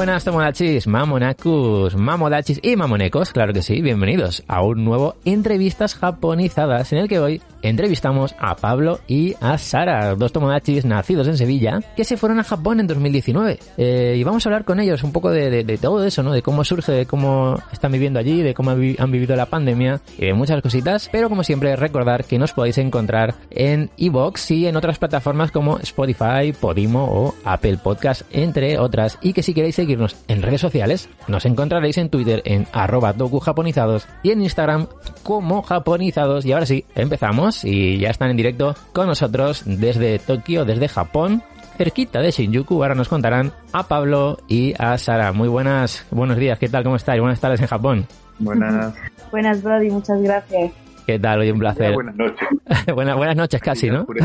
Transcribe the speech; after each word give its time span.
Buenas 0.00 0.24
tomodachis, 0.24 0.86
mamonacus, 0.86 1.94
mamodachis 1.94 2.58
y 2.62 2.74
mamonecos, 2.74 3.34
claro 3.34 3.52
que 3.52 3.60
sí, 3.60 3.82
bienvenidos 3.82 4.42
a 4.48 4.62
un 4.62 4.82
nuevo 4.82 5.16
Entrevistas 5.26 5.94
Japonizadas 5.94 6.90
en 6.94 7.00
el 7.00 7.06
que 7.06 7.18
hoy 7.18 7.42
entrevistamos 7.62 8.34
a 8.38 8.56
Pablo 8.56 9.00
y 9.06 9.34
a 9.40 9.58
Sara, 9.58 10.14
dos 10.14 10.32
tomodachis 10.32 10.84
nacidos 10.84 11.28
en 11.28 11.36
Sevilla 11.36 11.80
que 11.96 12.04
se 12.04 12.16
fueron 12.16 12.38
a 12.38 12.44
Japón 12.44 12.80
en 12.80 12.86
2019 12.86 13.58
eh, 13.76 14.16
y 14.18 14.24
vamos 14.24 14.44
a 14.44 14.48
hablar 14.48 14.64
con 14.64 14.80
ellos 14.80 15.02
un 15.02 15.12
poco 15.12 15.30
de, 15.30 15.78
todo 15.80 16.04
eso, 16.04 16.22
¿no? 16.22 16.32
De 16.32 16.42
cómo 16.42 16.64
surge, 16.64 16.92
de 16.92 17.06
cómo 17.06 17.58
están 17.72 17.92
viviendo 17.92 18.18
allí, 18.18 18.42
de 18.42 18.54
cómo 18.54 18.70
han 18.70 19.10
vivido 19.10 19.36
la 19.36 19.46
pandemia 19.46 20.00
y 20.18 20.26
de 20.26 20.34
muchas 20.34 20.62
cositas, 20.62 21.08
pero 21.12 21.28
como 21.28 21.44
siempre 21.44 21.76
recordar 21.76 22.24
que 22.24 22.38
nos 22.38 22.52
podéis 22.52 22.78
encontrar 22.78 23.34
en 23.50 23.90
iBox 23.96 24.50
y 24.50 24.66
en 24.66 24.76
otras 24.76 24.98
plataformas 24.98 25.50
como 25.50 25.78
Spotify, 25.78 26.52
Podimo 26.58 27.04
o 27.04 27.34
Apple 27.44 27.78
Podcast, 27.82 28.22
entre 28.30 28.78
otras, 28.78 29.18
y 29.22 29.32
que 29.32 29.42
si 29.42 29.54
queréis 29.54 29.76
seguirnos 29.76 30.16
en 30.28 30.42
redes 30.42 30.60
sociales, 30.60 31.08
nos 31.28 31.44
encontraréis 31.46 31.98
en 31.98 32.10
Twitter 32.10 32.42
en 32.44 32.66
arroba 32.72 33.14
japonizados 33.42 34.06
y 34.22 34.30
en 34.30 34.42
Instagram 34.42 34.86
como 35.22 35.62
japonizados. 35.62 36.44
Y 36.44 36.52
ahora 36.52 36.66
sí, 36.66 36.84
empezamos 36.94 37.49
y 37.64 37.98
ya 37.98 38.10
están 38.10 38.30
en 38.30 38.36
directo 38.36 38.74
con 38.92 39.06
nosotros 39.06 39.62
desde 39.66 40.18
Tokio, 40.18 40.64
desde 40.64 40.88
Japón, 40.88 41.42
cerquita 41.76 42.20
de 42.20 42.30
Shinjuku. 42.30 42.82
Ahora 42.82 42.94
nos 42.94 43.08
contarán 43.08 43.52
a 43.72 43.84
Pablo 43.84 44.38
y 44.48 44.74
a 44.78 44.96
Sara. 44.98 45.32
Muy 45.32 45.48
buenas, 45.48 46.06
buenos 46.10 46.36
días, 46.36 46.58
¿qué 46.58 46.68
tal? 46.68 46.84
¿Cómo 46.84 46.96
estáis? 46.96 47.20
Buenas 47.20 47.40
tardes 47.40 47.60
en 47.60 47.66
Japón. 47.66 48.06
Buenas. 48.38 48.94
buenas, 49.30 49.62
Brody, 49.62 49.90
muchas 49.90 50.20
gracias. 50.22 50.72
¿Qué 51.06 51.18
tal? 51.18 51.40
Hoy 51.40 51.50
un 51.50 51.58
placer. 51.58 51.92
buenas 51.94 52.16
noches. 52.16 52.48
buenas, 52.94 53.16
buenas 53.16 53.36
noches 53.36 53.60
casi, 53.60 53.90
¿no? 53.90 54.06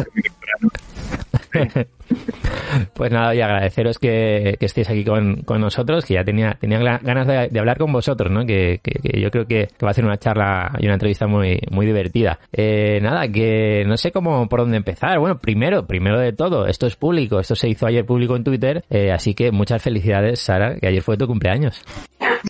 pues 2.93 3.11
nada, 3.11 3.35
y 3.35 3.41
agradeceros 3.41 3.99
que, 3.99 4.57
estéis 4.59 4.89
aquí 4.89 5.03
con, 5.03 5.43
nosotros, 5.59 6.05
que 6.05 6.15
ya 6.15 6.23
tenía, 6.23 6.57
tenía 6.59 6.79
ganas 6.79 7.27
de, 7.27 7.59
hablar 7.59 7.77
con 7.77 7.91
vosotros, 7.91 8.31
¿no? 8.31 8.45
Que, 8.45 8.79
yo 9.19 9.31
creo 9.31 9.45
que, 9.45 9.67
va 9.83 9.91
a 9.91 9.93
ser 9.93 10.05
una 10.05 10.17
charla 10.17 10.73
y 10.79 10.85
una 10.85 10.95
entrevista 10.95 11.27
muy, 11.27 11.59
muy 11.71 11.85
divertida. 11.85 12.39
Eh, 12.51 12.99
nada, 13.01 13.27
que 13.27 13.83
no 13.85 13.97
sé 13.97 14.11
cómo 14.11 14.47
por 14.47 14.61
dónde 14.61 14.77
empezar. 14.77 15.19
Bueno, 15.19 15.39
primero, 15.39 15.85
primero 15.85 16.19
de 16.19 16.33
todo, 16.33 16.67
esto 16.67 16.87
es 16.87 16.95
público, 16.95 17.39
esto 17.39 17.55
se 17.55 17.69
hizo 17.69 17.87
ayer 17.87 18.05
público 18.05 18.35
en 18.35 18.43
Twitter, 18.43 18.83
eh, 18.89 19.11
así 19.11 19.33
que 19.33 19.51
muchas 19.51 19.81
felicidades, 19.81 20.39
Sara, 20.39 20.75
que 20.79 20.87
ayer 20.87 21.01
fue 21.01 21.17
tu 21.17 21.27
cumpleaños. 21.27 21.83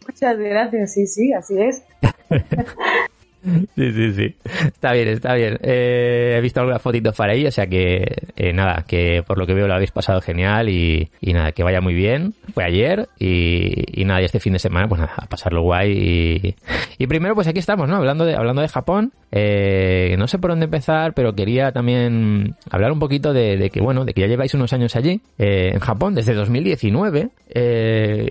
Muchas 0.07 0.37
gracias, 0.37 0.93
sí, 0.93 1.07
sí, 1.07 1.33
así 1.33 1.55
es. 1.59 1.83
Sí, 3.75 3.91
sí, 3.91 4.13
sí. 4.13 4.35
Está 4.65 4.93
bien, 4.93 5.07
está 5.09 5.33
bien. 5.33 5.57
Eh, 5.61 6.35
he 6.38 6.41
visto 6.41 6.59
algunas 6.59 6.81
fotitos 6.81 7.15
para 7.15 7.33
ahí, 7.33 7.45
o 7.45 7.51
sea 7.51 7.67
que 7.67 8.05
eh, 8.35 8.53
nada, 8.53 8.85
que 8.88 9.23
por 9.25 9.38
lo 9.38 9.45
que 9.45 9.53
veo 9.53 9.67
lo 9.67 9.73
habéis 9.73 9.91
pasado 9.91 10.21
genial 10.21 10.69
y, 10.69 11.09
nada, 11.21 11.51
que 11.51 11.63
vaya 11.63 11.81
muy 11.81 11.93
bien. 11.93 12.33
Fue 12.53 12.63
ayer 12.63 13.07
y, 13.19 14.03
nada, 14.05 14.21
y 14.21 14.25
este 14.25 14.39
fin 14.39 14.53
de 14.53 14.59
semana, 14.59 14.88
pues 14.88 15.01
nada, 15.01 15.13
a 15.17 15.25
pasarlo 15.27 15.61
guay. 15.61 16.55
Y, 16.97 17.07
primero, 17.07 17.35
pues 17.35 17.47
aquí 17.47 17.59
estamos, 17.59 17.88
¿no? 17.88 17.97
Hablando 17.97 18.25
de, 18.25 18.35
hablando 18.35 18.61
de 18.61 18.67
Japón. 18.67 19.11
Eh, 19.31 20.16
no 20.17 20.27
sé 20.27 20.39
por 20.39 20.51
dónde 20.51 20.66
empezar, 20.66 21.13
pero 21.13 21.35
quería 21.35 21.72
también 21.72 22.56
hablar 22.69 22.91
un 22.91 23.00
poquito 23.00 23.33
de, 23.33 23.69
que, 23.69 23.81
bueno, 23.81 24.06
de 24.06 24.13
que 24.13 24.22
ya 24.22 24.27
lleváis 24.27 24.53
unos 24.53 24.72
años 24.73 24.95
allí, 24.95 25.22
en 25.38 25.79
Japón, 25.79 26.16
desde 26.16 26.33
2019. 26.33 27.29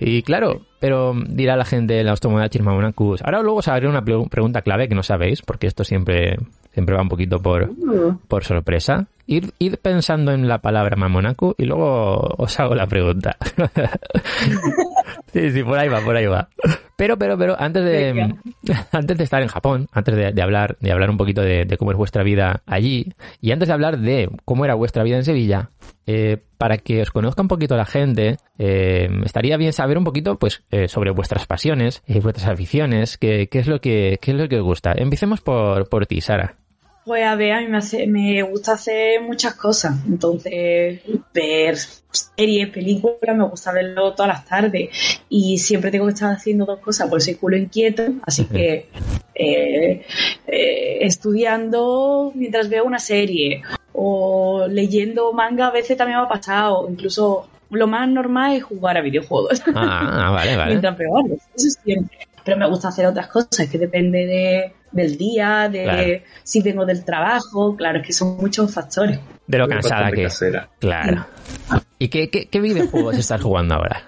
y 0.01 0.21
claro, 0.23 0.61
pero 0.85 1.15
dirá 1.15 1.55
la 1.55 1.65
gente, 1.65 2.03
los 2.03 2.19
Tomodachi 2.19 2.59
Mamonacus. 2.59 3.23
Ahora 3.23 3.41
luego 3.41 3.57
os 3.57 3.67
haré 3.67 3.87
una 3.87 4.05
pregunta 4.05 4.61
clave 4.61 4.87
que 4.87 4.93
no 4.93 5.01
sabéis, 5.01 5.41
porque 5.41 5.65
esto 5.65 5.83
siempre, 5.83 6.37
siempre 6.73 6.95
va 6.95 7.01
un 7.01 7.09
poquito 7.09 7.41
por, 7.41 7.71
por 8.27 8.43
sorpresa. 8.43 9.07
Ir, 9.25 9.51
ir 9.57 9.79
pensando 9.79 10.31
en 10.31 10.47
la 10.47 10.59
palabra 10.59 10.95
Mamonaku 10.95 11.55
y 11.57 11.65
luego 11.65 12.35
os 12.37 12.59
hago 12.59 12.75
la 12.75 12.85
pregunta. 12.85 13.35
sí, 15.33 15.49
sí, 15.49 15.63
por 15.63 15.79
ahí 15.79 15.89
va, 15.89 16.01
por 16.01 16.15
ahí 16.15 16.27
va. 16.27 16.49
Pero, 16.95 17.17
pero, 17.17 17.37
pero, 17.37 17.55
antes 17.59 17.83
de, 17.83 18.35
antes 18.91 19.17
de 19.17 19.23
estar 19.23 19.41
en 19.41 19.49
Japón, 19.49 19.87
antes 19.91 20.15
de, 20.15 20.41
hablar, 20.41 20.77
de 20.79 20.91
hablar 20.91 21.09
un 21.09 21.17
poquito 21.17 21.41
de, 21.41 21.67
cómo 21.77 21.91
es 21.91 21.97
vuestra 21.97 22.23
vida 22.23 22.61
allí, 22.65 23.13
y 23.41 23.51
antes 23.51 23.67
de 23.67 23.73
hablar 23.73 23.99
de 23.99 24.29
cómo 24.45 24.63
era 24.65 24.75
vuestra 24.75 25.03
vida 25.03 25.17
en 25.17 25.25
Sevilla, 25.25 25.71
eh, 26.07 26.37
para 26.57 26.77
que 26.77 27.01
os 27.01 27.11
conozca 27.11 27.41
un 27.41 27.47
poquito 27.47 27.75
la 27.75 27.85
gente, 27.85 28.37
eh, 28.57 29.09
estaría 29.25 29.57
bien 29.57 29.73
saber 29.73 29.97
un 29.97 30.03
poquito, 30.05 30.37
pues, 30.37 30.63
eh, 30.71 30.87
sobre 30.87 31.11
vuestras 31.11 31.45
pasiones, 31.47 32.01
y 32.07 32.19
vuestras 32.19 32.47
aficiones, 32.47 33.17
qué, 33.17 33.47
qué 33.49 33.59
es 33.59 33.67
lo 33.67 33.81
que, 33.81 34.17
qué 34.21 34.31
es 34.31 34.37
lo 34.37 34.47
que 34.47 34.57
os 34.57 34.63
gusta. 34.63 34.93
Empecemos 34.95 35.41
por, 35.41 35.89
por 35.89 36.05
ti, 36.05 36.21
Sara. 36.21 36.55
Pues 37.05 37.23
a 37.23 37.35
ver, 37.35 37.53
a 37.53 37.61
mí 37.61 37.67
me, 37.67 38.07
me 38.07 38.41
gusta 38.41 38.73
hacer 38.73 39.21
muchas 39.21 39.53
cosas. 39.53 39.95
Entonces, 40.07 41.01
ver 41.31 41.77
series, 42.09 42.69
películas, 42.69 43.35
me 43.35 43.43
gusta 43.43 43.71
verlo 43.71 44.13
todas 44.13 44.29
las 44.29 44.45
tardes. 44.45 44.89
Y 45.29 45.59
siempre 45.59 45.91
tengo 45.91 46.07
que 46.07 46.13
estar 46.13 46.33
haciendo 46.33 46.65
dos 46.65 46.79
cosas, 46.79 47.07
por 47.07 47.19
ese 47.19 47.37
culo 47.37 47.57
inquieto. 47.57 48.03
Así 48.23 48.45
que 48.45 48.89
eh, 49.35 50.05
eh, 50.47 50.97
estudiando 51.01 52.31
mientras 52.33 52.69
veo 52.69 52.85
una 52.85 52.99
serie 52.99 53.61
o 53.93 54.65
leyendo 54.67 55.31
manga 55.31 55.67
a 55.67 55.71
veces 55.71 55.97
también 55.97 56.17
me 56.17 56.25
ha 56.25 56.27
pasado. 56.29 56.87
Incluso 56.89 57.47
lo 57.69 57.85
más 57.85 58.09
normal 58.09 58.55
es 58.55 58.63
jugar 58.63 58.97
a 58.97 59.01
videojuegos. 59.01 59.61
Ah, 59.75 60.31
vale, 60.33 60.57
vale. 60.57 60.69
mientras 60.71 60.97
veo 60.97 61.11
Eso 61.55 61.69
siempre. 61.83 62.17
Pero 62.45 62.57
me 62.57 62.69
gusta 62.69 62.89
hacer 62.89 63.07
otras 63.07 63.27
cosas, 63.27 63.67
que 63.67 63.77
depende 63.77 64.19
de 64.25 64.73
del 64.95 65.17
día, 65.17 65.67
de 65.69 66.23
si 66.43 66.61
vengo 66.61 66.85
del 66.85 67.03
trabajo, 67.03 67.75
claro, 67.75 67.99
es 67.99 68.07
que 68.07 68.13
son 68.13 68.37
muchos 68.37 68.73
factores. 68.73 69.19
De 69.45 69.57
lo 69.57 69.67
cansada 69.67 70.09
que 70.11 70.23
es. 70.23 70.43
Claro. 70.79 71.27
¿Y 71.99 72.07
qué, 72.07 72.29
qué, 72.29 72.59
videojuegos 72.61 73.17
estás 73.19 73.41
jugando 73.41 73.75
ahora? 73.75 74.03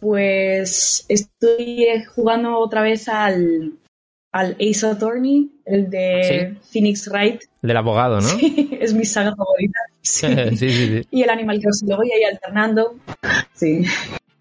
Pues 0.00 1.06
estoy 1.08 1.86
jugando 2.14 2.58
otra 2.58 2.82
vez 2.82 3.08
al, 3.08 3.74
al 4.32 4.56
Ace 4.60 4.86
Attorney, 4.86 5.52
el 5.64 5.88
de 5.88 6.56
Phoenix 6.72 7.08
Wright. 7.08 7.42
Del 7.62 7.76
abogado, 7.76 8.16
¿no? 8.16 8.28
Sí, 8.28 8.70
es 8.80 8.92
mi 8.92 9.04
saga 9.04 9.34
favorita. 9.34 9.78
Sí. 10.02 10.26
sí, 10.56 10.70
sí, 10.70 11.06
y 11.10 11.22
el 11.22 11.28
Animal 11.28 11.60
Crossing 11.60 11.90
lo 11.90 11.98
voy 11.98 12.10
ahí 12.10 12.24
alternando. 12.24 12.96
Sí. 13.52 13.84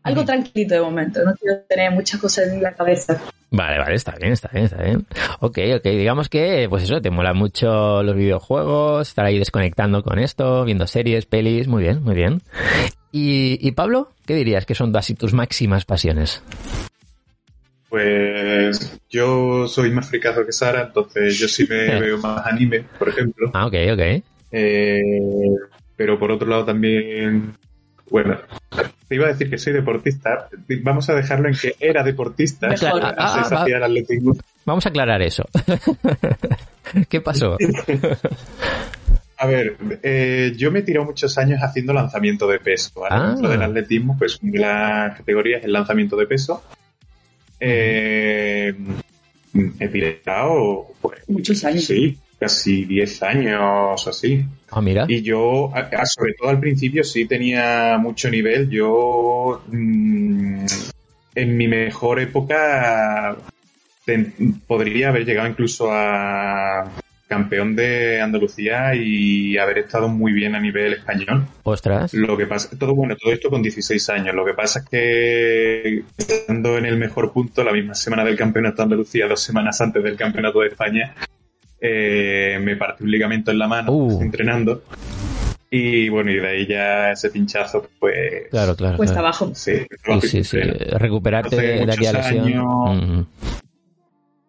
Algo 0.09 0.25
tranquilito 0.25 0.73
de 0.75 0.81
momento, 0.81 1.23
no 1.23 1.33
quiero 1.35 1.61
tener 1.67 1.91
muchas 1.91 2.19
cosas 2.19 2.47
en 2.47 2.61
la 2.61 2.73
cabeza. 2.73 3.21
Vale, 3.51 3.79
vale, 3.79 3.95
está 3.95 4.13
bien, 4.19 4.33
está 4.33 4.49
bien, 4.51 4.65
está 4.65 4.83
bien. 4.83 5.05
Ok, 5.39 5.57
ok, 5.77 5.83
digamos 5.83 6.29
que, 6.29 6.67
pues 6.69 6.83
eso, 6.83 7.01
te 7.01 7.09
mola 7.09 7.33
mucho 7.33 8.03
los 8.03 8.15
videojuegos, 8.15 9.07
estar 9.07 9.25
ahí 9.25 9.39
desconectando 9.39 10.03
con 10.03 10.19
esto, 10.19 10.65
viendo 10.65 10.87
series, 10.87 11.25
pelis, 11.25 11.67
muy 11.67 11.83
bien, 11.83 12.03
muy 12.03 12.15
bien. 12.15 12.41
Y, 13.11 13.71
Pablo, 13.71 14.11
¿qué 14.25 14.35
dirías 14.35 14.65
que 14.65 14.75
son 14.75 14.95
así 14.95 15.15
tus 15.15 15.33
máximas 15.33 15.85
pasiones? 15.85 16.43
Pues 17.89 18.99
yo 19.09 19.67
soy 19.67 19.89
más 19.91 20.07
fricazo 20.09 20.45
que 20.45 20.51
Sara, 20.51 20.83
entonces 20.83 21.39
yo 21.39 21.47
sí 21.47 21.65
me 21.67 21.99
veo 21.99 22.19
más 22.19 22.45
anime, 22.45 22.85
por 22.99 23.09
ejemplo. 23.09 23.49
Ah, 23.53 23.65
ok, 23.65 23.75
ok. 23.93 24.23
Eh, 24.51 25.01
pero 25.95 26.19
por 26.19 26.31
otro 26.31 26.47
lado 26.47 26.65
también 26.65 27.55
bueno, 28.09 28.37
te 29.07 29.15
iba 29.15 29.25
a 29.25 29.29
decir 29.29 29.49
que 29.49 29.57
soy 29.57 29.73
deportista. 29.73 30.49
Vamos 30.81 31.09
a 31.09 31.15
dejarlo 31.15 31.49
en 31.49 31.55
que 31.55 31.75
era 31.79 32.03
deportista. 32.03 32.67
Ah, 32.69 33.13
ah, 33.17 33.65
vamos 34.65 34.85
a 34.85 34.89
aclarar 34.89 35.21
eso. 35.21 35.43
¿Qué 37.09 37.21
pasó? 37.21 37.57
A 39.41 39.47
ver, 39.47 39.77
eh, 40.03 40.53
yo 40.57 40.69
me 40.69 40.79
he 40.79 40.81
tirado 40.81 41.05
muchos 41.05 41.37
años 41.37 41.61
haciendo 41.63 41.93
lanzamiento 41.93 42.45
de 42.45 42.59
peso. 42.59 43.03
Ah. 43.09 43.29
Dentro 43.29 43.49
del 43.49 43.61
atletismo, 43.61 44.17
pues 44.17 44.37
una 44.41 44.51
de 44.51 44.59
las 44.59 45.17
categorías 45.17 45.59
es 45.59 45.65
el 45.65 45.71
lanzamiento 45.71 46.17
de 46.17 46.25
peso. 46.25 46.61
Eh, 47.57 48.73
he 49.79 49.87
tirado 49.87 50.87
pues, 51.01 51.21
muchos 51.29 51.63
años. 51.63 51.85
Sí, 51.85 52.17
casi 52.37 52.83
10 52.83 53.23
años 53.23 54.07
así. 54.07 54.45
Ah, 54.71 54.81
mira. 54.81 55.05
Y 55.07 55.21
yo, 55.21 55.71
sobre 56.05 56.33
todo 56.33 56.49
al 56.49 56.59
principio, 56.59 57.03
sí 57.03 57.25
tenía 57.25 57.97
mucho 57.99 58.29
nivel. 58.29 58.69
Yo, 58.69 59.63
mm, 59.67 60.65
en 61.35 61.57
mi 61.57 61.67
mejor 61.67 62.19
época, 62.19 63.35
podría 64.67 65.09
haber 65.09 65.25
llegado 65.25 65.47
incluso 65.47 65.89
a 65.91 66.89
campeón 67.29 67.75
de 67.75 68.19
Andalucía 68.19 68.95
y 68.95 69.55
haber 69.57 69.77
estado 69.77 70.09
muy 70.09 70.33
bien 70.33 70.55
a 70.55 70.59
nivel 70.59 70.93
español. 70.93 71.45
Ostras. 71.63 72.13
Lo 72.13 72.35
que 72.35 72.47
pasa, 72.47 72.77
todo 72.77 72.95
bueno, 72.95 73.15
todo 73.15 73.31
esto 73.31 73.51
con 73.51 73.61
16 73.61 74.09
años. 74.09 74.35
Lo 74.35 74.43
que 74.43 74.55
pasa 74.55 74.79
es 74.79 74.85
que 74.89 76.03
estando 76.17 76.77
en 76.77 76.85
el 76.85 76.97
mejor 76.97 77.31
punto, 77.31 77.63
la 77.63 77.71
misma 77.71 77.93
semana 77.93 78.25
del 78.25 78.35
campeonato 78.35 78.77
de 78.77 78.83
Andalucía, 78.83 79.27
dos 79.27 79.41
semanas 79.41 79.79
antes 79.79 80.03
del 80.03 80.17
campeonato 80.17 80.61
de 80.61 80.69
España, 80.69 81.13
eh, 81.81 82.59
me 82.61 82.75
partí 82.75 83.03
un 83.03 83.11
ligamento 83.11 83.51
en 83.51 83.59
la 83.59 83.67
mano 83.67 83.91
uh. 83.91 84.21
entrenando. 84.21 84.83
Y 85.71 86.09
bueno, 86.09 86.31
y 86.31 86.39
de 86.39 86.47
ahí 86.47 86.67
ya 86.67 87.11
ese 87.11 87.29
pinchazo, 87.29 87.87
pues. 87.99 88.49
Claro, 88.49 88.75
claro. 88.75 88.97
Cuesta 88.97 89.19
abajo. 89.19 89.51
Sí, 89.53 89.85
sí, 90.21 90.43
sí, 90.43 90.59
Recuperarte 90.59 91.55
de 91.55 91.83
aquella 91.83 92.13
lesión. 92.13 93.27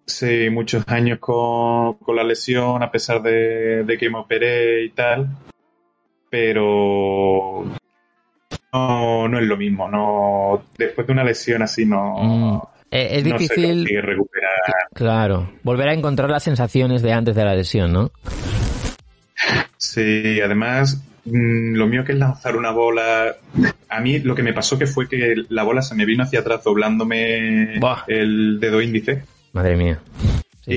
Sí, 0.06 0.48
muchos 0.50 0.82
años 0.88 1.18
con, 1.20 1.94
con, 1.94 2.16
la 2.16 2.24
lesión, 2.24 2.82
a 2.82 2.90
pesar 2.90 3.22
de, 3.22 3.84
de 3.84 3.98
que 3.98 4.10
me 4.10 4.18
operé 4.18 4.84
y 4.84 4.90
tal. 4.90 5.28
Pero 6.30 7.64
no, 8.72 9.28
no 9.28 9.38
es 9.38 9.44
lo 9.44 9.56
mismo. 9.56 9.88
No, 9.88 10.62
después 10.78 11.06
de 11.06 11.12
una 11.12 11.24
lesión 11.24 11.62
así 11.62 11.84
no. 11.84 12.14
Mm. 12.18 12.79
Eh, 12.90 13.18
Es 13.18 13.24
no 13.24 13.38
difícil, 13.38 13.78
consigue 13.78 14.00
recuperar. 14.02 14.50
claro, 14.94 15.52
volver 15.62 15.88
a 15.88 15.94
encontrar 15.94 16.28
las 16.30 16.42
sensaciones 16.42 17.02
de 17.02 17.12
antes 17.12 17.36
de 17.36 17.44
la 17.44 17.54
lesión, 17.54 17.92
¿no? 17.92 18.10
Sí, 19.76 20.40
además, 20.44 21.02
mm, 21.24 21.74
lo 21.74 21.86
mío 21.86 22.04
que 22.04 22.12
es 22.12 22.18
lanzar 22.18 22.56
una 22.56 22.70
bola. 22.72 23.34
A 23.88 24.00
mí 24.00 24.18
lo 24.18 24.34
que 24.34 24.42
me 24.42 24.52
pasó 24.52 24.78
que 24.78 24.86
fue 24.86 25.08
que 25.08 25.34
la 25.48 25.62
bola 25.62 25.82
se 25.82 25.94
me 25.94 26.04
vino 26.04 26.24
hacia 26.24 26.40
atrás 26.40 26.62
doblándome 26.64 27.78
Buah. 27.78 28.04
el 28.08 28.58
dedo 28.60 28.80
índice. 28.82 29.22
Madre 29.52 29.76
mía. 29.76 29.98
Sí. 30.62 30.72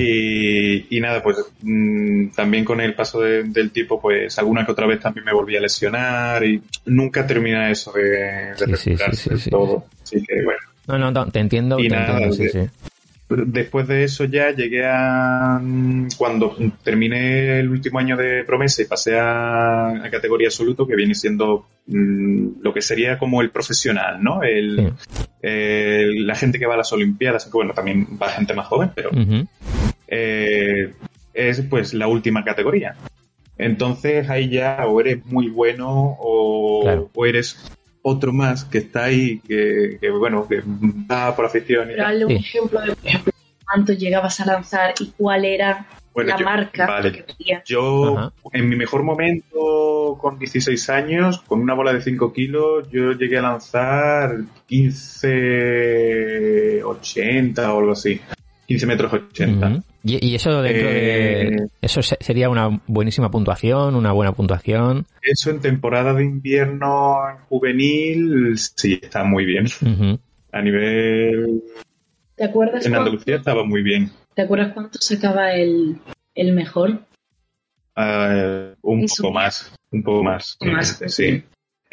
Y, 0.88 0.96
y 0.96 1.00
nada, 1.00 1.22
pues 1.22 1.36
mm, 1.62 2.28
también 2.28 2.64
con 2.64 2.80
el 2.80 2.94
paso 2.94 3.20
de- 3.20 3.42
del 3.44 3.70
tiempo, 3.70 4.00
pues 4.00 4.38
alguna 4.38 4.64
que 4.64 4.72
otra 4.72 4.86
vez 4.86 4.98
también 5.00 5.26
me 5.26 5.32
volví 5.34 5.56
a 5.56 5.60
lesionar 5.60 6.42
y 6.44 6.62
nunca 6.86 7.26
termina 7.26 7.70
eso 7.70 7.92
de, 7.92 8.54
de 8.58 8.76
Sí, 8.76 8.90
recuperarse 8.90 9.36
sí. 9.36 9.50
todo. 9.50 9.84
Así 10.02 10.22
que 10.26 10.42
bueno. 10.42 10.60
No, 10.88 10.98
no, 10.98 11.10
no, 11.10 11.26
te 11.30 11.38
entiendo, 11.40 11.78
Y 11.80 11.88
te 11.88 11.96
nada, 11.96 12.24
entiendo, 12.24 12.34
sí, 12.36 12.48
sí. 12.48 12.60
Después 13.30 13.88
de 13.88 14.04
eso 14.04 14.26
ya 14.26 14.50
llegué 14.50 14.84
a... 14.86 15.58
mm, 15.60 16.08
Cuando 16.18 16.54
terminé 16.84 17.58
el 17.58 17.70
último 17.70 17.98
año 17.98 18.16
de 18.18 18.44
promesa 18.44 18.82
y 18.82 18.84
pasé 18.84 19.18
a, 19.18 19.88
a 20.04 20.10
categoría 20.10 20.48
absoluto, 20.48 20.86
que 20.86 20.94
viene 20.94 21.14
siendo 21.14 21.66
mm, 21.86 22.60
lo 22.62 22.72
que 22.74 22.82
sería 22.82 23.18
como 23.18 23.40
el 23.40 23.50
profesional, 23.50 24.22
¿no? 24.22 24.42
El, 24.42 24.92
el- 25.40 26.26
la 26.26 26.34
gente 26.34 26.58
que 26.58 26.66
va 26.66 26.74
a 26.74 26.78
las 26.78 26.92
Olimpiadas, 26.92 27.44
aunque 27.44 27.56
bueno, 27.58 27.72
también 27.72 28.06
va 28.22 28.28
gente 28.28 28.52
más 28.54 28.66
joven, 28.66 28.90
pero 28.94 29.10
eh, 30.08 30.92
es 31.32 31.62
pues 31.62 31.94
la 31.94 32.06
última 32.08 32.44
categoría. 32.44 32.94
Entonces 33.56 34.28
ahí 34.30 34.48
ya 34.50 34.84
o 34.86 35.00
eres 35.00 35.24
muy 35.26 35.48
bueno 35.48 35.88
o, 36.18 36.82
Claro. 36.82 37.10
o 37.14 37.26
eres 37.26 37.56
otro 38.06 38.32
más 38.34 38.64
que 38.66 38.76
está 38.78 39.04
ahí, 39.04 39.38
que, 39.40 39.96
que, 40.00 40.10
bueno, 40.10 40.46
que 40.46 40.62
va 41.10 41.34
por 41.34 41.46
afición 41.46 41.90
y 41.90 41.94
Pero 41.94 42.04
tal. 42.04 42.24
un 42.24 42.28
Sí. 42.30 42.34
ejemplo 42.36 42.80
de, 42.82 42.94
cuánto 43.66 43.92
llegabas 43.94 44.40
a 44.40 44.44
lanzar 44.46 44.92
y 45.00 45.06
cuál 45.16 45.44
era 45.46 45.86
Bueno, 46.12 46.28
la 46.30 46.36
yo- 46.38 46.44
marca 46.44 46.86
vale. 46.86 47.12
que 47.12 47.24
querías. 47.24 47.62
Yo, 47.64 48.18
Ajá. 48.18 48.32
en 48.52 48.68
mi 48.68 48.76
mejor 48.76 49.02
momento, 49.04 50.18
con 50.20 50.38
16 50.38 50.90
años, 50.90 51.40
con 51.46 51.60
una 51.60 51.72
bola 51.74 51.92
de 51.94 52.02
5 52.02 52.30
kilos, 52.32 52.88
yo 52.90 53.12
llegué 53.12 53.38
a 53.38 53.42
lanzar 53.42 54.36
15, 54.66 56.82
80 56.84 57.74
o 57.74 57.78
algo 57.80 57.92
así. 57.92 58.20
15 58.66 58.86
metros 58.86 59.12
80. 59.12 59.66
Ujú. 59.68 59.82
y, 60.04 60.26
y 60.30 60.34
eso 60.34 60.62
dentro 60.62 60.88
Eh, 60.88 61.50
de... 61.50 61.68
Eso 61.82 62.02
se- 62.02 62.16
sería 62.20 62.48
una 62.48 62.80
buenísima 62.86 63.30
puntuación, 63.30 63.94
una 63.94 64.12
buena 64.12 64.32
puntuación. 64.32 65.06
Eso 65.22 65.50
en 65.50 65.60
temporada 65.60 66.14
de 66.14 66.24
invierno 66.24 67.16
en 67.30 67.36
juvenil, 67.48 68.58
sí, 68.58 68.98
está 69.02 69.24
muy 69.24 69.44
bien. 69.44 69.66
A 70.52 70.62
nivel... 70.62 71.62
¿Te 72.36 72.44
acuerdas, 72.44 72.84
En 72.86 72.92
cuánto, 72.92 73.10
Andalucía 73.10 73.36
estaba 73.36 73.64
muy 73.64 73.82
bien. 73.82 74.10
¿Te 74.34 74.42
acuerdas 74.42 74.72
cuánto 74.72 74.98
sacaba 75.00 75.52
el, 75.54 75.98
el 76.34 76.52
mejor? 76.52 77.00
Ah, 77.96 78.72
un 78.82 79.04
Eso. 79.04 79.22
poco 79.22 79.34
más, 79.34 79.72
un 79.92 80.02
poco 80.02 80.22
más. 80.24 80.56
Más, 80.62 80.98
sí, 80.98 81.08
sí. 81.08 81.44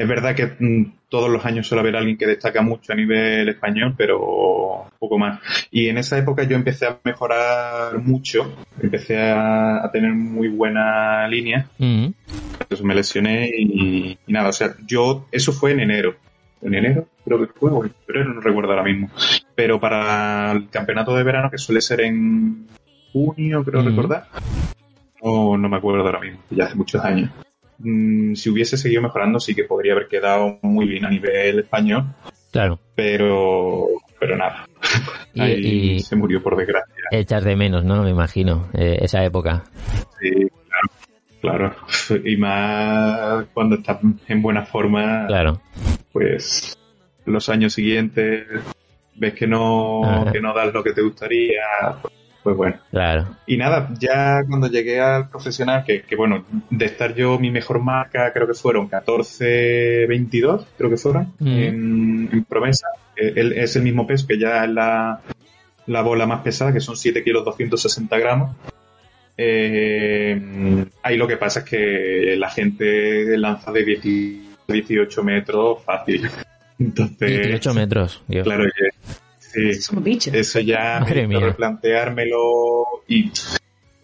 Es 0.02 0.08
verdad 0.08 0.34
que 0.34 0.48
mm, 0.48 0.94
todos 1.10 1.30
los 1.30 1.46
años 1.46 1.68
suele 1.68 1.82
haber 1.82 1.96
alguien 1.96 2.18
que 2.18 2.26
destaca 2.26 2.64
mucho 2.64 2.92
a 2.92 2.96
nivel 2.96 3.48
español, 3.50 3.94
pero 3.96 4.90
poco 4.98 5.20
más. 5.20 5.40
Y 5.70 5.90
en 5.90 6.00
esa 6.00 6.18
época 6.18 6.44
yo 6.44 6.56
empecé 6.56 6.88
a 6.88 6.98
mejorar 7.04 8.00
mucho, 8.00 8.52
empecé 8.82 9.22
a, 9.22 9.86
a 9.86 9.92
tener 9.92 10.12
muy 10.12 10.48
buena 10.48 11.28
línea, 11.28 11.68
Ujú. 11.78 12.16
entonces 12.62 12.82
me 12.84 12.96
lesioné 12.96 13.52
y, 13.56 14.18
y 14.26 14.34
nada, 14.34 14.50
o 14.50 14.54
sea, 14.54 14.74
yo, 14.88 15.28
eso 15.32 15.54
fue 15.54 15.74
en 15.74 15.82
enero. 15.82 16.16
En 16.64 16.74
enero, 16.74 17.08
creo 17.24 17.40
que 17.40 17.54
fue, 17.54 17.70
o 17.70 17.84
en 17.84 17.94
febrero, 18.08 18.34
no 18.34 18.42
recuerdo 18.42 18.72
ahora 18.72 18.84
mismo. 18.84 19.12
Pero 19.54 19.80
para 19.80 20.52
el 20.54 20.70
campeonato 20.70 21.16
de 21.16 21.22
verano, 21.24 21.52
que 21.52 21.60
suele 21.60 21.82
ser 21.82 22.02
en 22.02 22.66
junio, 23.14 23.64
creo 23.64 23.82
Ujú. 23.82 23.90
recordar, 23.90 24.26
no, 25.24 25.58
no 25.58 25.70
me 25.70 25.78
acuerdo 25.78 26.04
ahora 26.04 26.22
mismo, 26.22 26.40
ya 26.50 26.66
hace 26.66 26.76
muchos 26.76 27.04
años. 27.06 27.30
Mm, 27.84 28.36
si 28.36 28.50
hubiese 28.50 28.78
seguido 28.78 29.02
mejorando, 29.02 29.40
sí 29.40 29.56
que 29.56 29.64
podría 29.64 29.94
haber 29.94 30.08
quedado 30.08 30.60
muy 30.62 30.88
bien 30.88 31.06
a 31.06 31.10
nivel 31.10 31.60
español, 31.60 32.06
Claro. 32.52 32.80
pero, 32.96 33.88
pero 34.20 34.38
nada. 34.38 34.68
Y, 35.34 35.40
Ahí 35.42 35.54
y 35.96 36.00
se 36.02 36.16
murió 36.18 36.44
por 36.44 36.58
desgracia. 36.58 36.94
echas 37.12 37.44
de 37.46 37.56
menos, 37.56 37.86
¿no? 37.86 38.04
Me 38.04 38.10
imagino, 38.10 38.68
eh, 38.74 38.98
esa 39.02 39.24
época. 39.24 39.64
Sí, 40.20 40.30
claro, 41.40 41.72
claro. 41.72 41.76
Y 42.26 42.36
más 42.38 43.46
cuando 43.54 43.76
estás 43.78 44.00
en 44.28 44.42
buena 44.42 44.66
forma, 44.66 45.26
Claro. 45.28 45.62
pues 46.12 46.78
los 47.26 47.48
años 47.50 47.74
siguientes 47.74 48.46
ves 49.16 49.34
que 49.34 49.48
no, 49.48 50.04
Ajá. 50.04 50.32
que 50.34 50.42
no 50.42 50.54
das 50.54 50.74
lo 50.74 50.84
que 50.84 50.92
te 50.94 51.02
gustaría, 51.02 51.62
pues, 52.02 52.14
pues 52.44 52.56
bueno. 52.58 52.76
Claro. 52.90 53.28
Y 53.46 53.58
nada, 53.58 53.90
ya 54.00 54.44
cuando 54.48 54.68
llegué 54.68 55.00
al 55.00 55.30
profesional, 55.30 55.84
que, 55.86 56.02
que 56.02 56.16
bueno, 56.16 56.46
de 56.70 56.86
estar 56.86 57.14
yo 57.14 57.38
mi 57.40 57.52
mejor 57.52 57.80
marca 57.82 58.32
creo 58.34 58.48
que 58.48 58.54
fueron 58.54 58.90
14-22, 58.90 60.66
creo 60.78 60.90
que 60.90 60.98
fueron, 60.98 61.34
Mm. 61.40 61.48
en, 61.48 62.30
en 62.32 62.44
promesa. 62.46 62.88
Eh, 63.16 63.54
es 63.58 63.76
el 63.76 63.84
mismo 63.84 64.08
peso 64.08 64.26
que 64.28 64.40
ya 64.40 64.64
es 64.64 64.70
la, 64.72 65.20
la 65.88 66.02
bola 66.02 66.26
más 66.26 66.42
pesada, 66.42 66.74
que 66.74 66.80
son 66.80 66.96
7 66.98 67.24
kilos 67.24 67.46
260 67.46 68.18
gramos. 68.18 68.56
Eh, 69.38 70.86
ahí 71.04 71.18
lo 71.18 71.28
que 71.28 71.38
pasa 71.38 71.60
es 71.62 71.66
que 71.66 72.36
la 72.38 72.50
gente 72.50 73.38
lanza 73.38 73.72
de 73.72 73.84
10 73.84 74.02
18 74.68 75.24
metros 75.24 75.84
fácil. 75.84 76.30
Entonces, 76.80 77.48
18 77.48 77.74
metros. 77.74 78.24
Dios. 78.28 78.44
claro 78.44 78.64
que 78.66 78.90
sí, 79.52 79.96
bichos. 80.02 80.34
eso 80.34 80.60
ya 80.60 81.00
Madre 81.02 81.28
me 81.28 81.34
hizo 81.36 81.40
mía. 81.42 81.50
replanteármelo 81.50 82.86
y 83.08 83.32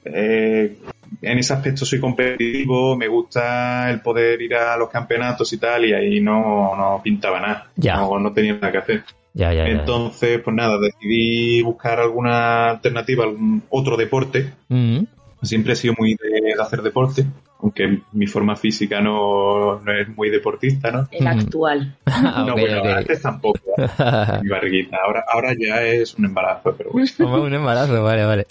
eh, 0.06 0.78
en 1.22 1.38
ese 1.38 1.54
aspecto 1.54 1.86
soy 1.86 2.00
competitivo, 2.00 2.96
me 2.98 3.08
gusta 3.08 3.90
el 3.90 4.02
poder 4.02 4.42
ir 4.42 4.56
a 4.56 4.78
los 4.78 4.90
campeonatos 4.90 5.52
y 5.54 5.58
tal, 5.58 5.86
y 5.86 5.94
ahí 5.94 6.20
no, 6.22 6.76
no 6.76 7.02
pintaba 7.04 7.40
nada, 7.40 7.72
Ya. 7.76 7.96
no, 7.96 8.20
no 8.20 8.32
tenía 8.34 8.54
nada 8.54 8.72
que 8.72 8.78
hacer. 8.78 9.04
Ya, 9.34 9.54
ya, 9.54 9.66
ya. 9.66 9.72
Entonces, 9.72 10.42
pues 10.42 10.56
nada, 10.56 10.78
decidí 10.80 11.62
buscar 11.62 12.00
alguna 12.00 12.72
alternativa, 12.72 13.24
algún 13.24 13.64
otro 13.70 13.96
deporte. 13.96 14.54
Ujú. 14.70 15.08
Siempre 15.44 15.74
he 15.74 15.76
sido 15.76 15.94
muy 15.98 16.16
de, 16.16 16.56
de 16.56 16.62
hacer 16.62 16.82
deporte, 16.82 17.26
aunque 17.60 18.00
mi 18.12 18.28
forma 18.28 18.56
física 18.56 19.02
no, 19.02 19.80
no 19.82 19.92
es 20.00 20.08
muy 20.10 20.30
deportista, 20.30 20.92
¿no? 20.92 21.08
El 21.12 21.26
actual. 21.28 21.96
Ah, 22.06 22.44
no, 22.48 22.54
bueno, 22.54 22.82
antes 22.84 23.22
tampoco, 23.22 23.60
mi 24.44 24.50
barriguita. 24.50 24.98
Ahora, 25.06 25.24
ahora 25.32 25.54
ya 25.60 25.84
es 25.84 26.14
un 26.16 26.26
embarazo, 26.26 26.74
pero 26.78 26.92
bueno. 26.92 27.08
Como 27.18 27.42
un 27.44 27.54
embarazo, 27.54 28.02
vale, 28.04 28.26
vale. 28.26 28.48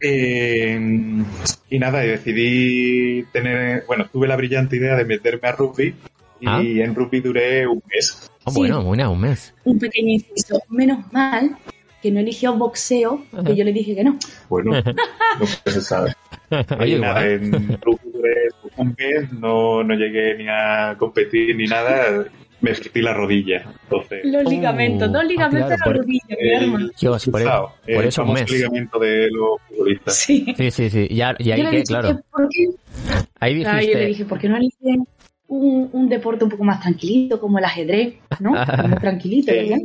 Eh, 0.00 0.78
y 1.70 1.78
nada, 1.78 2.04
y 2.04 2.08
decidí 2.08 3.22
tener, 3.32 3.84
bueno, 3.86 4.06
tuve 4.12 4.26
la 4.26 4.36
brillante 4.36 4.76
idea 4.76 4.96
de 4.96 5.04
meterme 5.04 5.48
a 5.48 5.52
rugby 5.52 5.94
y 6.40 6.46
Ah. 6.48 6.60
en 6.60 6.94
rugby 6.94 7.20
duré 7.20 7.66
un 7.66 7.82
mes. 7.88 8.30
Oh, 8.44 8.50
Sí. 8.50 8.58
Bueno, 8.58 8.80
una, 8.82 9.08
un 9.08 9.20
mes. 9.20 9.54
Un 9.64 9.78
pequeño 9.78 10.08
inciso. 10.14 10.60
Menos 10.70 10.98
mal 11.12 11.56
que 12.02 12.10
no 12.10 12.20
eligió 12.20 12.54
boxeo, 12.54 13.24
que 13.46 13.54
yo 13.56 13.64
le 13.64 13.72
dije 13.72 13.94
que 13.94 14.04
no. 14.04 14.18
Bueno, 14.48 14.72
no 15.40 15.46
se 15.46 15.80
sabe. 15.80 16.12
Oye, 16.80 16.98
nada, 16.98 17.24
en 17.30 17.50
mes, 18.98 19.32
no, 19.32 19.82
no 19.84 19.94
llegué 19.94 20.36
ni 20.36 20.46
a 20.48 20.94
competir 20.98 21.56
ni 21.56 21.64
nada, 21.66 22.24
me 22.60 22.70
esquipé 22.72 23.02
la 23.02 23.14
rodilla. 23.14 23.64
Entonces, 23.84 24.20
Los 24.24 24.44
ligamentos, 24.44 25.10
dos 25.12 25.22
ah, 25.22 25.24
ligamentos 25.24 25.68
claro, 25.68 25.74
en 25.74 25.84
por- 25.84 25.96
la 25.96 26.02
rodilla, 26.02 26.24
mi 26.68 26.74
el. 26.84 26.92
Dios, 27.00 27.24
por, 27.26 27.40
cruzado, 27.40 27.72
por 27.82 27.90
el 28.02 28.08
eso 28.08 28.22
un 28.24 28.32
mes. 28.34 28.50
ligamento 28.50 28.98
de 28.98 29.28
los 29.30 29.60
futbolistas. 29.68 30.16
Sí. 30.16 30.54
Sí, 30.56 30.70
sí, 30.70 30.90
sí. 30.90 31.08
Ya, 31.10 31.34
y 31.38 31.44
Yo 31.44 31.54
ahí 31.54 31.62
le 31.62 31.70
que, 31.70 31.76
dije 31.76 31.86
claro. 31.86 32.08
que, 32.08 32.22
¿por 32.30 32.48
qué? 32.48 32.66
Ahí 33.40 33.60
Claro, 33.62 33.78
yo 33.78 33.80
le 33.80 33.86
dijiste. 33.86 34.06
dije, 34.06 34.24
¿por 34.26 34.38
qué 34.38 34.48
no 34.48 34.56
eligen 34.56 35.06
un, 35.48 35.88
un 35.92 36.08
deporte 36.08 36.44
un 36.44 36.50
poco 36.50 36.64
más 36.64 36.80
tranquilito, 36.80 37.40
como 37.40 37.58
el 37.58 37.64
ajedrez? 37.64 38.14
¿No? 38.40 38.52
Como 38.82 38.96
tranquilito, 38.96 39.52
¿verdad? 39.52 39.78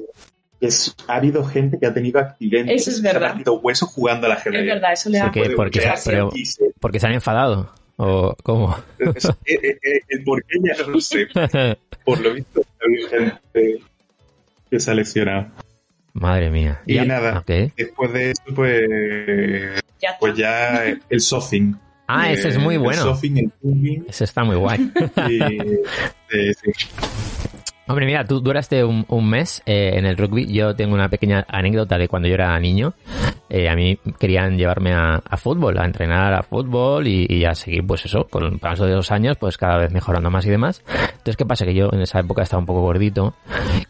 Es- 0.62 0.96
ha 1.08 1.16
habido 1.16 1.44
gente 1.46 1.78
que 1.80 1.86
ha 1.86 1.94
tenido 1.94 2.20
accidentes, 2.20 2.82
Eso 2.82 2.90
es 2.92 2.98
se 3.02 3.10
ha 3.10 3.14
verdad. 3.14 3.30
partido 3.34 3.60
huesos 3.60 3.90
jugando 3.90 4.26
al 4.28 4.34
ajedrez. 4.34 4.62
Es 4.62 4.68
verdad, 4.68 4.94
eso 4.94 5.10
le 5.10 5.18
da... 5.20 5.26
Porque- 5.32 5.50
porque 5.56 5.82
pero- 6.06 6.30
Porque 6.80 7.00
se 7.00 7.08
han 7.08 7.14
enfadado. 7.14 7.72
¿O 8.00 8.36
cómo? 8.44 8.78
eh, 9.00 9.06
eh, 9.46 9.58
eh, 9.84 10.00
el 10.10 10.24
por 10.24 10.44
qué 10.46 10.58
ya 10.64 10.84
no 10.84 10.90
lo 10.92 11.02
sé. 11.02 11.28
Por 12.06 12.22
lo 12.22 12.34
visto, 12.34 12.62
ha 12.80 12.86
habido 12.86 13.10
gente 13.10 13.82
que 14.70 14.80
se 14.80 14.92
ha 14.92 14.94
lesionado. 14.94 15.48
Madre 16.14 16.50
mía. 16.52 16.80
Y 16.86 16.94
Ya- 16.96 17.06
nada. 17.06 17.40
ok. 17.40 17.74
Después 17.76 18.14
de 18.14 18.32
eso, 18.32 18.44
pues, 18.56 18.82
Ya 20.02 20.16
pues 20.20 20.36
ya 20.38 20.84
el 21.10 21.20
sofing. 21.22 21.76
Ah, 22.08 22.32
ese 22.32 22.50
es 22.50 22.58
muy 22.60 22.76
El 22.76 22.82
bueno. 22.82 23.02
sofing, 23.02 23.38
el 23.40 23.52
tubing 23.62 24.06
Ese 24.08 24.24
está 24.24 24.44
muy 24.46 24.56
guay. 24.56 24.90
y, 25.30 25.44
eh, 25.44 26.54
sí. 26.64 26.72
Hombre, 27.88 28.06
mira, 28.06 28.25
tú 28.25 28.41
duraste 28.41 28.84
un, 28.84 29.06
un 29.08 29.29
mes 29.29 29.62
eh, 29.65 29.91
en 29.96 30.06
el 30.06 30.17
rugby. 30.17 30.46
Yo 30.51 30.75
tengo 30.75 30.94
una 30.94 31.08
pequeña 31.08 31.46
anécdota 31.48 31.98
de 31.98 32.08
cuando 32.08 32.27
yo 32.27 32.34
era 32.34 32.60
niño. 32.60 32.94
Eh, 33.50 33.70
a 33.70 33.75
mí 33.75 33.98
querían 34.20 34.58
llevarme 34.58 34.94
a, 34.94 35.22
a 35.25 35.38
fútbol, 35.38 35.77
a 35.79 35.86
entrenar 35.86 36.34
a 36.34 36.44
fútbol 36.44 37.08
y, 37.08 37.25
y 37.29 37.46
a 37.46 37.56
seguir, 37.56 37.88
pues 37.88 38.03
eso, 38.06 38.25
con 38.29 38.44
el 38.44 38.60
paso 38.60 38.86
de 38.86 38.91
dos 38.91 39.10
años, 39.10 39.38
pues 39.39 39.58
cada 39.58 39.77
vez 39.77 39.94
mejorando 39.94 40.29
más 40.29 40.46
y 40.46 40.50
demás. 40.50 40.84
Entonces, 40.89 41.38
¿qué 41.38 41.46
pasa? 41.46 41.63
Que 41.63 41.74
yo 41.74 41.89
en 41.94 42.01
esa 42.01 42.20
época 42.20 42.41
estaba 42.44 42.60
un 42.60 42.65
poco 42.65 42.82
gordito 42.82 43.36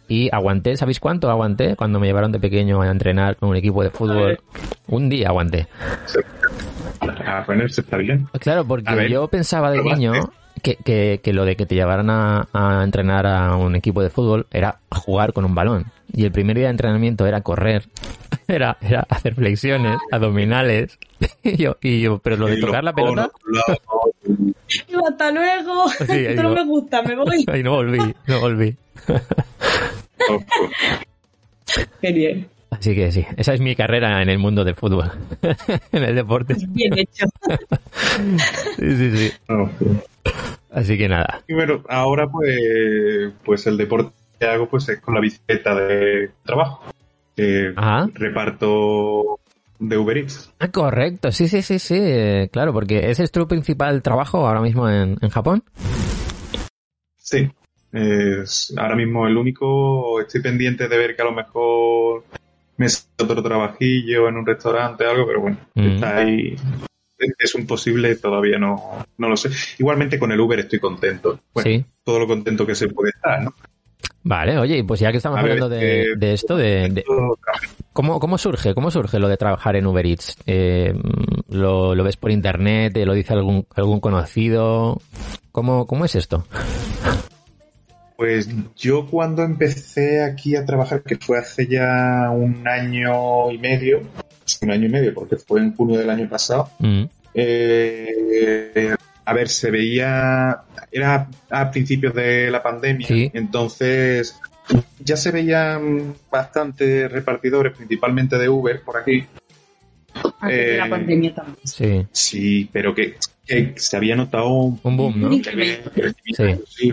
y 0.08 0.30
aguanté, 0.32 0.78
¿sabéis 0.78 1.00
cuánto 1.00 1.32
aguanté? 1.32 1.76
Cuando 1.76 2.00
me 2.00 2.06
llevaron 2.06 2.32
de 2.32 2.40
pequeño 2.40 2.82
a 2.82 2.92
entrenar 2.92 3.38
con 3.38 3.50
un 3.50 3.56
equipo 3.56 3.82
de 3.84 3.90
fútbol. 3.90 4.40
Un 4.88 5.10
día 5.10 5.30
aguanté. 5.30 5.68
Ah, 7.02 7.44
bueno, 7.48 7.66
eso 7.66 7.82
está 7.82 7.98
bien. 7.98 8.28
Claro, 8.40 8.64
porque 8.66 8.94
ver, 8.94 9.10
yo 9.10 9.28
pensaba 9.28 9.72
de 9.72 9.82
niño 9.82 10.12
que, 10.62 10.76
que, 10.76 11.20
que 11.24 11.34
lo 11.34 11.46
de 11.46 11.56
que 11.56 11.66
te 11.66 11.76
llevaran 11.76 12.10
a, 12.10 12.48
a 12.54 12.84
entrenar 12.84 13.26
a 13.28 13.56
un 13.56 13.76
equipo 13.76 14.02
de 14.02 14.10
fútbol 14.10 14.48
era 14.52 14.80
jugar 14.92 15.34
con 15.34 15.46
un 15.46 15.56
balón. 15.56 15.86
Y 16.14 16.24
el 16.26 16.32
primer 16.32 16.56
día 16.56 16.66
de 16.66 16.72
entrenamiento 16.72 17.26
era 17.26 17.42
correr, 17.42 17.84
era, 18.48 18.78
era 18.82 19.06
hacer 19.10 19.36
flexiones, 19.36 19.98
abdominales. 20.12 20.98
Y 21.44 21.56
yo, 21.56 21.78
y 21.82 22.02
yo, 22.02 22.20
pero 22.20 22.36
lo 22.36 22.48
de 22.48 22.60
tocar 22.60 22.84
la 22.84 22.94
pelota, 22.94 23.32
hasta 25.08 25.32
luego. 25.32 25.90
Sí, 25.90 26.26
Esto 26.26 26.44
no 26.44 26.50
me 26.52 26.66
gusta, 26.66 27.02
me 27.02 27.16
voy. 27.16 27.46
y 27.60 27.64
no 27.64 27.72
volví, 27.72 28.16
no 28.28 28.40
volví. 28.42 28.76
bien. 32.02 32.50
Así 32.70 32.94
que 32.94 33.12
sí, 33.12 33.26
esa 33.38 33.54
es 33.54 33.62
mi 33.62 33.76
carrera 33.76 34.22
en 34.22 34.30
el 34.30 34.40
mundo 34.40 34.66
del 34.66 34.76
fútbol, 34.76 35.10
en 35.92 36.04
el 36.04 36.16
deporte. 36.16 36.56
Bien 36.68 36.98
hecho. 36.98 37.26
Sí, 38.78 38.98
sí, 38.98 39.18
sí. 39.18 39.32
Así 40.72 40.98
que 40.98 41.08
nada. 41.08 41.42
Y 41.48 41.54
bueno, 41.54 41.84
ahora 41.90 42.28
pues, 42.30 43.32
pues 43.44 43.66
el 43.68 43.78
deporte 43.78 44.12
que 44.40 44.46
hago 44.46 44.68
pues 44.70 44.88
es 44.90 45.00
con 45.00 45.14
la 45.16 45.22
bicicleta 45.22 45.74
de 45.76 46.32
trabajo. 46.46 46.84
Eh, 47.38 47.72
Ajá. 47.76 48.08
reparto 48.14 49.40
de 49.80 49.98
Uber 49.98 50.18
Eats. 50.18 50.52
Ah, 50.60 50.70
correcto, 50.70 51.32
sí, 51.32 51.48
sí, 51.48 51.62
sí, 51.62 51.78
sí, 51.80 51.96
eh, 52.00 52.50
claro, 52.52 52.74
porque 52.74 53.10
ese 53.10 53.24
es 53.24 53.32
tu 53.32 53.48
principal 53.48 54.02
trabajo 54.02 54.48
ahora 54.48 54.62
mismo 54.62 54.90
en, 54.90 55.18
en 55.22 55.30
Japón. 55.30 55.64
Sí. 57.18 57.50
Es 57.94 58.74
ahora 58.78 58.96
mismo 58.96 59.28
el 59.28 59.38
único. 59.38 60.20
Estoy 60.22 60.42
pendiente 60.42 60.88
de 60.88 60.98
ver 60.98 61.16
que 61.16 61.22
a 61.22 61.26
lo 61.26 61.32
mejor 61.32 62.24
me 62.78 62.90
sale 62.90 63.08
otro 63.24 63.42
trabajillo 63.42 64.28
en 64.28 64.36
un 64.38 64.46
restaurante 64.46 65.06
o 65.06 65.10
algo, 65.12 65.26
pero 65.26 65.42
bueno, 65.42 65.58
Mm. 65.76 65.88
está 65.88 66.18
ahí. 66.18 66.56
Es- 67.18 67.56
un 67.56 67.66
posible, 67.66 68.16
todavía 68.16 68.60
no, 68.60 69.06
no 69.18 69.30
lo 69.30 69.36
sé. 69.38 69.50
Igualmente 69.80 70.20
con 70.20 70.32
el 70.32 70.40
Uber 70.40 70.60
estoy 70.60 70.80
contento. 70.80 71.40
Bueno, 71.54 71.70
Sí. 71.70 71.86
todo 72.04 72.20
lo 72.20 72.28
contento 72.28 72.66
que 72.66 72.76
se 72.76 72.88
puede 72.90 73.10
estar, 73.12 73.42
¿no? 73.44 73.54
Vale, 74.24 74.58
oye, 74.58 74.84
pues 74.84 75.00
ya 75.00 75.10
que 75.12 75.18
estamos 75.18 75.40
A 75.40 75.42
ver, 75.42 75.54
hablando 75.54 75.70
de, 75.76 76.02
eh, 76.02 76.06
de 76.18 76.34
esto, 76.34 76.58
de, 76.58 76.90
de- 76.90 77.06
¿cómo, 77.94 78.20
¿cómo 78.20 78.38
surge? 78.38 78.74
¿Cómo 78.74 78.92
surge 78.92 79.20
lo 79.20 79.30
de 79.30 79.38
trabajar 79.38 79.76
en 79.78 79.88
Uber 79.88 80.06
Eats? 80.06 80.38
Eh, 80.46 80.94
¿lo, 81.50 81.96
lo 81.96 82.04
ves 82.04 82.18
por 82.18 82.32
internet? 82.32 82.94
¿Te 82.94 83.06
lo 83.06 83.14
dice 83.14 83.34
algún, 83.34 83.66
algún 83.76 84.00
conocido? 84.02 85.00
¿Cómo, 85.54 85.88
¿Cómo 85.88 86.04
es 86.06 86.16
esto? 86.16 86.46
Pues 88.18 88.50
yo 88.76 89.06
cuando 89.06 89.44
empecé 89.44 90.24
aquí 90.24 90.56
a 90.56 90.66
trabajar, 90.66 91.04
que 91.04 91.18
fue 91.18 91.38
hace 91.38 91.68
ya 91.68 92.30
un 92.32 92.68
año 92.68 93.52
y 93.52 93.60
medio, 93.60 94.02
un 94.66 94.72
año 94.72 94.86
y 94.88 94.90
medio, 94.90 95.14
porque 95.14 95.36
fue 95.38 95.60
en 95.62 95.76
junio 95.76 96.00
del 96.00 96.10
año 96.10 96.28
pasado, 96.30 96.70
Mm, 96.80 97.04
eh, 97.34 98.96
a 99.26 99.34
ver, 99.34 99.50
se 99.50 99.70
veía, 99.72 100.62
era 100.92 101.28
a 101.50 101.72
principios 101.72 102.14
de 102.14 102.50
la 102.50 102.64
pandemia, 102.64 103.08
Sí. 103.08 103.30
entonces 103.34 104.40
ya 105.00 105.16
se 105.18 105.32
veían 105.32 106.16
bastantes 106.32 107.12
repartidores, 107.12 107.74
principalmente 107.76 108.38
de 108.38 108.50
Uber 108.50 108.82
por 108.82 108.98
aquí. 108.98 109.26
Antes 110.42 110.58
de 110.72 110.78
la 110.78 110.88
Eh, 110.88 110.90
pandemia 110.90 111.34
también. 111.36 111.58
sí, 111.64 112.06
Sí, 112.12 112.70
pero 112.74 112.94
que, 112.96 113.16
que 113.46 113.74
se 113.76 113.96
había 113.98 114.16
notado 114.16 114.50
un 114.50 114.80
un 114.84 114.98
boom, 114.98 115.22
¿no? 115.22 115.32
Sí, 115.32 116.92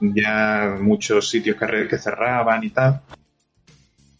ya 0.00 0.76
muchos 0.80 1.28
sitios 1.30 1.56
que, 1.56 1.88
que 1.88 1.98
cerraban 1.98 2.62
y 2.64 2.70
tal. 2.70 3.00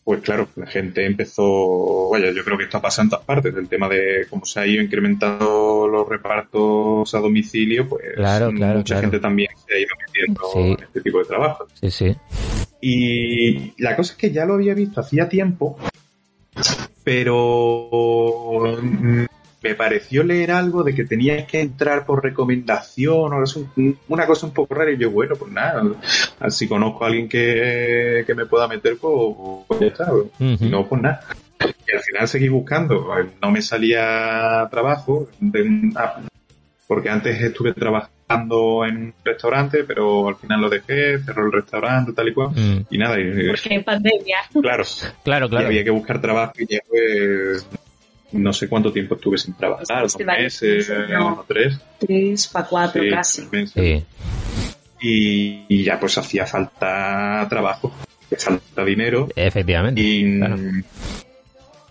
Pues 0.09 0.23
claro, 0.23 0.49
la 0.57 0.65
gente 0.67 1.05
empezó, 1.05 2.09
vaya, 2.09 2.31
yo 2.33 2.43
creo 2.43 2.57
que 2.57 2.65
esto 2.65 2.81
pasa 2.81 3.03
en 3.03 3.11
todas 3.11 3.27
partes, 3.27 3.55
el 3.55 3.69
tema 3.69 3.91
de 3.91 4.27
cómo 4.31 4.47
se 4.47 4.59
ha 4.59 4.67
ido 4.67 4.83
incrementando 4.83 5.87
los 5.87 6.09
repartos 6.09 7.15
a 7.15 7.19
domicilio, 7.19 7.87
pues 7.87 8.15
Claro, 8.15 8.51
claro, 8.51 8.79
mucha 8.79 8.95
claro. 8.95 9.01
gente 9.03 9.21
también 9.21 9.51
se 9.67 9.75
ha 9.75 9.79
ido 9.79 9.91
metiendo 10.07 10.41
Sí. 10.51 10.59
en 10.61 10.83
este 10.83 11.01
tipo 11.03 11.19
de 11.19 11.25
trabajo. 11.27 11.67
Sí, 11.79 11.91
sí. 11.91 12.17
Y 12.81 13.75
la 13.83 13.97
cosa 13.97 14.13
es 14.13 14.19
que 14.19 14.31
ya 14.33 14.47
lo 14.47 14.55
había 14.55 14.73
visto 14.73 14.99
hacía 15.03 15.29
tiempo, 15.29 15.77
pero 17.05 18.79
me 19.63 19.75
pareció 19.75 20.23
leer 20.23 20.53
algo 20.53 20.85
de 20.85 20.95
que 20.95 21.05
tenías 21.05 21.47
que 21.47 21.61
entrar 21.61 22.07
por 22.07 22.23
recomendación 22.23 23.33
o 23.33 23.43
es 23.43 23.57
un- 23.57 23.99
una 24.09 24.27
cosa 24.27 24.47
un 24.47 24.53
poco 24.53 24.75
rara 24.75 24.93
y 24.93 24.99
yo, 24.99 25.11
bueno, 25.11 25.35
pues 25.37 25.51
nada, 25.53 25.83
si 26.49 26.69
conozco 26.69 27.05
a 27.05 27.09
alguien 27.09 27.29
que, 27.29 28.23
que 28.27 28.35
me 28.35 28.47
pueda 28.47 28.69
meter, 28.69 28.97
pues, 29.01 29.35
pues 29.67 29.81
ya 29.81 29.87
está, 29.89 30.11
si 30.39 30.69
no, 30.69 30.87
pues 30.87 31.03
nada. 31.03 31.21
Y 31.61 31.93
al 31.97 32.03
final 32.03 32.29
seguí 32.29 32.49
buscando, 32.49 33.09
no 33.43 33.51
me 33.51 33.63
salía 33.63 34.69
trabajo, 34.71 35.29
de- 35.41 35.91
ah, 35.97 36.21
porque 36.87 37.11
antes 37.11 37.41
estuve 37.43 37.73
trabajando 37.75 38.85
en 38.87 38.97
un 38.97 39.15
restaurante, 39.25 39.85
pero 39.85 40.29
al 40.29 40.37
final 40.37 40.61
lo 40.61 40.69
dejé, 40.71 41.19
cerró 41.19 41.47
el 41.47 41.53
restaurante, 41.53 42.13
tal 42.13 42.29
y 42.29 42.33
cual. 42.35 42.51
Mm, 42.51 42.87
Y 42.91 42.99
nada, 42.99 43.19
y- 43.21 43.47
Porque 43.49 43.75
en 43.75 43.85
pandemia. 43.85 44.37
claro, 44.63 44.85
Claro, 45.25 45.47
y 45.47 45.49
claro. 45.49 45.67
había 45.67 45.85
que 45.85 45.91
buscar 45.91 46.21
trabajo 46.21 46.53
y 46.59 46.67
ya 46.67 46.79
pues 46.89 47.67
no 48.33 48.53
sé 48.53 48.69
cuánto 48.69 48.93
tiempo 48.93 49.15
estuve 49.15 49.39
sin 49.39 49.55
trabajar, 49.55 50.03
dos 50.03 50.19
meses, 50.19 50.91
tres, 51.47 51.79
Tres 51.99 52.47
para 52.49 52.67
cuatro 52.67 53.03
sí, 53.03 53.11
casi. 53.11 53.47
tres 53.47 53.53
meses. 53.77 54.05
Sí. 54.05 54.05
Y, 55.01 55.65
y 55.69 55.85
ya 55.85 55.99
pues 56.01 56.19
hacía 56.19 56.45
falta 56.47 57.47
trabajo, 57.49 57.93
hacía 58.25 58.39
falta 58.39 58.85
dinero 58.85 59.29
Efectivamente. 59.37 60.01
y, 60.01 60.39
claro. 60.39 60.57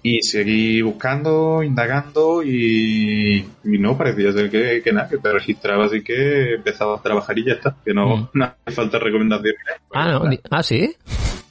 y 0.03 0.21
seguí 0.21 0.81
buscando, 0.81 1.63
indagando 1.63 2.43
y, 2.43 3.37
y 3.63 3.77
no, 3.79 3.97
parecía 3.97 4.31
ser 4.33 4.49
que, 4.49 4.81
que 4.83 4.91
nada, 4.91 5.07
que 5.09 5.17
te 5.17 5.31
registrabas 5.31 5.93
y 5.93 6.03
que 6.03 6.55
empezabas 6.55 6.99
a 6.99 7.03
trabajar 7.03 7.37
y 7.39 7.45
ya 7.45 7.53
está, 7.53 7.75
que 7.83 7.93
no, 7.93 8.17
Mm. 8.17 8.27
no 8.33 8.45
hace 8.65 8.75
falta 8.75 8.99
recomendaciones. 8.99 9.61
Ah, 9.93 10.11
no. 10.11 10.29
di- 10.29 10.39
Ah, 10.51 10.61
sí. 10.61 10.93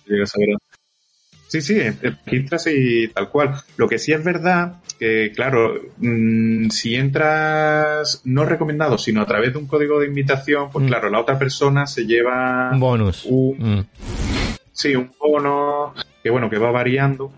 llegas 0.06 0.32
a 0.36 0.38
ver. 0.38 0.56
Sí, 1.48 1.60
sí, 1.60 1.78
registras 1.80 2.66
y 2.66 3.08
tal 3.08 3.28
cual. 3.30 3.54
Lo 3.76 3.88
que 3.88 3.98
sí 3.98 4.12
es 4.12 4.22
verdad 4.24 4.74
que, 4.98 5.30
claro, 5.34 5.74
mm, 5.98 6.68
si 6.70 6.96
entras 6.96 8.20
no 8.24 8.44
recomendado, 8.44 8.98
sino 8.98 9.20
a 9.22 9.26
través 9.26 9.52
de 9.52 9.58
un 9.58 9.66
código 9.66 10.00
de 10.00 10.06
invitación, 10.06 10.70
pues 10.72 10.84
Mm. 10.84 10.88
claro, 10.88 11.10
la 11.10 11.20
otra 11.20 11.38
persona 11.38 11.86
se 11.86 12.04
lleva 12.06 12.70
Un 12.72 12.80
bonus. 12.80 13.24
un, 13.28 13.56
Mm, 13.58 13.86
sí, 14.72 14.94
un 14.96 15.12
bono 15.20 15.94
que, 16.22 16.30
bueno, 16.30 16.50
que 16.50 16.58
va 16.58 16.70
variando 16.72 17.32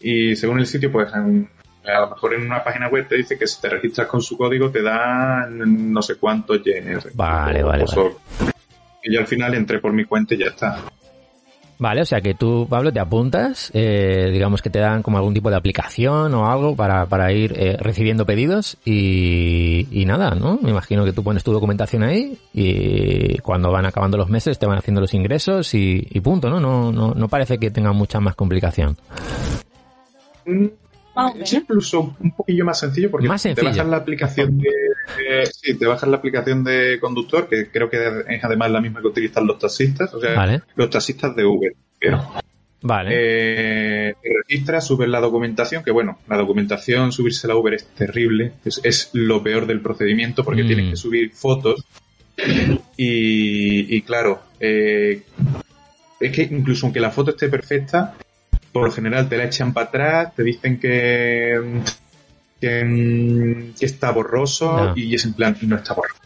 y 0.00 0.34
según 0.36 0.60
el 0.60 0.66
sitio, 0.66 0.90
pues 0.90 1.12
en- 1.14 1.48
a 1.84 2.00
lo 2.00 2.10
mejor 2.10 2.34
en 2.34 2.42
una 2.46 2.62
página 2.64 2.88
web 2.88 3.08
te 3.08 3.16
dice 3.16 3.38
que 3.38 3.46
si 3.46 3.60
te 3.60 3.68
registras 3.68 4.06
con 4.06 4.22
su 4.22 4.36
código 4.36 4.70
te 4.70 4.82
dan 4.82 5.92
no 5.92 6.00
sé 6.02 6.14
cuántos 6.16 6.62
yenes. 6.62 7.08
Vale, 7.14 7.62
vale, 7.62 7.84
O- 7.96 8.18
Y 9.02 9.14
yo 9.14 9.20
al 9.20 9.26
final 9.26 9.54
entré 9.54 9.78
por 9.80 9.92
mi 9.94 10.04
cuenta 10.04 10.34
y 10.34 10.38
ya 10.38 10.46
está. 10.48 10.78
Vale, 11.80 12.02
o 12.02 12.04
sea 12.04 12.20
que 12.20 12.34
tú, 12.34 12.66
Pablo, 12.68 12.92
te 12.92 13.00
apuntas, 13.00 13.70
eh, 13.72 14.28
digamos 14.30 14.60
que 14.60 14.68
te 14.68 14.80
dan 14.80 15.02
como 15.02 15.16
algún 15.16 15.32
tipo 15.32 15.48
de 15.48 15.56
aplicación 15.56 16.34
o 16.34 16.46
algo 16.46 16.76
para, 16.76 17.06
para 17.06 17.32
ir 17.32 17.54
eh, 17.56 17.78
recibiendo 17.80 18.26
pedidos 18.26 18.76
y, 18.84 20.04
nada, 20.06 20.34
¿no? 20.34 20.58
Me 20.62 20.72
imagino 20.72 21.06
que 21.06 21.14
tú 21.14 21.24
pones 21.24 21.42
tu 21.42 21.54
documentación 21.54 22.02
ahí 22.02 22.38
y 22.52 23.38
cuando 23.38 23.72
van 23.72 23.86
acabando 23.86 24.18
los 24.18 24.28
meses 24.28 24.58
te 24.58 24.66
van 24.66 24.76
haciendo 24.76 25.00
los 25.00 25.14
ingresos 25.14 25.72
y, 25.72 26.02
punto, 26.22 26.50
¿no? 26.50 26.60
No, 26.60 26.92
no, 26.92 27.14
no 27.14 27.28
parece 27.28 27.56
que 27.56 27.70
tenga 27.70 27.94
mucha 27.94 28.20
más 28.20 28.34
complicación. 28.34 28.98
O 31.14 31.34
Es 31.40 31.52
incluso 31.52 32.16
un 32.20 32.30
poquillo 32.32 32.64
más 32.64 32.78
sencillo 32.80 33.10
porque 33.10 33.28
Más 33.28 33.42
te 33.42 33.54
bajas 33.54 33.86
la 33.86 33.96
aplicación 33.96 34.58
de, 34.58 34.68
de- 35.16 35.46
sí, 35.46 35.76
te 35.76 35.86
bajas 35.86 36.08
la 36.08 36.16
aplicación 36.18 36.62
de 36.64 36.98
conductor 37.00 37.48
que 37.48 37.68
creo 37.70 37.90
que 37.90 37.98
es 38.28 38.44
además 38.44 38.70
la 38.70 38.80
misma 38.80 39.00
que 39.00 39.08
utilizan 39.08 39.46
los 39.46 39.58
taxistas, 39.58 40.14
o 40.14 40.20
sea, 40.20 40.34
Vale, 40.36 40.62
los 40.76 40.88
taxistas 40.88 41.34
de 41.34 41.44
Uber. 41.44 41.72
Pero, 41.98 42.22
vale. 42.82 43.10
eh, 43.12 44.14
te 44.22 44.28
registras, 44.48 44.86
subes 44.86 45.08
la 45.08 45.20
documentación, 45.20 45.82
que 45.82 45.90
bueno, 45.90 46.18
la 46.28 46.36
documentación 46.38 47.10
subirse 47.12 47.50
a 47.50 47.56
Uber 47.56 47.74
es 47.74 47.86
terrible, 47.88 48.52
es, 48.64 48.80
es 48.84 49.10
lo 49.12 49.42
peor 49.42 49.66
del 49.66 49.80
procedimiento 49.80 50.44
porque 50.44 50.62
Mm. 50.62 50.66
tienes 50.66 50.90
que 50.90 50.96
subir 50.96 51.32
fotos 51.32 51.84
y, 52.96 53.96
y 53.96 54.02
claro, 54.02 54.40
eh, 54.58 55.22
es 56.20 56.32
que 56.32 56.42
incluso 56.42 56.86
aunque 56.86 57.00
la 57.00 57.10
foto 57.10 57.30
esté 57.32 57.48
perfecta, 57.48 58.14
por 58.72 58.84
lo 58.84 58.90
general 58.92 59.28
te 59.28 59.36
la 59.36 59.44
echan 59.44 59.72
para 59.72 59.86
atrás, 59.88 60.34
te 60.34 60.42
dicen 60.42 60.78
que, 60.78 61.80
que, 62.60 63.72
que 63.78 63.86
está 63.86 64.10
borroso 64.12 64.92
y 64.96 65.14
es 65.14 65.24
en 65.24 65.34
plan, 65.34 65.56
no 65.62 65.76
está 65.76 65.94
borroso. 65.94 66.16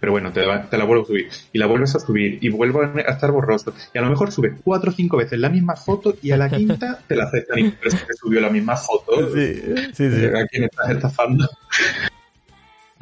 pero 0.00 0.12
bueno, 0.12 0.32
te, 0.32 0.44
la- 0.44 0.68
te 0.68 0.76
la 0.76 0.84
vuelvo 0.84 1.04
a 1.04 1.06
subir. 1.06 1.28
Y 1.52 1.58
la 1.58 1.66
vuelves 1.66 1.94
a 1.94 2.00
subir 2.00 2.38
y 2.40 2.48
vuelvo 2.48 2.82
a 2.82 3.00
estar 3.00 3.30
borroso. 3.30 3.72
Y 3.94 3.98
a 3.98 4.02
lo 4.02 4.10
mejor 4.10 4.30
subes 4.32 4.52
cuatro 4.62 4.90
o 4.90 4.94
cinco 4.94 5.16
veces 5.16 5.38
la 5.38 5.48
misma 5.48 5.76
foto 5.76 6.14
y 6.22 6.30
a 6.32 6.36
la 6.36 6.48
quinta 6.50 6.98
te 7.08 7.16
la 7.16 7.24
aceptan 7.24 7.58
y 7.58 7.70
pero 7.70 7.88
es 7.88 7.94
que 8.02 8.12
subió 8.14 8.40
la 8.40 8.50
misma 8.50 8.76
foto. 8.76 9.32
Sí, 9.34 9.54
sí, 9.94 10.10
sí. 10.10 10.26
¿A 10.26 10.46
quién 10.46 10.64
estás 10.64 10.90
estafando? 10.90 11.48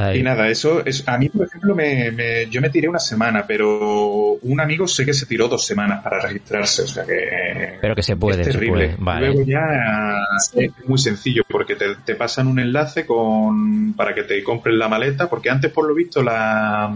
Ahí. 0.02 0.18
Y 0.20 0.22
nada, 0.22 0.48
eso 0.48 0.84
es 0.84 1.06
a 1.08 1.16
mí, 1.18 1.28
por 1.28 1.46
ejemplo, 1.46 1.74
me, 1.74 2.10
me- 2.10 2.46
yo 2.50 2.60
me 2.60 2.70
tiré 2.70 2.88
una 2.88 2.98
semana, 2.98 3.44
pero 3.46 4.32
un 4.42 4.60
amigo 4.60 4.86
sé 4.88 5.04
que 5.06 5.14
se 5.14 5.26
tiró 5.26 5.48
dos 5.48 5.64
semanas 5.66 6.02
para 6.02 6.20
registrarse, 6.20 6.82
o 6.82 6.86
sea 6.86 7.04
que 7.04 7.78
Pero 7.80 7.94
que 7.94 8.02
se 8.02 8.16
puede, 8.16 8.40
es 8.40 8.46
se 8.46 8.52
terrible. 8.52 8.88
puede. 8.88 8.96
Vale. 8.98 9.26
Luego 9.28 9.42
ya 9.44 10.24
es 10.54 10.72
muy 10.88 10.98
sencillo 10.98 11.42
porque 11.48 11.76
te, 11.76 11.94
te 12.04 12.14
pasan 12.14 12.46
un 12.48 12.58
enlace 12.58 13.06
con 13.06 13.92
para 13.94 14.14
que 14.14 14.22
te 14.24 14.42
compren 14.42 14.78
la 14.78 14.88
maleta, 14.88 15.28
porque 15.28 15.50
antes 15.50 15.70
por 15.70 15.86
lo 15.86 15.94
visto 15.94 16.22
la 16.22 16.94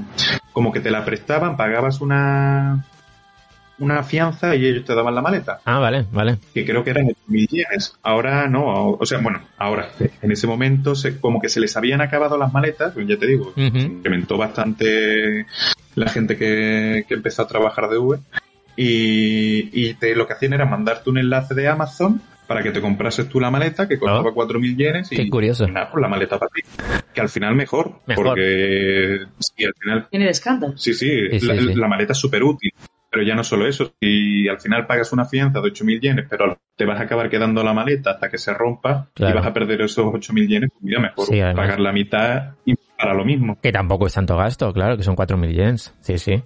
como 0.52 0.72
que 0.72 0.80
te 0.80 0.90
la 0.90 1.04
prestaban, 1.04 1.56
pagabas 1.56 2.00
una 2.00 2.82
una 3.78 4.02
fianza 4.02 4.56
y 4.56 4.64
ellos 4.64 4.84
te 4.86 4.94
daban 4.94 5.14
la 5.14 5.20
maleta, 5.20 5.60
Ah, 5.66 5.78
vale, 5.78 6.06
vale. 6.10 6.38
que 6.54 6.64
creo 6.64 6.82
que 6.82 6.90
eran 6.90 7.08
8.000 7.28 7.48
yenes. 7.48 7.94
Ahora 8.02 8.48
no, 8.48 8.90
o 8.92 9.06
sea, 9.06 9.18
bueno, 9.18 9.40
ahora 9.58 9.90
en 10.22 10.32
ese 10.32 10.46
momento 10.46 10.94
se, 10.94 11.18
como 11.20 11.40
que 11.40 11.48
se 11.48 11.60
les 11.60 11.76
habían 11.76 12.00
acabado 12.00 12.36
las 12.38 12.52
maletas, 12.52 12.92
pues 12.94 13.06
ya 13.06 13.16
te 13.16 13.26
digo, 13.26 13.52
Ujú. 13.56 13.78
incrementó 13.78 14.36
bastante 14.36 15.46
la 15.94 16.08
gente 16.10 16.36
que, 16.36 17.04
que 17.08 17.14
empezó 17.14 17.42
a 17.42 17.48
trabajar 17.48 17.88
de 17.88 17.98
Uber 17.98 18.20
y, 18.76 19.70
y 19.88 19.94
te, 19.94 20.14
lo 20.14 20.26
que 20.26 20.34
hacían 20.34 20.52
era 20.52 20.66
mandarte 20.66 21.08
un 21.10 21.18
enlace 21.18 21.54
de 21.54 21.68
Amazon 21.68 22.20
para 22.46 22.62
que 22.62 22.70
te 22.70 22.80
comprases 22.80 23.28
tú 23.28 23.40
la 23.40 23.50
maleta 23.50 23.88
que 23.88 23.98
costaba 23.98 24.30
Ah. 24.30 24.32
4.000 24.32 24.76
yenes 24.76 25.10
y 25.12 25.16
Qué 25.16 25.28
curioso. 25.28 25.66
nada, 25.66 25.90
pues 25.90 26.00
la 26.00 26.08
maleta 26.08 26.38
para 26.38 26.50
ti. 26.52 26.62
Que 27.12 27.20
al 27.20 27.28
final 27.28 27.56
mejor, 27.56 28.00
Mejor. 28.06 28.24
porque 28.26 29.18
sí, 29.38 29.64
al 29.64 29.74
final, 29.80 30.06
Tiene 30.10 30.28
escándalo. 30.28 30.76
sí, 30.78 30.94
sí, 30.94 31.08
Sí, 31.32 31.40
sí, 31.40 31.46
la, 31.46 31.56
sí. 31.56 31.74
la 31.74 31.88
maleta 31.88 32.12
es 32.12 32.18
súper 32.18 32.44
útil. 32.44 32.70
Pero 33.16 33.26
ya 33.28 33.34
no 33.34 33.42
solo 33.44 33.66
eso, 33.66 33.94
si 33.98 34.46
al 34.46 34.60
final 34.60 34.86
pagas 34.86 35.10
una 35.14 35.24
fianza 35.24 35.62
de 35.62 35.70
8.000 35.72 36.00
yenes, 36.02 36.26
pero 36.28 36.58
te 36.76 36.84
vas 36.84 37.00
a 37.00 37.04
acabar 37.04 37.30
quedando 37.30 37.64
la 37.64 37.72
maleta 37.72 38.10
hasta 38.10 38.28
que 38.28 38.36
se 38.36 38.52
rompa 38.52 39.08
Claro. 39.14 39.32
y 39.32 39.38
vas 39.38 39.46
a 39.46 39.54
perder 39.54 39.80
esos 39.80 40.04
8.000 40.04 40.46
yenes, 40.46 40.70
pues 40.70 40.82
mira, 40.84 41.00
mejor 41.00 41.24
Sí, 41.26 41.40
pagar 41.40 41.80
la 41.80 41.92
mitad 41.92 42.50
y 42.66 42.74
para 42.98 43.14
lo 43.14 43.24
mismo. 43.24 43.58
Que 43.62 43.72
tampoco 43.72 44.06
es 44.06 44.12
tanto 44.12 44.36
gasto, 44.36 44.70
claro, 44.74 44.98
que 44.98 45.02
son 45.02 45.16
4.000 45.16 45.50
yens. 45.50 45.94
Sí, 46.00 46.18
sí. 46.18 46.42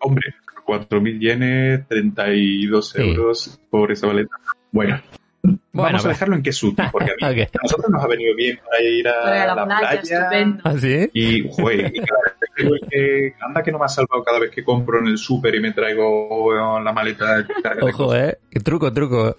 Hombre, 0.00 0.34
4.000 0.66 1.18
yenes, 1.18 1.88
32 1.88 2.90
Sí. 2.90 3.00
euros 3.00 3.58
por 3.70 3.90
esa 3.90 4.06
maleta. 4.06 4.36
Bueno, 4.72 5.00
Bueno, 5.42 5.58
vamos 5.72 6.00
a 6.04 6.08
pues- 6.08 6.16
dejarlo 6.16 6.36
en 6.36 6.42
que 6.42 6.52
porque 6.92 7.12
a, 7.12 7.14
mí, 7.32 7.40
a 7.40 7.48
nosotros 7.62 7.90
nos 7.90 8.04
ha 8.04 8.08
venido 8.08 8.34
bien 8.36 8.58
para 8.62 8.82
ir 8.82 9.08
a, 9.08 9.46
la, 9.46 9.54
la 9.54 9.64
playa, 9.64 10.00
estupendo. 10.02 10.60
¿Ah, 10.64 10.74
sí? 10.78 11.08
Y, 11.14 11.48
joder, 11.50 11.92
y 11.96 12.00
cada 12.00 12.20
vez 12.24 12.34
que 12.54 13.34
anda 13.40 13.62
que 13.62 13.72
no 13.72 13.78
me 13.78 13.84
ha 13.84 13.88
salvado 13.88 14.22
cada 14.22 14.38
vez 14.38 14.50
que 14.50 14.64
compro 14.64 14.98
en 14.98 15.06
el 15.06 15.18
súper 15.18 15.54
y 15.54 15.60
me 15.60 15.72
traigo 15.72 16.52
la 16.80 16.92
maleta 16.92 17.46
cargada 17.62 17.86
de 17.86 17.92
Ojo, 17.92 18.14
eh. 18.14 18.38
Qué 18.50 18.60
truco, 18.60 18.92
truco. 18.92 19.34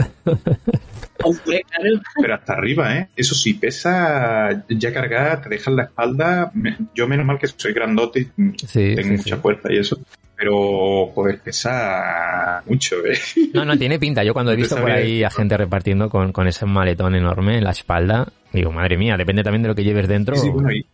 Pero 2.21 2.33
hasta 2.35 2.53
arriba, 2.53 2.95
¿eh? 2.97 3.09
Eso 3.15 3.35
sí, 3.35 3.53
pesa 3.53 4.65
ya 4.69 4.93
cargada, 4.93 5.41
te 5.41 5.49
deja 5.49 5.71
en 5.71 5.77
la 5.77 5.83
espalda. 5.83 6.51
Yo 6.93 7.07
menos 7.07 7.25
mal 7.25 7.39
que 7.39 7.47
soy 7.47 7.73
grandote 7.73 8.19
y 8.19 8.41
mm, 8.41 8.53
Sí, 8.57 8.95
tengo 8.95 9.01
sí, 9.01 9.17
mucha 9.17 9.35
sí. 9.35 9.41
fuerza 9.41 9.73
y 9.73 9.77
eso. 9.77 9.99
Pero, 10.37 11.07
joder, 11.13 11.39
pesa 11.39 12.61
mucho, 12.65 12.97
¿eh? 13.05 13.17
No, 13.53 13.63
no, 13.63 13.77
tiene 13.77 13.97
pinta. 13.97 14.23
Yo 14.23 14.33
cuando 14.33 14.51
he 14.51 14.55
visto 14.57 14.75
por 14.75 14.91
ahí 14.91 15.23
a 15.23 15.29
gente 15.29 15.55
repartiendo 15.55 16.09
con, 16.09 16.33
con 16.33 16.47
ese 16.47 16.65
maletón 16.65 17.15
enorme 17.15 17.57
en 17.57 17.63
la 17.63 17.71
espalda, 17.71 18.27
digo, 18.51 18.71
madre 18.71 18.97
mía, 18.97 19.15
depende 19.17 19.43
también 19.43 19.61
de 19.63 19.69
lo 19.69 19.75
que 19.75 19.85
lleves 19.85 20.09
dentro. 20.09 20.35
Sí, 20.35 20.49
bueno, 20.49 20.73
y, 20.73 20.85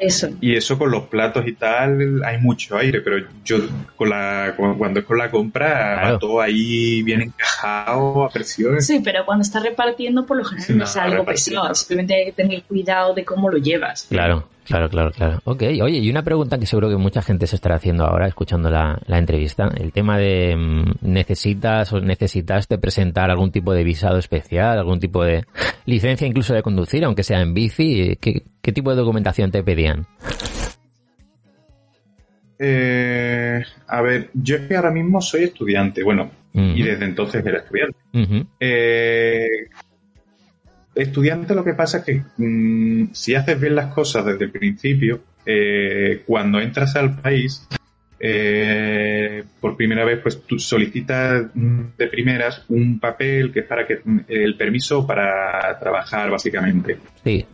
Eso. 0.00 0.28
y 0.40 0.54
eso 0.54 0.78
con 0.78 0.90
los 0.90 1.04
platos 1.04 1.46
y 1.46 1.52
tal, 1.54 2.22
hay 2.24 2.38
mucho 2.38 2.76
aire, 2.76 3.00
pero 3.00 3.26
yo 3.44 3.58
con 3.96 4.10
la 4.10 4.54
cuando 4.56 5.00
es 5.00 5.06
con 5.06 5.18
la 5.18 5.30
compra, 5.30 5.94
Claro. 5.98 6.12
va 6.14 6.18
todo 6.18 6.40
ahí 6.40 7.02
bien 7.02 7.22
encajado 7.22 8.24
a 8.24 8.30
presión. 8.30 8.80
Sí, 8.80 9.00
pero 9.04 9.24
cuando 9.26 9.42
estás 9.42 9.62
repartiendo, 9.62 10.24
por 10.26 10.36
lo 10.36 10.44
general 10.44 10.68
no 10.70 10.76
No, 10.78 10.84
es 10.84 10.96
algo 10.96 11.24
pesado. 11.24 11.74
Simplemente 11.74 12.14
hay 12.14 12.24
que 12.26 12.32
tener 12.32 12.62
cuidado 12.62 13.14
de 13.14 13.24
cómo 13.24 13.50
lo 13.50 13.58
llevas. 13.58 14.06
Claro, 14.08 14.48
claro, 14.68 14.88
claro, 14.88 15.10
claro. 15.10 15.38
Ok, 15.44 15.62
oye, 15.82 15.98
y 15.98 16.10
una 16.10 16.22
pregunta 16.22 16.58
que 16.58 16.66
seguro 16.66 16.88
que 16.88 16.96
mucha 16.96 17.22
gente 17.22 17.46
se 17.46 17.56
estará 17.56 17.74
haciendo 17.76 18.04
ahora 18.04 18.28
escuchando 18.28 18.70
la, 18.70 18.98
la 19.06 19.18
entrevista. 19.18 19.68
El 19.76 19.90
tema 19.92 20.16
de 20.18 20.54
mm, 20.56 20.92
necesitas 21.02 21.92
o 21.92 22.00
necesitaste 22.00 22.78
presentar 22.78 23.30
algún 23.30 23.50
tipo 23.50 23.72
de 23.72 23.82
visado 23.84 24.18
especial, 24.18 24.78
algún 24.78 25.00
tipo 25.00 25.24
de 25.24 25.44
licencia 25.86 26.26
incluso 26.26 26.54
de 26.54 26.62
conducir, 26.62 27.04
aunque 27.04 27.22
sea 27.24 27.40
en 27.40 27.54
bici. 27.54 28.16
¿Qué, 28.20 28.42
qué 28.62 28.72
tipo 28.72 28.90
de 28.90 28.96
documentación 28.96 29.50
te 29.50 29.62
pedían? 29.64 30.06
Eh, 32.58 33.62
a 33.86 34.02
ver, 34.02 34.30
yo 34.34 34.56
es 34.56 34.62
que 34.62 34.76
ahora 34.76 34.90
mismo 34.90 35.20
soy 35.20 35.44
estudiante, 35.44 36.02
bueno, 36.02 36.30
y 36.52 36.82
desde 36.82 37.04
entonces 37.04 37.44
era 37.46 37.58
estudiante. 37.58 37.96
ujú, 38.12 38.44
Eh, 38.58 39.46
estudiante 41.02 41.54
lo 41.54 41.64
que 41.64 41.74
pasa 41.74 41.98
es 41.98 42.04
que 42.04 42.22
mm, 42.36 43.12
si 43.12 43.34
haces 43.34 43.60
bien 43.60 43.74
las 43.74 43.92
cosas 43.92 44.24
desde 44.26 44.46
el 44.46 44.50
principio, 44.50 45.20
eh, 45.46 46.22
cuando 46.26 46.60
entras 46.60 46.96
al 46.96 47.20
país, 47.20 47.66
eh, 48.20 49.44
por 49.60 49.76
primera 49.76 50.04
vez, 50.04 50.20
pues 50.22 50.42
tú 50.42 50.58
solicitas 50.58 51.46
mm, 51.54 51.80
de 51.96 52.06
primeras 52.08 52.64
un 52.68 52.98
papel 52.98 53.52
que 53.52 53.60
es 53.60 53.66
para 53.66 53.86
que 53.86 54.00
mm, 54.04 54.20
el 54.28 54.56
permiso 54.56 55.06
para 55.06 55.78
trabajar, 55.78 56.30
básicamente, 56.30 56.98
Sí, 57.24 57.44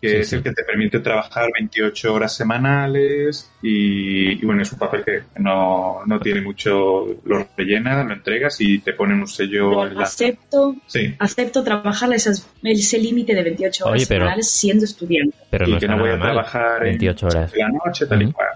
que 0.00 0.08
Sí, 0.10 0.16
es 0.16 0.28
sí. 0.28 0.36
el 0.36 0.42
que 0.42 0.52
te 0.52 0.64
permite 0.64 0.98
trabajar 1.00 1.48
28 1.54 2.12
horas 2.12 2.34
semanales 2.36 3.50
y, 3.62 4.32
y, 4.42 4.44
bueno, 4.44 4.62
es 4.62 4.72
un 4.72 4.78
papel 4.78 5.04
que 5.04 5.22
no, 5.40 6.00
no 6.06 6.20
tiene 6.20 6.40
mucho, 6.40 7.06
lo 7.24 7.46
rellenas, 7.56 8.04
lo 8.06 8.12
entregas 8.12 8.60
y 8.60 8.78
te 8.80 8.92
ponen 8.94 9.20
un 9.20 9.28
sello 9.28 9.86
en 9.86 9.94
la... 9.94 10.02
Acepto, 10.02 10.76
Sí. 10.86 11.14
acepto 11.18 11.62
trabajar 11.64 12.12
esas- 12.12 12.48
ese 12.62 12.98
límite 12.98 13.34
de 13.34 13.42
28 13.42 13.84
horas 13.86 13.96
Oye, 13.96 14.06
pero- 14.08 14.20
semanales 14.24 14.50
siendo 14.50 14.84
estudiante. 14.84 15.36
pero 15.50 15.68
y 15.68 15.72
no 15.72 15.78
que 15.78 15.88
no 15.88 15.98
voy 15.98 16.10
a 16.10 16.16
mal. 16.16 16.20
trabajar 16.22 16.76
en 16.86 16.90
28 16.98 17.26
horas. 17.26 17.52
de 17.52 17.58
la 17.58 17.68
noche, 17.68 18.06
tal 18.06 18.22
y 18.22 18.24
Ujú. 18.26 18.34
cual. 18.34 18.48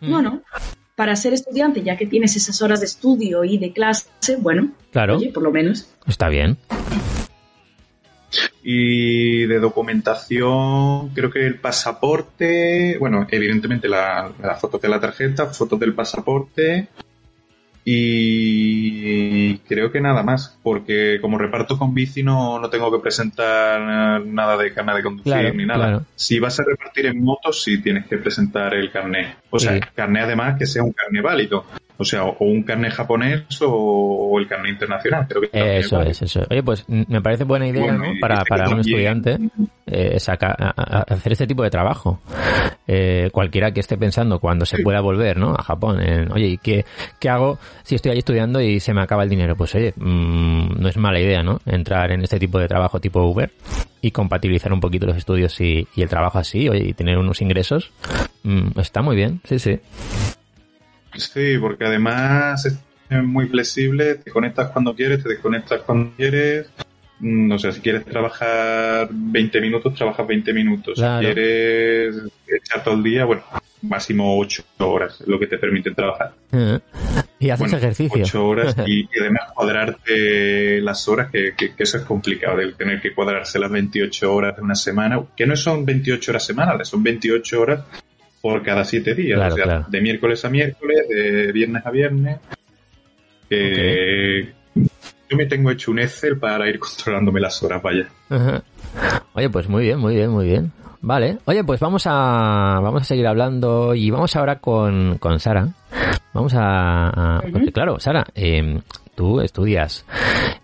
No, 0.00 0.22
no. 0.22 0.42
Para 1.00 1.16
ser 1.16 1.32
estudiante, 1.32 1.82
ya 1.82 1.96
que 1.96 2.04
tienes 2.04 2.36
esas 2.36 2.60
horas 2.60 2.80
de 2.80 2.84
estudio 2.84 3.42
y 3.42 3.56
de 3.56 3.72
clase, 3.72 4.36
bueno, 4.38 4.72
Claro, 4.92 5.16
oye, 5.16 5.30
por 5.32 5.42
lo 5.42 5.50
menos. 5.50 5.88
está 6.06 6.28
bien. 6.28 6.58
Y 8.62 9.46
de 9.46 9.58
documentación, 9.60 11.08
creo 11.14 11.30
que 11.30 11.46
el 11.46 11.58
pasaporte, 11.58 12.98
bueno, 12.98 13.26
evidentemente 13.30 13.88
la, 13.88 14.30
la 14.42 14.56
foto 14.56 14.76
de 14.76 14.90
la 14.90 15.00
tarjeta, 15.00 15.46
fotos 15.46 15.80
del 15.80 15.94
pasaporte 15.94 16.88
y 17.84 19.58
creo 19.60 19.90
que 19.92 20.00
nada 20.00 20.22
más, 20.22 20.58
porque 20.62 21.18
como 21.20 21.38
reparto 21.38 21.78
con 21.78 21.94
bici 21.94 22.22
no, 22.22 22.58
no 22.58 22.68
tengo 22.70 22.90
que 22.90 22.98
presentar 23.02 24.24
nada 24.26 24.56
de 24.56 24.72
carnet 24.72 24.96
de 24.96 25.02
conducir 25.02 25.32
Claro, 25.32 25.54
ni 25.54 25.66
nada. 25.66 25.86
claro. 25.86 26.04
Si 26.14 26.38
vas 26.38 26.58
a 26.60 26.64
repartir 26.64 27.06
en 27.06 27.22
moto, 27.22 27.52
sí 27.52 27.80
tienes 27.82 28.06
que 28.06 28.18
presentar 28.18 28.74
el 28.74 28.90
carnet. 28.90 29.36
O 29.50 29.58
sea, 29.58 29.74
Sí. 29.74 29.80
carnet 29.94 30.24
además 30.24 30.58
que 30.58 30.66
sea 30.66 30.82
un 30.82 30.92
carnet 30.92 31.22
válido. 31.22 31.64
O 32.00 32.04
sea, 32.06 32.24
o 32.24 32.34
un 32.46 32.62
carnet 32.62 32.94
japonés 32.94 33.42
o, 33.60 34.34
el 34.40 34.48
carnet 34.48 34.72
internacional. 34.72 35.26
Creo 35.28 35.42
que 35.42 35.50
Eso 35.80 36.00
es, 36.00 36.22
eso. 36.22 36.40
Oye, 36.50 36.62
pues 36.62 36.88
me 36.88 37.20
parece 37.20 37.44
buena 37.44 37.66
idea, 37.66 37.82
Bueno, 37.82 37.98
¿no? 38.06 38.12
Para, 38.18 38.42
para 38.46 38.70
un 38.70 38.80
estudiante 38.80 39.38
eh, 39.86 40.18
saca- 40.18 40.56
a- 40.58 40.72
a- 40.76 41.02
hacer 41.02 41.32
este 41.32 41.46
tipo 41.46 41.62
de 41.62 41.68
trabajo. 41.68 42.18
Eh, 42.88 43.28
cualquiera 43.32 43.72
que 43.72 43.80
esté 43.80 43.98
pensando 43.98 44.38
cuando 44.40 44.64
se 44.64 44.78
pueda 44.82 45.02
volver, 45.02 45.36
¿no? 45.36 45.50
A 45.54 45.62
Japón, 45.62 46.00
en, 46.00 46.32
oye, 46.32 46.46
¿y 46.46 46.56
qué, 46.56 46.86
qué 47.18 47.28
hago 47.28 47.58
si 47.82 47.96
estoy 47.96 48.12
ahí 48.12 48.18
estudiando 48.18 48.62
y 48.62 48.80
se 48.80 48.94
me 48.94 49.02
acaba 49.02 49.22
el 49.22 49.28
dinero? 49.28 49.54
Pues 49.54 49.74
oye, 49.74 49.92
mm, 49.94 50.80
no 50.80 50.88
es 50.88 50.96
mala 50.96 51.20
idea, 51.20 51.42
¿no? 51.42 51.60
Entrar 51.66 52.12
en 52.12 52.22
este 52.22 52.38
tipo 52.38 52.58
de 52.58 52.66
trabajo 52.66 52.98
tipo 52.98 53.22
Uber 53.22 53.50
y 54.00 54.10
compatibilizar 54.10 54.72
un 54.72 54.80
poquito 54.80 55.04
los 55.04 55.18
estudios 55.18 55.60
y, 55.60 55.86
y 55.94 56.00
el 56.02 56.08
trabajo 56.08 56.38
así, 56.38 56.66
oye, 56.66 56.88
y 56.88 56.94
tener 56.94 57.18
unos 57.18 57.42
ingresos. 57.42 57.92
Mm, 58.42 58.80
está 58.80 59.02
muy 59.02 59.16
bien, 59.16 59.42
sí, 59.44 59.58
sí. 59.58 59.78
Sí, 61.16 61.58
porque 61.60 61.84
además 61.84 62.64
es 62.66 62.78
muy 63.24 63.46
flexible, 63.46 64.16
te 64.16 64.30
conectas 64.30 64.70
cuando 64.70 64.94
quieres, 64.94 65.22
te 65.22 65.30
desconectas 65.30 65.82
cuando 65.82 66.12
quieres. 66.16 66.68
Mm, 67.18 67.52
O 67.52 67.58
sea, 67.58 67.72
si 67.72 67.80
quieres 67.80 68.04
trabajar 68.04 69.08
20 69.10 69.60
minutos, 69.60 69.94
trabajas 69.94 70.26
20 70.26 70.52
minutos. 70.54 70.94
Claro. 70.94 71.18
Si 71.28 71.34
quieres 71.34 72.16
echar 72.46 72.82
todo 72.84 72.94
el 72.94 73.02
día, 73.02 73.24
bueno, 73.24 73.42
máximo 73.82 74.38
8 74.38 74.62
horas 74.78 75.22
lo 75.26 75.38
que 75.38 75.46
te 75.46 75.58
permite 75.58 75.90
trabajar. 75.92 76.32
Y 77.42 77.48
haces 77.48 77.60
Bueno, 77.70 77.78
ejercicio. 77.78 78.22
8 78.22 78.46
horas 78.46 78.76
y, 78.86 79.00
y 79.00 79.08
además 79.18 79.44
cuadrarte 79.54 80.80
las 80.82 81.08
horas, 81.08 81.30
que, 81.30 81.54
que- 81.56 81.74
que 81.74 81.82
eso 81.84 81.96
es 81.96 82.04
complicado, 82.04 82.58
de 82.58 82.72
tener 82.72 83.00
que 83.00 83.14
cuadrarse 83.14 83.58
las 83.58 83.70
28 83.70 84.34
horas 84.34 84.56
de 84.56 84.62
una 84.62 84.74
semana, 84.74 85.20
que 85.34 85.46
no 85.46 85.56
son 85.56 85.86
28 85.86 86.32
horas 86.32 86.44
semanales, 86.44 86.88
son 86.88 87.02
28 87.02 87.60
horas 87.60 87.80
por 88.40 88.62
cada 88.62 88.84
7 88.84 89.14
días, 89.14 89.36
Claro, 89.36 89.52
o 89.54 89.56
sea, 89.56 89.64
claro. 89.64 89.86
de 89.88 90.00
miércoles 90.00 90.44
a 90.44 90.50
miércoles, 90.50 90.98
de 91.08 91.52
viernes 91.52 91.84
a 91.86 91.90
viernes. 91.90 92.38
Eh, 93.50 94.52
Yo 94.74 95.36
me 95.36 95.46
tengo 95.46 95.70
hecho 95.70 95.90
un 95.90 95.98
Excel 96.00 96.38
para 96.38 96.68
ir 96.68 96.78
controlándome 96.80 97.40
las 97.40 97.62
horas, 97.62 97.82
vaya. 97.82 98.08
Ajá. 98.28 98.62
Oye, 99.34 99.50
pues 99.50 99.68
muy 99.68 99.84
bien, 99.84 99.98
muy 99.98 100.14
bien, 100.14 100.30
muy 100.30 100.46
bien. 100.46 100.72
Vale. 101.02 101.38
Oye, 101.46 101.64
pues 101.64 101.80
vamos 101.80 102.02
a, 102.06 102.78
vamos 102.82 103.02
a 103.02 103.04
seguir 103.04 103.26
hablando 103.26 103.94
y 103.94 104.10
vamos 104.10 104.34
ahora 104.36 104.56
con, 104.58 105.16
con 105.18 105.38
Sara. 105.40 105.68
Vamos 106.34 106.52
a, 106.54 107.38
a 107.38 107.42
porque 107.52 107.72
claro, 107.72 107.98
Sara, 107.98 108.26
eh, 108.34 108.78
tú 109.20 109.42
estudias 109.42 110.06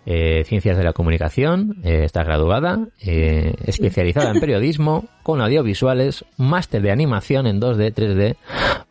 eh, 0.07 0.43
ciencias 0.43 0.75
de 0.79 0.83
la 0.83 0.91
comunicación, 0.91 1.75
eh, 1.83 2.05
estás 2.05 2.25
graduada, 2.25 2.87
eh, 3.05 3.53
especializada 3.67 4.31
en 4.31 4.39
periodismo, 4.39 5.05
con 5.21 5.41
audiovisuales, 5.41 6.25
máster 6.37 6.81
de 6.81 6.89
animación 6.89 7.45
en 7.45 7.61
2D, 7.61 7.93
3D, 7.93 8.35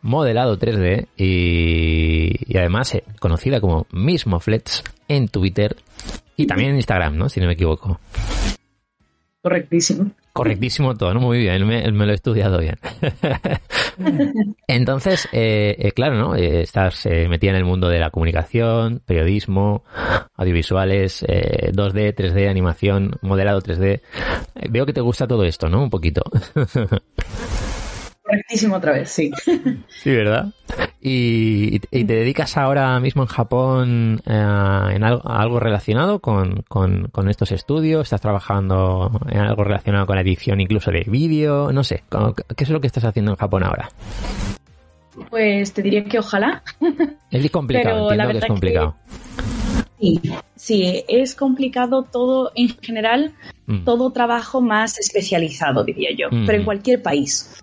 modelado 0.01 0.57
3D 0.57 1.07
y, 1.17 2.31
y 2.47 2.57
además 2.57 2.95
eh, 2.95 3.03
conocida 3.19 3.59
como 3.59 3.87
Miss 3.91 4.25
Moflets 4.25 4.85
en 5.09 5.27
Twitter 5.27 5.75
y 6.37 6.47
también 6.47 6.69
en 6.69 6.75
Instagram, 6.77 7.17
¿no? 7.17 7.27
Si 7.27 7.41
no 7.41 7.47
me 7.47 7.53
equivoco. 7.53 7.99
Correctísimo. 9.41 10.11
Correctísimo 10.31 10.95
todo, 10.95 11.13
¿no? 11.13 11.19
Muy 11.19 11.39
bien, 11.39 11.67
me, 11.67 11.91
me 11.91 12.05
lo 12.05 12.13
he 12.13 12.15
estudiado 12.15 12.59
bien. 12.59 12.77
Entonces, 14.67 15.27
eh, 15.31 15.75
eh, 15.79 15.91
claro, 15.91 16.15
¿no? 16.15 16.35
Eh, 16.35 16.61
estás 16.61 17.05
eh, 17.05 17.27
metida 17.27 17.51
en 17.51 17.57
el 17.57 17.65
mundo 17.65 17.89
de 17.89 17.99
la 17.99 18.09
comunicación, 18.09 19.01
periodismo, 19.05 19.83
audiovisuales, 20.35 21.23
eh, 21.27 21.71
2D, 21.73 22.13
3D, 22.15 22.49
animación, 22.49 23.17
modelado 23.21 23.61
3D. 23.61 24.01
Eh, 24.55 24.67
veo 24.69 24.85
que 24.85 24.93
te 24.93 25.01
gusta 25.01 25.27
todo 25.27 25.43
esto, 25.43 25.69
¿no? 25.69 25.83
Un 25.83 25.89
poquito. 25.89 26.23
Correctísimo 28.27 28.75
otra 28.75 28.91
vez, 28.93 29.09
sí. 29.09 29.31
Sí, 29.87 30.11
¿verdad? 30.11 30.47
Y, 31.01 31.75
y 31.91 32.03
te 32.03 32.13
dedicas 32.13 32.57
ahora 32.57 32.99
mismo 32.99 33.21
en 33.23 33.27
Japón 33.29 34.21
eh, 34.25 34.31
en 34.95 35.03
algo, 35.03 35.21
a 35.29 35.41
algo 35.41 35.59
relacionado 35.59 36.19
con, 36.19 36.63
con, 36.67 37.07
con 37.09 37.29
estos 37.29 37.51
estudios. 37.53 38.03
¿Estás 38.03 38.21
trabajando 38.21 39.11
en 39.29 39.39
algo 39.39 39.63
relacionado 39.63 40.05
con 40.05 40.15
la 40.17 40.21
edición 40.23 40.59
incluso 40.59 40.91
de 40.91 41.05
vídeo? 41.07 41.71
No 41.71 41.83
sé, 41.83 42.03
¿cómo- 42.09 42.33
¿qué 42.33 42.63
es 42.63 42.69
lo 42.69 42.81
que 42.81 42.87
estás 42.87 43.05
haciendo 43.05 43.31
en 43.31 43.37
Japón 43.37 43.63
ahora? 43.63 43.89
Pues 45.29 45.73
te 45.73 45.81
diría 45.81 46.03
que 46.03 46.19
ojalá. 46.19 46.63
Es 47.31 47.49
complicado, 47.51 48.07
Pero 48.09 48.15
la 48.23 48.31
que 48.31 48.37
es 48.39 48.45
complicado. 48.45 48.95
Sí, 49.99 50.21
sí, 50.55 51.03
es 51.07 51.33
complicado 51.35 52.03
todo 52.03 52.51
en 52.55 52.69
general, 52.81 53.33
Mm. 53.69 53.83
todo 53.83 54.11
trabajo 54.11 54.61
más 54.61 54.97
especializado, 54.97 55.83
diría 55.83 56.09
yo, 56.17 56.27
Mm. 56.31 56.45
pero 56.45 56.59
en 56.59 56.63
cualquier 56.65 57.01
país. 57.01 57.53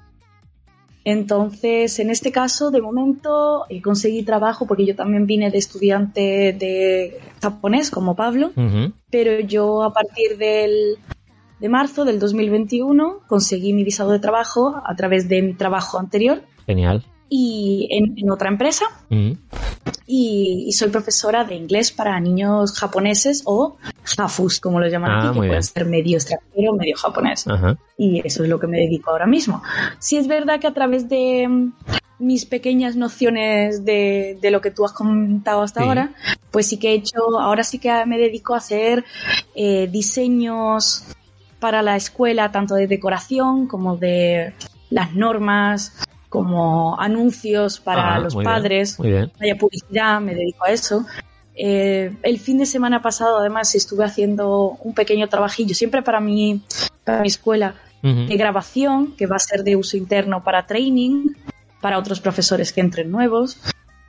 Entonces, 1.04 1.98
en 1.98 2.08
este 2.08 2.32
caso, 2.32 2.70
de 2.70 2.80
momento, 2.80 3.66
eh, 3.68 3.82
conseguí 3.82 4.22
trabajo 4.22 4.66
porque 4.66 4.86
yo 4.86 4.96
también 4.96 5.26
vine 5.26 5.50
de 5.50 5.58
estudiante 5.58 6.20
de 6.58 7.20
japonés, 7.42 7.90
como 7.90 8.16
Pablo, 8.16 8.52
pero 9.10 9.40
yo 9.40 9.82
a 9.82 9.92
partir 9.92 10.38
del, 10.38 10.96
de 11.60 11.68
marzo 11.68 12.06
del 12.06 12.18
2021 12.18 13.20
conseguí 13.26 13.74
mi 13.74 13.84
visado 13.84 14.12
de 14.12 14.18
trabajo 14.18 14.80
a 14.82 14.96
través 14.96 15.28
de 15.28 15.42
mi 15.42 15.54
trabajo 15.54 15.98
anterior 15.98 16.42
Genial. 16.66 17.04
y 17.28 17.86
en, 17.90 18.14
en 18.16 18.30
otra 18.30 18.48
empresa. 18.48 18.86
Y, 20.06 20.64
y 20.68 20.72
soy 20.72 20.90
profesora 20.90 21.44
de 21.44 21.54
inglés 21.54 21.90
para 21.92 22.18
niños 22.20 22.72
japoneses 22.78 23.42
o 23.46 23.76
jafus, 24.04 24.60
como 24.60 24.80
lo 24.80 24.86
llaman 24.88 25.10
Ah, 25.10 25.18
aquí, 25.18 25.26
que 25.28 25.32
muy 25.38 25.46
puede 25.48 25.50
bien. 25.50 25.62
ser 25.62 25.84
medio 25.86 26.16
extranjero, 26.16 26.74
medio 26.74 26.96
japonés. 26.96 27.46
Ajá. 27.46 27.76
Y 27.96 28.20
eso 28.26 28.42
es 28.42 28.48
lo 28.48 28.60
que 28.60 28.66
me 28.66 28.78
dedico 28.78 29.10
ahora 29.10 29.26
mismo. 29.26 29.62
Sí 29.98 30.16
es 30.16 30.26
verdad 30.26 30.60
que 30.60 30.66
a 30.66 30.74
través 30.74 31.08
de 31.08 31.46
mm, 31.48 31.72
mis 32.18 32.44
pequeñas 32.46 32.96
nociones 32.96 33.84
de, 33.84 34.38
de 34.40 34.50
lo 34.50 34.60
que 34.60 34.70
tú 34.70 34.84
has 34.84 34.92
comentado 34.92 35.62
hasta 35.62 35.80
Sí. 35.80 35.86
ahora, 35.86 36.10
pues 36.50 36.66
sí 36.68 36.76
que 36.78 36.90
he 36.90 36.94
hecho, 36.94 37.40
ahora 37.40 37.64
sí 37.64 37.78
que 37.78 38.04
me 38.06 38.18
dedico 38.18 38.54
a 38.54 38.58
hacer 38.58 39.04
eh, 39.54 39.88
diseños 39.90 41.04
para 41.60 41.82
la 41.82 41.96
escuela, 41.96 42.52
tanto 42.52 42.74
de 42.74 42.86
decoración 42.86 43.66
como 43.66 43.96
de 43.96 44.52
las 44.90 45.14
normas, 45.14 45.92
como 46.34 47.00
anuncios 47.00 47.78
para 47.78 48.16
Ah, 48.16 48.18
los 48.18 48.34
muy 48.34 48.42
bien, 48.44 48.52
padres 48.52 48.98
Muy 48.98 49.08
bien. 49.12 49.30
vaya 49.38 49.54
publicidad, 49.54 50.20
me 50.20 50.34
dedico 50.34 50.64
a 50.64 50.72
eso. 50.72 51.06
Eh, 51.54 52.12
el 52.24 52.40
fin 52.40 52.58
de 52.58 52.66
semana 52.66 53.00
pasado, 53.00 53.38
además, 53.38 53.72
estuve 53.76 54.04
haciendo 54.04 54.76
un 54.82 54.94
pequeño 54.94 55.28
trabajillo, 55.28 55.76
siempre 55.76 56.02
para 56.02 56.18
mi, 56.18 56.60
para 57.04 57.20
mi 57.20 57.28
escuela, 57.28 57.76
Ujú. 58.02 58.26
de 58.26 58.36
grabación, 58.36 59.14
que 59.16 59.26
va 59.28 59.36
a 59.36 59.38
ser 59.38 59.62
de 59.62 59.76
uso 59.76 59.96
interno 59.96 60.42
para 60.42 60.66
training, 60.66 61.28
para 61.80 61.98
otros 62.00 62.18
profesores 62.18 62.72
que 62.72 62.80
entren 62.80 63.12
nuevos, 63.12 63.58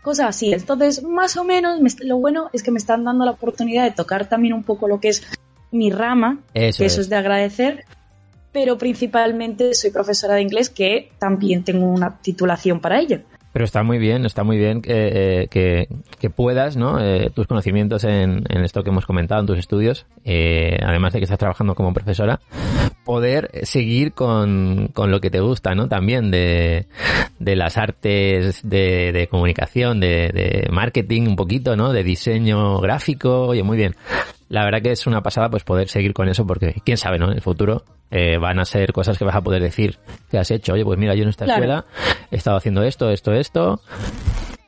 cosas 0.02 0.30
así. 0.30 0.52
Entonces, 0.52 1.04
más 1.04 1.38
o 1.38 1.44
menos, 1.44 1.80
me 1.80 1.90
lo 2.06 2.18
bueno 2.18 2.50
es 2.54 2.64
que 2.64 2.72
me 2.72 2.80
están 2.80 3.04
dando 3.04 3.24
la 3.24 3.32
oportunidad 3.32 3.84
de 3.84 3.92
tocar 3.92 4.28
también 4.28 4.56
un 4.56 4.64
poco 4.64 4.88
lo 4.88 5.00
que 5.00 5.10
es 5.10 5.22
mi 5.72 5.92
rama, 5.92 6.40
Eso 6.56 6.80
que 6.80 6.86
eso 6.88 7.02
es. 7.02 7.06
es 7.06 7.10
de 7.10 7.18
agradecer, 7.18 7.86
pero 8.56 8.78
principalmente 8.78 9.74
soy 9.74 9.92
profesora 9.92 10.36
de 10.36 10.42
inglés, 10.42 10.70
que 10.70 11.10
también 11.20 11.66
tengo 11.66 11.88
una 11.88 12.22
titulación 12.22 12.80
para 12.80 13.02
ello. 13.02 13.20
Pero 13.52 13.66
está 13.66 13.84
muy 13.84 13.98
bien, 13.98 14.26
está 14.26 14.46
muy 14.46 14.58
bien 14.58 14.82
que, 14.82 14.94
eh, 14.94 15.48
que, 15.50 15.90
que 16.20 16.30
puedas, 16.30 16.78
¿no? 16.78 16.98
Eh, 17.02 17.32
tus 17.36 17.48
conocimientos 17.48 18.06
en, 18.06 18.46
en 18.48 18.64
esto 18.64 18.82
que 18.82 18.92
hemos 18.92 19.06
comentado, 19.06 19.42
en 19.42 19.48
tus 19.48 19.60
estudios, 19.60 20.06
eh, 20.24 20.78
además 20.82 21.12
de 21.12 21.20
que 21.20 21.26
estás 21.26 21.38
trabajando 21.38 21.76
como 21.76 21.94
profesora, 21.94 22.40
poder 23.04 23.50
seguir 23.64 24.14
con, 24.14 24.88
con 24.94 25.12
lo 25.12 25.20
que 25.20 25.30
te 25.30 25.42
gusta, 25.42 25.76
¿no? 25.76 25.90
También 25.90 26.32
de, 26.32 26.86
de 27.40 27.56
las 27.58 27.78
artes 27.78 28.62
de, 28.64 29.12
de 29.12 29.28
comunicación, 29.28 30.00
de, 30.00 30.30
de 30.34 30.70
marketing 30.72 31.24
un 31.24 31.36
poquito, 31.36 31.76
¿no? 31.76 31.92
De 31.92 32.06
diseño 32.06 32.80
gráfico, 32.80 33.48
oye, 33.48 33.64
muy 33.64 33.76
bien. 33.76 33.96
La 34.50 34.64
verdad 34.64 34.82
que 34.82 34.92
es 34.92 35.08
una 35.08 35.22
pasada 35.24 35.50
pues 35.50 35.64
poder 35.64 35.88
seguir 35.90 36.14
con 36.14 36.30
eso 36.30 36.46
porque 36.46 36.76
quién 36.86 36.98
sabe, 36.98 37.18
¿no? 37.18 37.28
En 37.28 37.34
el 37.34 37.42
futuro 37.42 37.84
eh, 38.12 38.38
van 38.38 38.60
a 38.60 38.66
ser 38.66 38.94
cosas 38.94 39.18
que 39.18 39.26
vas 39.26 39.36
a 39.36 39.42
poder 39.42 39.62
decir 39.62 39.98
que 40.30 40.38
has 40.38 40.52
hecho. 40.52 40.74
Oye, 40.74 40.84
pues 40.86 41.00
mira, 41.00 41.16
yo 41.16 41.24
en 41.24 41.30
esta 41.30 41.46
Claro. 41.46 41.64
escuela 41.64 41.86
he 42.32 42.36
estado 42.36 42.58
haciendo 42.58 42.84
esto, 42.84 43.10
esto, 43.10 43.34
esto. 43.34 43.82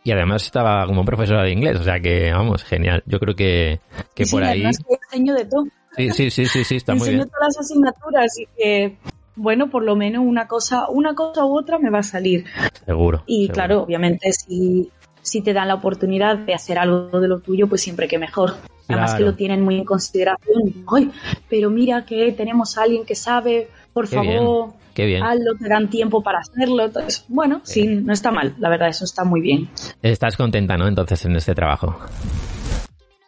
Y 0.04 0.12
además 0.12 0.44
estaba 0.46 0.86
como 0.88 1.04
profesora 1.06 1.44
de 1.44 1.52
inglés, 1.52 1.80
o 1.80 1.84
sea 1.84 2.00
que, 2.00 2.32
vamos, 2.32 2.64
genial. 2.64 3.04
Yo 3.06 3.20
creo 3.20 3.36
que, 3.36 3.80
que 4.16 4.26
Sí, 4.26 4.32
por 4.32 4.44
sí, 4.44 4.50
ahí... 4.50 4.64
enseño 4.64 5.34
de 5.36 5.46
todo. 5.46 5.66
Sí, 5.98 6.10
sí, 6.12 6.32
sí, 6.32 6.46
sí, 6.46 6.64
sí, 6.64 6.76
está 6.78 6.94
muy 6.94 7.02
enseño 7.02 7.18
bien. 7.18 7.30
todas 7.30 7.48
las 7.56 7.60
asignaturas 7.60 8.40
y 8.40 8.48
que, 8.58 8.96
bueno, 9.36 9.70
por 9.70 9.84
lo 9.84 9.96
menos 9.96 10.24
una 10.26 10.48
cosa, 10.48 10.88
una 10.90 11.14
cosa 11.14 11.44
u 11.46 11.58
otra 11.60 11.78
me 11.78 11.90
va 11.90 12.00
a 12.00 12.04
salir. 12.04 12.46
Seguro. 12.86 13.24
Y 13.28 13.42
seguro. 13.48 13.54
claro, 13.54 13.82
obviamente 13.84 14.32
si, 14.32 14.90
si 15.28 15.42
te 15.42 15.54
dan 15.54 15.68
la 15.68 15.76
oportunidad 15.76 16.38
de 16.38 16.54
hacer 16.54 16.80
algo 16.80 17.20
de 17.20 17.28
lo 17.28 17.40
tuyo, 17.40 17.68
pues 17.68 17.82
siempre 17.82 18.08
que 18.08 18.18
mejor. 18.18 18.56
Además 18.88 19.16
que 19.16 19.24
lo 19.24 19.34
tienen 19.36 19.62
muy 19.62 19.76
en 19.76 19.84
consideración. 19.84 20.86
Ay, 20.88 21.12
pero 21.50 21.70
mira 21.70 22.06
que 22.06 22.32
tenemos 22.32 22.78
a 22.78 22.84
alguien 22.84 23.06
que 23.06 23.16
sabe, 23.16 23.70
por 23.92 24.08
Qué 24.08 24.20
bien, 24.20 24.38
favor, 24.38 24.74
Qué 24.94 25.06
bien. 25.06 25.24
hazlo, 25.24 25.56
te 25.60 25.68
dan 25.68 25.90
tiempo 25.90 26.24
para 26.24 26.40
hacerlo. 26.40 26.86
Entonces, 26.86 27.26
bueno, 27.28 27.60
sí, 27.64 27.86
no 27.86 28.14
está 28.14 28.32
mal, 28.32 28.56
la 28.60 28.70
verdad, 28.70 28.88
eso 28.88 29.04
está 29.04 29.26
muy 29.26 29.42
bien. 29.42 29.70
Estás 30.02 30.38
contenta, 30.38 30.78
¿no? 30.78 30.88
Entonces 30.88 31.26
en 31.26 31.36
este 31.36 31.54
trabajo. 31.54 32.00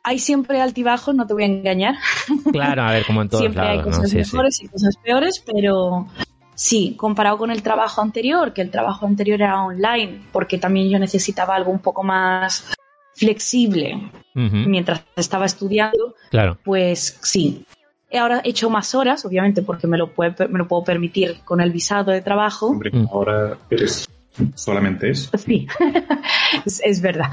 Hay 0.01 0.17
siempre 0.19 0.61
altibajos, 0.61 1.13
no 1.13 1.27
te 1.27 1.33
voy 1.33 1.43
a 1.43 1.47
engañar. 1.47 1.95
Claro, 2.53 2.83
a 2.83 2.93
ver, 2.93 3.05
como 3.05 3.21
en 3.21 3.29
todos 3.29 3.41
Siempre 3.43 3.61
hay 3.61 3.81
cosas 3.81 4.09
sí. 4.09 4.17
mejores 4.17 4.63
y 4.63 4.67
cosas 4.69 4.95
peores, 5.03 5.43
pero 5.45 6.07
sí, 6.59 6.93
comparado 6.97 7.37
con 7.37 7.51
el 7.51 7.63
trabajo 7.63 8.01
anterior, 8.01 8.51
que 8.53 8.61
el 8.61 8.69
trabajo 8.69 9.05
anterior 9.05 9.41
era 9.41 9.63
online, 9.63 10.23
porque 10.33 10.57
también 10.57 10.89
yo 10.89 10.99
necesitaba 10.99 11.55
algo 11.55 11.71
un 11.71 11.79
poco 11.79 12.03
más 12.03 12.73
flexible 13.15 14.11
mientras 14.33 15.03
estaba 15.15 15.45
estudiando, 15.45 16.15
Claro. 16.29 16.57
pues 16.63 17.17
sí. 17.21 17.65
Ahora 18.13 18.41
he 18.43 18.49
hecho 18.49 18.69
más 18.69 18.93
horas, 18.95 19.23
obviamente, 19.25 19.61
porque 19.61 19.87
me 19.87 19.97
lo, 19.97 20.07
puede- 20.13 20.47
me 20.49 20.57
lo 20.59 20.67
puedo 20.67 20.83
permitir 20.83 21.39
con 21.45 21.61
el 21.61 21.71
visado 21.71 22.11
de 22.11 22.21
trabajo. 22.21 22.67
Hombre, 22.67 22.91
Mm. 22.93 23.07
ahora 23.11 23.57
eres 23.69 24.07
solamente 24.55 25.09
eso. 25.11 25.29
Sí, 25.37 25.67
es, 26.65 26.81
es 26.83 27.01
verdad. 27.01 27.27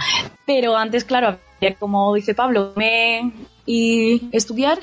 Pero 0.47 0.77
antes, 0.77 1.05
claro, 1.05 1.39
había, 1.61 1.75
como 1.77 2.15
dice 2.15 2.35
Pablo, 2.35 2.73
me 2.77 3.33
y 3.65 4.29
estudiar, 4.33 4.79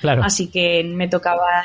Claro. 0.00 0.22
así 0.24 0.48
que 0.48 0.84
me 0.84 1.08
tocaba 1.08 1.64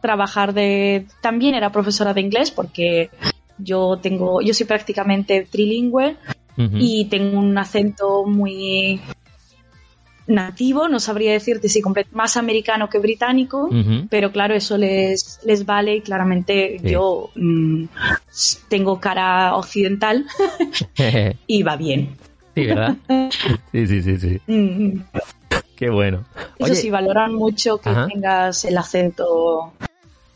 trabajar 0.00 0.54
de... 0.54 1.06
También 1.20 1.54
era 1.54 1.70
profesora 1.72 2.14
de 2.14 2.20
inglés 2.20 2.50
porque 2.50 3.10
yo 3.58 3.98
tengo, 4.00 4.40
yo 4.40 4.54
soy 4.54 4.66
prácticamente 4.66 5.46
trilingüe 5.50 6.16
y 6.56 7.04
tengo 7.04 7.38
un 7.38 7.56
acento 7.56 8.24
muy 8.26 9.00
nativo, 10.26 10.88
no 10.88 11.00
sabría 11.00 11.32
decirte 11.32 11.68
si 11.68 11.80
más 12.12 12.36
americano 12.36 12.88
que 12.90 12.98
británico, 12.98 13.70
pero 14.10 14.30
claro, 14.30 14.54
eso 14.54 14.76
les, 14.76 15.40
les 15.44 15.64
vale 15.64 15.96
y 15.96 16.00
claramente 16.02 16.78
Sí. 16.82 16.90
yo 16.90 17.30
mm, 17.34 17.84
tengo 18.68 19.00
cara 19.00 19.54
occidental 19.56 20.26
y 21.46 21.62
va 21.62 21.76
bien. 21.76 22.16
sí, 22.54 22.66
¿verdad? 22.66 22.96
Sí, 23.72 23.86
sí, 23.86 24.02
sí, 24.02 24.18
sí. 24.18 24.40
Mm, 24.46 25.00
Qué 25.76 25.90
bueno. 25.90 26.24
Eso 26.58 26.74
sí, 26.74 26.90
valoran 26.90 27.32
mucho 27.34 27.78
que 27.78 27.88
Ajá. 27.90 28.08
tengas 28.12 28.64
el 28.64 28.76
acento, 28.76 29.72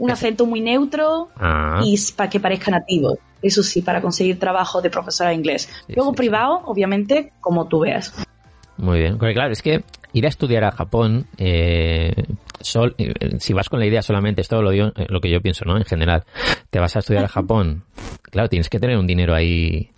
un 0.02 0.10
acento 0.10 0.46
muy 0.46 0.60
neutro 0.60 1.28
ah, 1.36 1.80
y 1.84 1.96
para 2.16 2.28
que 2.28 2.40
parezca 2.40 2.72
nativo. 2.72 3.18
Eso 3.40 3.62
sí, 3.62 3.82
para 3.82 4.00
conseguir 4.00 4.36
trabajo 4.36 4.82
de 4.82 4.90
profesora 4.90 5.30
de 5.30 5.36
inglés. 5.36 5.68
Sí, 5.86 5.92
Luego 5.94 6.10
sí, 6.10 6.16
privado, 6.16 6.60
obviamente, 6.64 7.32
como 7.40 7.68
tú 7.68 7.80
veas. 7.80 8.12
muy 8.76 8.98
bien. 8.98 9.16
Porque 9.16 9.32
claro, 9.32 9.52
es 9.52 9.62
que 9.62 9.84
ir 10.12 10.26
a 10.26 10.28
estudiar 10.28 10.64
a 10.64 10.72
Japón, 10.72 11.26
eh, 11.38 12.12
sol, 12.60 12.96
eh, 12.98 13.38
si 13.38 13.52
vas 13.52 13.68
con 13.68 13.78
la 13.78 13.86
idea 13.86 14.02
solamente, 14.02 14.40
esto 14.40 14.60
lo 14.60 14.70
digo, 14.70 14.88
eh, 14.96 15.06
lo 15.08 15.20
que 15.20 15.30
yo 15.30 15.40
pienso, 15.40 15.64
¿no? 15.64 15.76
En 15.76 15.84
general, 15.84 16.24
te 16.70 16.80
vas 16.80 16.96
a 16.96 16.98
estudiar 16.98 17.24
a 17.24 17.28
Japón, 17.28 17.84
claro, 18.22 18.48
tienes 18.48 18.68
que 18.68 18.80
tener 18.80 18.98
un 18.98 19.06
dinero 19.06 19.36
ahí. 19.36 19.90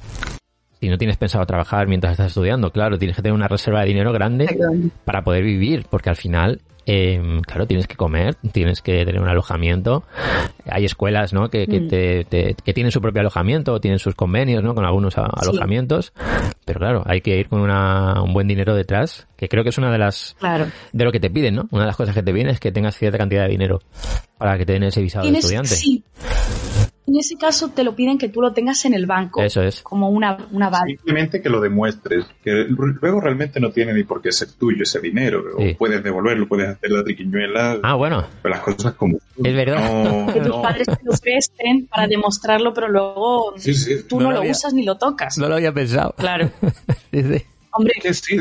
Si 0.80 0.90
no 0.90 0.98
tienes 0.98 1.16
pensado 1.16 1.46
trabajar 1.46 1.88
mientras 1.88 2.12
estás 2.12 2.26
estudiando, 2.26 2.70
claro, 2.72 2.98
tienes 2.98 3.16
que 3.16 3.22
tener 3.22 3.34
una 3.34 3.48
reserva 3.48 3.80
de 3.80 3.86
dinero 3.86 4.12
grande 4.12 4.46
para 5.06 5.24
poder 5.24 5.44
vivir, 5.44 5.86
porque 5.88 6.10
al 6.10 6.16
final 6.16 6.60
eh, 6.86 7.40
claro, 7.46 7.66
tienes 7.66 7.86
que 7.86 7.96
comer, 7.96 8.34
tienes 8.52 8.82
que 8.82 9.04
tener 9.04 9.20
un 9.20 9.28
alojamiento. 9.28 10.04
Hay 10.66 10.84
escuelas, 10.84 11.32
¿no? 11.32 11.48
Que, 11.48 11.66
que, 11.66 11.80
Mm. 11.80 11.88
te, 11.88 12.24
te- 12.24 12.56
que 12.64 12.72
tienen 12.74 12.90
su 12.92 13.00
propio 13.00 13.20
alojamiento, 13.20 13.80
tienen 13.80 13.98
sus 13.98 14.14
convenios, 14.14 14.62
¿no? 14.62 14.74
Con 14.74 14.84
algunos 14.84 15.16
a- 15.18 15.24
Sí. 15.26 15.48
alojamientos. 15.48 16.12
Pero 16.64 16.80
claro, 16.80 17.02
hay 17.06 17.20
que 17.20 17.36
ir 17.38 17.48
con 17.48 17.60
una, 17.60 18.22
un 18.22 18.32
buen 18.32 18.46
dinero 18.48 18.74
detrás, 18.74 19.26
que 19.36 19.48
creo 19.48 19.62
que 19.62 19.70
es 19.70 19.78
una 19.78 19.90
de 19.92 19.98
las 19.98 20.36
Claro. 20.38 20.66
de 20.92 21.04
lo 21.04 21.12
que 21.12 21.20
te 21.20 21.30
piden, 21.30 21.56
¿no? 21.56 21.68
Una 21.70 21.82
de 21.82 21.86
las 21.88 21.96
cosas 21.96 22.14
que 22.14 22.22
te 22.22 22.32
piden 22.32 22.48
es 22.48 22.60
que 22.60 22.72
tengas 22.72 22.96
cierta 22.96 23.18
cantidad 23.18 23.42
de 23.44 23.50
dinero 23.50 23.80
para 24.38 24.56
que 24.58 24.64
te 24.66 24.72
den 24.74 24.84
ese 24.84 25.00
visado 25.02 25.30
de 25.30 25.38
estudiante. 25.38 25.68
sí. 25.74 26.04
En 27.06 27.16
ese 27.18 27.36
caso 27.36 27.68
te 27.68 27.84
lo 27.84 27.94
piden 27.94 28.16
que 28.16 28.30
tú 28.30 28.40
lo 28.40 28.52
tengas 28.54 28.82
en 28.86 28.94
el 28.94 29.04
banco. 29.04 29.42
Eso 29.42 29.60
es. 29.62 29.82
Como 29.82 30.08
una, 30.08 30.38
una 30.52 30.70
base. 30.70 30.86
Simplemente 30.96 31.42
que 31.42 31.50
lo 31.50 31.60
demuestres, 31.60 32.24
que 32.42 32.64
luego 32.68 33.20
realmente 33.20 33.60
no 33.60 33.70
tiene 33.70 33.92
ni 33.92 34.04
por 34.04 34.22
qué 34.22 34.32
ser 34.32 34.52
tuyo 34.52 34.82
ese 34.84 35.00
dinero, 35.00 35.42
Sí. 35.58 35.72
o 35.72 35.76
puedes 35.76 36.02
devolverlo, 36.02 36.48
puedes 36.48 36.68
hacer 36.70 36.90
la 36.90 37.04
triquiñuela, 37.04 37.78
Ah, 37.82 37.94
bueno, 37.94 38.26
pero 38.42 38.54
las 38.54 38.64
cosas 38.64 38.94
como. 38.94 39.18
Es 39.42 39.54
verdad. 39.54 40.04
No, 40.04 40.26
Que 40.32 40.40
tus 40.40 40.48
no. 40.48 40.62
padres 40.62 40.86
te 40.86 40.98
lo 41.04 41.12
presten 41.12 41.86
para 41.88 42.06
demostrarlo, 42.06 42.72
pero 42.72 42.88
luego 42.88 43.52
Sí, 43.58 43.74
sí. 43.74 43.96
tú 44.08 44.16
No 44.18 44.24
no, 44.28 44.32
lo 44.32 44.38
había- 44.38 44.52
usas 44.52 44.72
ni 44.72 44.84
lo 44.84 44.96
tocas. 44.96 45.36
no 45.36 45.46
lo 45.48 45.56
había 45.56 45.72
pensado. 45.72 46.14
Claro. 46.16 46.50
Sí, 47.12 47.22
sí. 47.22 47.42
Hombre, 47.76 47.92
Es 47.96 48.02
que 48.02 48.14
sí, 48.14 48.36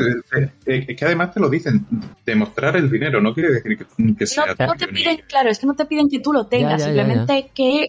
es, 0.66 0.96
que 0.96 1.04
además 1.04 1.34
te 1.34 1.40
lo 1.40 1.48
dicen, 1.50 1.84
demostrar 2.24 2.76
el 2.76 2.88
dinero 2.90 3.20
no 3.20 3.34
quiere 3.34 3.52
decir 3.52 3.76
que, 3.78 4.14
que 4.16 4.26
sea 4.26 4.46
no, 4.58 4.66
no 4.66 4.72
te 4.74 4.86
tuyo, 4.86 4.92
ni- 4.92 4.98
piden, 5.02 5.20
claro, 5.28 5.50
es 5.50 5.58
que 5.58 5.66
no 5.66 5.74
te 5.74 5.84
piden 5.86 6.08
que 6.08 6.20
tú 6.20 6.32
lo 6.32 6.46
tengas, 6.46 6.80
Ya, 6.82 6.88
ya, 6.88 6.94
ya, 6.94 7.02
simplemente 7.04 7.50
que 7.54 7.88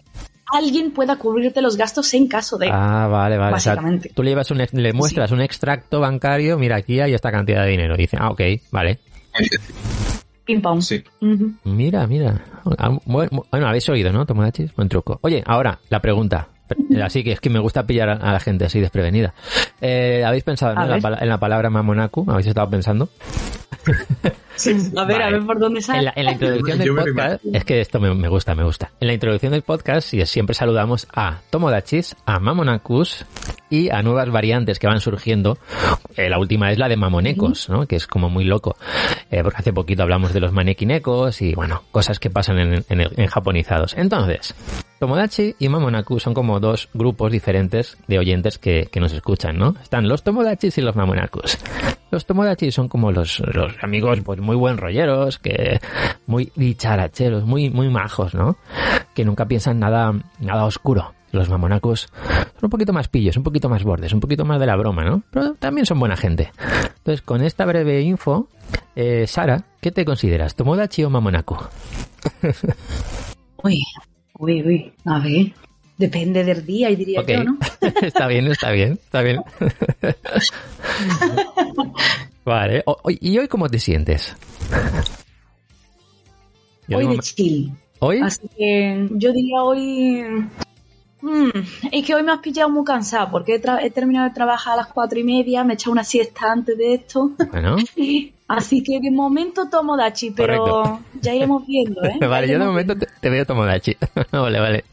alguien 0.52 0.92
pueda 0.92 1.16
cubrirte 1.16 1.60
los 1.62 1.76
gastos 1.76 2.12
en 2.14 2.28
caso 2.28 2.58
de. 2.58 2.68
Ah, 2.72 3.06
vale, 3.08 3.36
vale. 3.36 3.56
O 3.56 3.60
sea, 3.60 3.74
Básicamente. 3.74 4.10
tú 4.14 4.22
le, 4.22 4.30
llevas 4.30 4.50
un, 4.50 4.58
le 4.72 4.92
muestras 4.92 5.30
un 5.32 5.40
extracto 5.40 6.00
bancario, 6.00 6.58
mira, 6.58 6.76
aquí 6.76 7.00
hay 7.00 7.14
esta 7.14 7.30
cantidad 7.30 7.64
de 7.64 7.70
dinero. 7.70 7.94
Y 7.94 7.98
dice, 7.98 8.16
ah, 8.20 8.30
ok, 8.30 8.40
vale. 8.70 8.98
Ping 10.44 10.60
pong. 10.60 10.80
Sí. 10.80 11.02
Mira, 11.64 12.06
mira. 12.06 12.44
Ah, 12.78 12.96
Bueno, 13.04 13.44
habéis 13.66 13.88
oído, 13.88 14.12
¿no, 14.12 14.24
Tomodachis? 14.26 14.74
Buen 14.74 14.88
truco. 14.88 15.18
Oye, 15.22 15.42
ahora, 15.46 15.78
la 15.88 16.00
pregunta. 16.00 16.48
Así 17.02 17.22
que 17.22 17.32
es 17.32 17.40
que 17.40 17.50
me 17.50 17.60
gusta 17.60 17.86
pillar 17.86 18.08
a 18.08 18.32
la 18.32 18.40
gente 18.40 18.64
así 18.64 18.80
desprevenida. 18.80 19.34
Eh, 19.80 20.24
¿Habéis 20.26 20.42
pensado 20.44 20.72
en, 20.72 21.00
la, 21.00 21.18
en 21.20 21.28
la 21.28 21.38
palabra 21.38 21.70
mamonaku? 21.70 22.24
¿Habéis 22.28 22.48
estado 22.48 22.68
pensando? 22.70 23.08
A 24.96 25.04
ver, 25.04 25.22
a 25.22 25.30
ver 25.30 25.44
por 25.44 25.58
dónde 25.58 25.80
sale. 25.80 25.98
En 25.98 26.04
la, 26.06 26.12
en 26.16 26.24
la 26.24 26.32
introducción 26.32 26.78
del 26.78 26.94
podcast, 26.94 27.44
es 27.52 27.64
que 27.64 27.80
esto 27.80 28.00
me, 28.00 28.14
me 28.14 28.28
gusta, 28.28 28.54
me 28.54 28.64
gusta. 28.64 28.90
En 29.00 29.08
la 29.08 29.14
introducción 29.14 29.52
del 29.52 29.62
podcast 29.62 30.14
siempre 30.24 30.54
saludamos 30.54 31.06
a 31.14 31.40
Tomodachis, 31.50 32.16
a 32.24 32.40
Mamonakus 32.40 33.26
y 33.68 33.90
a 33.90 34.02
nuevas 34.02 34.30
variantes 34.30 34.78
que 34.78 34.86
van 34.86 35.00
surgiendo. 35.00 35.58
Eh, 36.16 36.30
la 36.30 36.38
última 36.38 36.70
es 36.72 36.78
la 36.78 36.88
de 36.88 36.96
Mamonecos, 36.96 37.68
¿no? 37.68 37.86
Que 37.86 37.96
es 37.96 38.06
como 38.06 38.30
muy 38.30 38.44
loco. 38.44 38.76
Eh, 39.30 39.42
porque 39.42 39.58
hace 39.58 39.72
poquito 39.72 40.02
hablamos 40.02 40.32
de 40.32 40.40
los 40.40 40.52
manekinecos 40.52 41.42
y, 41.42 41.54
bueno, 41.54 41.82
cosas 41.90 42.18
que 42.18 42.30
pasan 42.30 42.58
en, 42.58 42.84
en, 42.88 43.00
en 43.00 43.26
japonizados. 43.26 43.94
Entonces, 43.94 44.54
Tomodachi 44.98 45.54
y 45.58 45.68
Mamonaku 45.68 46.18
son 46.18 46.32
como 46.32 46.58
dos 46.58 46.88
grupos 46.94 47.30
diferentes 47.30 47.98
de 48.06 48.18
oyentes 48.18 48.58
que, 48.58 48.88
que 48.90 49.00
nos 49.00 49.12
escuchan, 49.12 49.58
¿no? 49.58 49.74
Están 49.82 50.08
los 50.08 50.22
Tomodachis 50.22 50.78
y 50.78 50.80
los 50.80 50.96
Mamonakus. 50.96 51.58
Los 52.10 52.24
Tomodachi 52.24 52.70
son 52.70 52.88
como 52.88 53.12
los, 53.12 53.40
los 53.40 53.72
amigos 53.82 54.20
pues 54.24 54.40
muy 54.40 54.56
buen 54.56 54.78
rolleros, 54.78 55.38
que 55.38 55.80
muy 56.26 56.50
dicharacheros, 56.54 57.44
muy, 57.44 57.68
muy 57.68 57.90
majos, 57.90 58.34
¿no? 58.34 58.56
Que 59.14 59.24
nunca 59.24 59.46
piensan 59.46 59.78
nada, 59.78 60.12
nada 60.40 60.64
oscuro. 60.64 61.12
Los 61.32 61.50
Mamonakus 61.50 62.08
son 62.54 62.62
un 62.62 62.70
poquito 62.70 62.92
más 62.94 63.08
pillos, 63.08 63.36
un 63.36 63.42
poquito 63.42 63.68
más 63.68 63.84
bordes, 63.84 64.12
un 64.12 64.20
poquito 64.20 64.44
más 64.46 64.58
de 64.58 64.66
la 64.66 64.76
broma, 64.76 65.04
¿no? 65.04 65.22
Pero 65.30 65.54
también 65.54 65.84
son 65.84 65.98
buena 65.98 66.16
gente. 66.16 66.52
Entonces, 66.98 67.20
con 67.20 67.42
esta 67.42 67.66
breve 67.66 68.00
info, 68.00 68.48
eh, 68.94 69.26
Sara, 69.26 69.64
¿qué 69.80 69.90
te 69.90 70.04
consideras? 70.06 70.54
¿Tomodachi 70.54 71.04
o 71.04 71.10
Mamonaku? 71.10 71.56
Uy, 73.62 73.76
uy, 74.38 74.62
uy. 74.62 74.92
A 75.04 75.18
ver. 75.18 75.52
Depende 75.98 76.44
del 76.44 76.64
día, 76.66 76.90
y 76.90 76.96
diría 76.96 77.20
Ok. 77.20 77.28
yo, 77.28 77.44
¿no? 77.44 77.58
está 78.02 78.26
bien, 78.26 78.46
está 78.48 78.70
bien, 78.70 78.92
está 79.02 79.22
bien. 79.22 79.40
vale. 82.44 82.82
O- 82.86 82.98
¿Y 83.08 83.38
hoy 83.38 83.48
cómo 83.48 83.68
te 83.68 83.78
sientes? 83.78 84.34
Hoy 86.92 87.08
de 87.08 87.18
chill. 87.18 87.72
¿Hoy? 87.98 88.20
Así 88.22 88.46
que 88.56 89.08
yo 89.12 89.32
diría 89.32 89.62
hoy. 89.62 90.22
Mm, 91.22 91.50
es 91.92 92.04
que 92.06 92.14
hoy 92.14 92.22
me 92.22 92.32
has 92.32 92.38
pillado 92.40 92.68
muy 92.70 92.84
cansada 92.84 93.30
porque 93.30 93.54
he, 93.56 93.62
tra- 93.62 93.80
he 93.82 93.90
terminado 93.90 94.28
de 94.28 94.34
trabajar 94.34 94.74
a 94.74 94.76
las 94.76 94.86
cuatro 94.88 95.18
y 95.18 95.24
media, 95.24 95.64
me 95.64 95.72
he 95.72 95.74
echado 95.74 95.92
una 95.92 96.04
siesta 96.04 96.50
antes 96.52 96.76
de 96.76 96.94
esto. 96.94 97.32
Bueno, 97.50 97.76
Así 98.48 98.80
que 98.84 99.00
de 99.00 99.10
momento 99.10 99.68
tomo 99.68 99.96
dachi, 99.96 100.30
pero 100.30 100.64
Correcto. 100.64 101.00
ya 101.20 101.34
iremos 101.34 101.66
viendo, 101.66 102.00
¿eh? 102.04 102.16
Vale, 102.28 102.46
yo 102.48 102.60
de 102.60 102.64
momento 102.64 102.96
te, 102.96 103.08
te 103.20 103.28
veo 103.28 103.44
Tomodachi. 103.44 103.96
vale, 104.30 104.60
vale. 104.60 104.84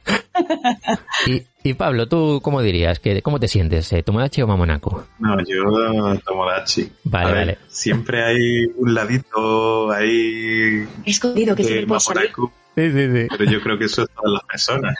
Y, 1.27 1.43
y 1.63 1.73
Pablo, 1.75 2.07
¿tú 2.07 2.39
cómo 2.41 2.63
dirías? 2.63 2.99
que 2.99 3.21
¿Cómo 3.21 3.39
te 3.39 3.47
sientes? 3.47 3.93
eh, 3.93 4.01
¿Tomodachi 4.01 4.41
o 4.41 4.47
Mamonaku? 4.47 5.03
No, 5.19 5.37
yo 5.45 6.19
Tomodachi. 6.25 6.89
Vale, 7.03 7.25
ver, 7.27 7.35
vale. 7.35 7.57
Siempre 7.67 8.23
hay 8.23 8.65
un 8.75 8.91
ladito 8.95 9.91
ahí 9.91 10.87
Escondido 11.05 11.55
que 11.55 11.63
se 11.63 11.85
puede 11.85 11.99
salir. 11.99 12.31
Sí, 12.75 12.91
sí, 12.91 13.11
sí. 13.11 13.27
pero 13.37 13.51
yo 13.51 13.61
creo 13.61 13.77
que 13.77 13.85
eso 13.85 14.01
es 14.03 14.09
todas 14.09 14.31
las 14.33 14.43
personas. 14.45 14.95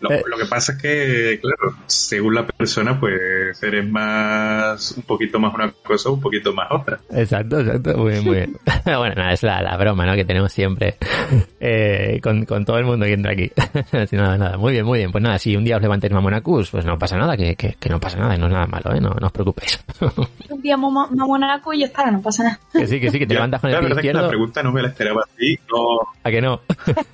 Lo, 0.00 0.10
Eh. 0.12 0.22
lo 0.26 0.36
que 0.36 0.44
pasa 0.46 0.72
es 0.72 0.78
que, 0.82 1.40
claro, 1.40 1.76
según 1.86 2.34
la 2.34 2.46
persona, 2.46 2.98
pues 3.00 3.60
eres 3.62 3.88
más, 3.88 4.92
un 4.96 5.02
poquito 5.02 5.38
más 5.40 5.52
una 5.54 5.72
cosa, 5.84 6.10
un 6.10 6.20
poquito 6.20 6.52
más 6.52 6.68
otra. 6.70 7.00
Exacto, 7.10 7.60
exacto. 7.60 7.96
Muy 7.98 8.12
bien, 8.12 8.24
muy 8.24 8.34
bien. 8.36 8.56
bueno, 8.84 9.14
nada, 9.16 9.32
es 9.32 9.42
la, 9.42 9.60
la 9.62 9.76
broma, 9.76 10.06
¿no? 10.06 10.14
Que 10.14 10.24
tenemos 10.24 10.52
siempre 10.52 10.96
eh, 11.60 12.20
con, 12.22 12.44
con 12.44 12.64
todo 12.64 12.78
el 12.78 12.84
mundo 12.84 13.04
que 13.06 13.12
entra 13.14 13.32
aquí. 13.32 13.50
Así, 13.92 14.16
nada, 14.16 14.38
nada. 14.38 14.56
Muy 14.56 14.72
bien, 14.72 14.84
muy 14.84 14.98
bien. 15.00 15.10
Pues 15.10 15.22
nada, 15.22 15.38
si 15.38 15.56
un 15.56 15.64
día 15.64 15.76
os 15.76 15.82
levantáis 15.82 16.12
Mamonacus, 16.12 16.70
pues 16.70 16.84
no 16.84 16.98
pasa 16.98 17.16
nada, 17.16 17.36
que, 17.36 17.56
que, 17.56 17.74
que 17.78 17.88
no 17.88 17.98
pasa 17.98 18.18
nada, 18.18 18.36
no 18.36 18.46
es 18.46 18.52
nada 18.52 18.66
malo, 18.66 18.94
¿eh? 18.94 19.00
No, 19.00 19.10
no 19.20 19.26
os 19.26 19.32
preocupéis. 19.32 19.80
Un 20.48 20.62
día 20.62 20.76
mamo- 20.76 21.08
mamonaco 21.10 21.72
y 21.72 21.80
ya 21.80 21.86
está, 21.86 22.10
no 22.10 22.22
pasa 22.22 22.44
nada. 22.44 22.60
que 22.72 22.86
sí, 22.86 23.00
que 23.00 23.10
sí, 23.10 23.18
que 23.18 23.26
te 23.26 23.34
levantas 23.34 23.60
con 23.60 23.70
el 23.70 23.74
la 23.74 23.80
pie 23.80 23.88
que 23.88 23.94
la 23.94 24.00
izquierdo. 24.00 24.28
pregunta 24.28 24.62
no 24.62 24.72
me 24.72 24.82
la 24.82 24.88
esperaba 24.88 25.22
así. 25.24 25.58
No, 25.70 25.98
¿A 26.22 26.30
que 26.30 26.40
no? 26.40 26.60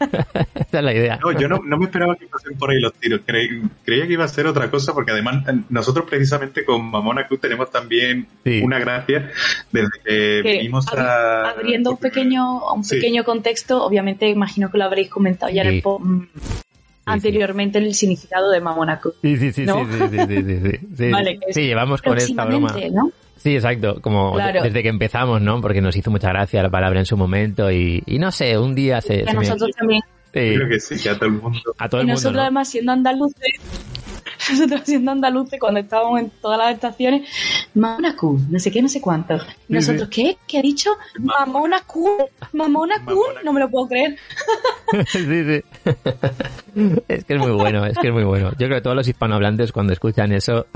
Esa 0.55 0.79
es 0.79 0.85
la 0.85 0.93
idea. 0.95 1.19
no 1.23 1.33
yo 1.33 1.49
no, 1.49 1.61
no 1.65 1.77
me 1.79 1.85
esperaba 1.87 2.17
que 2.17 2.27
pasen 2.27 2.57
por 2.59 2.71
ahí 2.71 2.81
los 2.81 2.93
tiros. 2.95 3.21
Cre- 3.27 3.69
creía 3.85 4.07
que 4.07 4.13
iba 4.15 4.25
a 4.25 4.29
ser 4.29 4.47
otra 4.47 4.71
cosa, 4.71 4.93
porque 4.95 5.13
además 5.13 5.47
eh, 5.49 5.61
nosotros 5.69 6.07
precisamente 6.09 6.65
con 6.65 6.91
Mamona 6.91 7.27
Cruz 7.27 7.41
tenemos 7.41 7.71
también 7.71 8.27
Sí. 8.45 8.61
una 8.63 8.79
gracia 8.79 9.31
desde 9.71 9.91
que 10.05 10.41
Que 10.43 10.53
vinimos 10.59 10.87
abri- 10.87 11.01
a... 11.07 11.51
abriendo 11.51 11.91
un 11.91 11.97
pequeño, 11.99 12.73
un 12.75 12.85
Sí. 12.85 12.97
pequeño 12.97 13.25
contexto, 13.25 13.85
obviamente 13.85 14.29
imagino 14.29 14.71
que 14.71 14.79
lo 14.79 14.85
habréis 14.85 15.09
comentado 15.09 15.53
ya 15.53 15.63
en 15.63 15.69
Sí. 15.71 15.77
el 15.77 15.83
po- 15.83 15.99
mm, 15.99 16.27
anteriormente 17.05 17.79
el 17.79 17.95
significado 17.95 18.51
de 18.51 18.61
mamonaco. 18.61 19.13
Sí, 19.23 19.37
sí, 19.37 19.53
sí, 19.53 19.65
¿No? 19.67 19.85
sí, 19.85 19.93
sí, 19.93 20.09
sí, 20.09 20.27
sí, 20.27 20.61
sí, 20.71 20.79
sí. 20.97 21.11
Vale, 21.11 21.39
Sí, 21.51 21.63
llevamos 21.63 22.01
con 22.03 22.17
esta 22.17 22.45
broma. 22.45 22.75
Sí, 23.43 23.55
exacto, 23.57 24.01
como 24.01 24.35
Claro. 24.35 24.63
desde 24.63 24.83
que 24.83 24.89
empezamos, 24.89 25.41
¿no? 25.43 25.61
Porque 25.61 25.81
nos 25.81 25.97
hizo 25.97 26.11
mucha 26.11 26.29
gracia 26.29 26.63
la 26.63 26.71
palabra 26.71 27.01
en 27.01 27.07
su 27.07 27.17
momento 27.17 27.71
y, 27.73 28.03
y 28.07 28.19
no 28.19 28.31
sé, 28.31 28.57
un 28.57 28.75
día 28.75 29.01
se... 29.01 29.17
Y 29.17 29.23
a 29.23 29.27
se 29.27 29.33
me- 29.33 29.35
nosotros 29.45 29.71
también. 29.77 30.01
sí, 30.33 30.55
Creo 30.55 30.69
que 30.69 30.79
sí, 30.81 31.03
que 31.03 31.09
a 31.11 31.15
todo 31.17 31.27
el 31.27 31.33
mundo. 31.33 31.61
a 31.77 31.89
todo 31.89 32.01
Y 32.01 32.03
el 32.03 32.07
mundo, 32.07 32.15
nosotros 32.15 32.37
¿no? 32.37 32.43
además 32.43 32.69
siendo 32.69 32.93
andaluces, 32.93 33.53
nosotros 34.51 34.83
siendo 34.85 35.11
andaluces 35.11 35.59
cuando 35.59 35.81
estábamos 35.81 36.21
en 36.21 36.31
todas 36.41 36.57
las 36.59 36.73
estaciones, 36.75 37.29
Mamona 37.75 38.15
Cool, 38.17 38.41
no 38.49 38.59
sé 38.61 38.71
qué, 38.71 38.81
no 38.81 38.89
sé 38.89 39.01
cuánto. 39.01 39.35
Y 39.69 39.73
nosotros, 39.75 40.09
¿qué? 40.09 40.37
¿Qué 40.47 40.59
ha 40.59 40.63
dicho? 40.63 40.91
Mamona 41.19 41.81
Cool, 41.87 42.13
Mamona 42.53 42.95
Cool, 43.05 43.15
Mamona 43.17 43.43
no 43.43 43.53
me 43.55 43.61
lo 43.61 43.69
puedo 43.71 43.89
creer. 43.89 44.17
sí, 45.09 45.19
sí. 45.25 45.63
es 47.09 47.25
que 47.25 47.35
es 47.35 47.41
muy 47.41 47.51
bueno, 47.53 47.85
es 47.87 47.99
que 47.99 48.07
es 48.09 48.13
muy 48.15 48.25
bueno. 48.25 48.51
Yo 48.53 48.67
creo 48.69 48.77
que 48.77 48.83
todos 48.83 48.95
los 48.97 49.09
hispanohablantes 49.09 49.73
cuando 49.73 49.93
escuchan 49.95 50.31
eso 50.33 50.67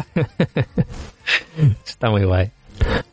está 1.86 2.10
muy 2.10 2.24
guay. 2.24 2.50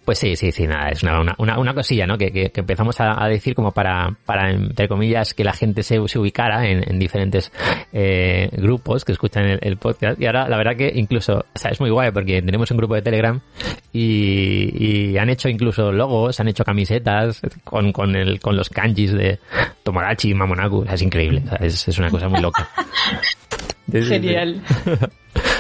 Pues 0.05 0.19
sí, 0.19 0.35
sí, 0.35 0.51
sí, 0.51 0.67
nada, 0.67 0.89
es 0.89 1.01
una, 1.01 1.21
una, 1.21 1.35
una, 1.37 1.59
una 1.59 1.73
cosilla, 1.73 2.05
¿no? 2.05 2.17
Que, 2.17 2.29
que, 2.31 2.49
que 2.49 2.59
empezamos 2.59 2.99
a, 2.99 3.23
a 3.23 3.29
decir 3.29 3.55
como 3.55 3.71
para, 3.71 4.13
para, 4.25 4.51
entre 4.51 4.89
comillas, 4.89 5.33
que 5.33 5.45
la 5.45 5.53
gente 5.53 5.81
se, 5.81 6.05
se 6.07 6.19
ubicara 6.19 6.67
en, 6.67 6.83
en 6.85 6.99
diferentes 6.99 7.53
eh, 7.93 8.49
grupos 8.51 9.05
que 9.05 9.13
escuchan 9.13 9.45
el, 9.45 9.59
el 9.61 9.77
podcast. 9.77 10.19
Y 10.19 10.25
ahora, 10.25 10.49
la 10.49 10.57
verdad 10.57 10.75
que 10.75 10.91
incluso, 10.93 11.45
o 11.53 11.57
sea, 11.57 11.71
es 11.71 11.79
muy 11.79 11.89
guay 11.89 12.11
porque 12.11 12.41
tenemos 12.41 12.69
un 12.71 12.77
grupo 12.77 12.95
de 12.95 13.01
Telegram 13.01 13.39
y, 13.93 15.13
y 15.13 15.17
han 15.17 15.29
hecho 15.29 15.47
incluso 15.47 15.93
logos, 15.93 16.37
han 16.39 16.49
hecho 16.49 16.65
camisetas 16.65 17.39
con, 17.63 17.93
con, 17.93 18.13
el, 18.17 18.41
con 18.41 18.57
los 18.57 18.69
kanjis 18.69 19.13
de 19.13 19.39
Tomodachi 19.83 20.31
y 20.31 20.33
Mamonaku. 20.33 20.79
O 20.79 20.85
sea, 20.85 20.95
es 20.95 21.01
increíble, 21.01 21.43
o 21.45 21.49
sea, 21.49 21.57
es, 21.65 21.87
es 21.87 21.97
una 21.97 22.09
cosa 22.09 22.27
muy 22.27 22.41
loca. 22.41 22.67
Genial. 23.91 24.61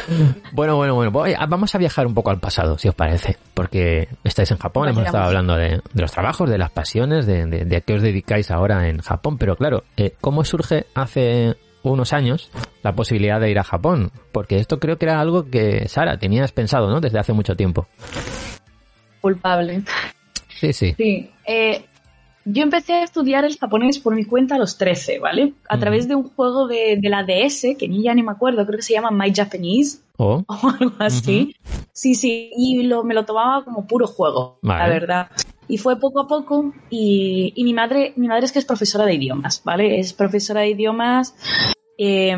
Bueno, 0.51 0.75
bueno, 0.77 0.95
bueno. 0.95 1.11
Voy 1.11 1.33
a- 1.37 1.45
Vamos 1.45 1.73
a 1.75 1.77
viajar 1.77 2.05
un 2.07 2.13
poco 2.13 2.29
al 2.29 2.39
pasado, 2.39 2.77
si 2.77 2.87
os 2.87 2.95
parece. 2.95 3.37
Porque 3.53 4.07
estáis 4.23 4.51
en 4.51 4.57
Japón, 4.57 4.89
hemos 4.89 5.05
estado 5.05 5.23
hablando 5.25 5.55
de, 5.55 5.69
de 5.93 6.01
los 6.01 6.11
trabajos, 6.11 6.49
de 6.49 6.57
las 6.57 6.71
pasiones, 6.71 7.25
de, 7.25 7.45
de, 7.45 7.65
de 7.65 7.75
a 7.77 7.81
qué 7.81 7.93
os 7.95 8.01
dedicáis 8.01 8.51
ahora 8.51 8.87
en 8.87 8.99
Japón. 8.99 9.37
Pero 9.37 9.55
claro, 9.55 9.83
eh, 9.97 10.13
¿cómo 10.21 10.43
surge 10.43 10.85
hace 10.95 11.55
unos 11.83 12.13
años 12.13 12.49
la 12.81 12.93
posibilidad 12.93 13.39
de 13.39 13.51
ir 13.51 13.59
a 13.59 13.63
Japón? 13.63 14.11
Porque 14.31 14.57
esto 14.57 14.79
creo 14.79 14.97
que 14.97 15.05
era 15.05 15.19
algo 15.19 15.45
que, 15.49 15.87
Sara, 15.87 16.17
tenías 16.17 16.51
pensado, 16.51 16.89
¿no? 16.89 16.99
Desde 17.01 17.19
hace 17.19 17.33
mucho 17.33 17.55
tiempo. 17.55 17.87
Culpable. 19.21 19.83
Sí, 20.49 20.73
sí. 20.73 20.93
Sí. 20.97 21.31
eh, 21.45 21.85
yo 22.45 22.63
empecé 22.63 22.93
a 22.93 23.03
estudiar 23.03 23.45
el 23.45 23.57
japonés 23.57 23.99
por 23.99 24.15
mi 24.15 24.25
cuenta 24.25 24.55
a 24.55 24.57
los 24.57 24.77
13, 24.77 25.19
¿vale? 25.19 25.53
A 25.69 25.79
través 25.79 26.07
de 26.07 26.15
un 26.15 26.29
juego 26.29 26.67
de, 26.67 26.97
de 27.01 27.09
la 27.09 27.23
DS, 27.23 27.75
que 27.77 27.87
ni 27.87 28.03
ya 28.03 28.13
ni 28.13 28.23
me 28.23 28.31
acuerdo, 28.31 28.65
creo 28.65 28.77
que 28.77 28.83
se 28.83 28.93
llama 28.93 29.11
My 29.11 29.33
Japanese 29.33 29.99
Oh, 30.17 30.43
o 30.47 30.69
algo 30.79 30.93
así. 30.99 31.55
Sí, 31.91 32.13
sí, 32.15 32.51
y 32.55 32.83
lo, 32.83 33.03
me 33.03 33.13
lo 33.13 33.25
tomaba 33.25 33.63
como 33.65 33.87
puro 33.87 34.05
juego, 34.07 34.59
Vale. 34.61 34.83
la 34.83 34.89
verdad. 34.89 35.27
Y 35.67 35.77
fue 35.77 35.99
poco 35.99 36.19
a 36.21 36.27
poco, 36.27 36.73
y, 36.89 37.53
y 37.55 37.63
mi 37.63 37.73
madre, 37.73 38.13
mi 38.17 38.27
madre 38.27 38.45
es 38.45 38.51
que 38.51 38.59
es 38.59 38.65
profesora 38.65 39.05
de 39.05 39.15
idiomas, 39.15 39.61
¿vale? 39.63 39.99
Es 39.99 40.13
profesora 40.13 40.61
de 40.61 40.69
idiomas 40.69 41.35
eh, 41.97 42.35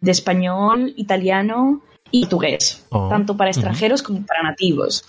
de 0.00 0.10
español, 0.10 0.92
italiano 0.96 1.80
y 2.10 2.22
portugués, 2.22 2.86
Oh. 2.90 3.08
tanto 3.08 3.36
para 3.36 3.50
extranjeros 3.50 4.02
como 4.02 4.24
para 4.24 4.42
nativos. 4.42 5.04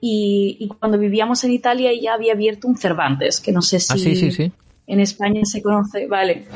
Y, 0.00 0.56
y 0.60 0.68
cuando 0.68 0.98
vivíamos 0.98 1.44
en 1.44 1.52
Italia 1.52 1.90
ella 1.90 2.14
había 2.14 2.32
abierto 2.32 2.68
un 2.68 2.76
Cervantes, 2.76 3.40
que 3.40 3.52
no 3.52 3.60
sé 3.60 3.80
si 3.80 3.92
ah, 3.92 3.96
sí, 3.96 4.16
sí, 4.16 4.30
sí. 4.30 4.52
en 4.86 5.00
España 5.00 5.42
se 5.44 5.62
conoce, 5.62 6.06
vale, 6.06 6.46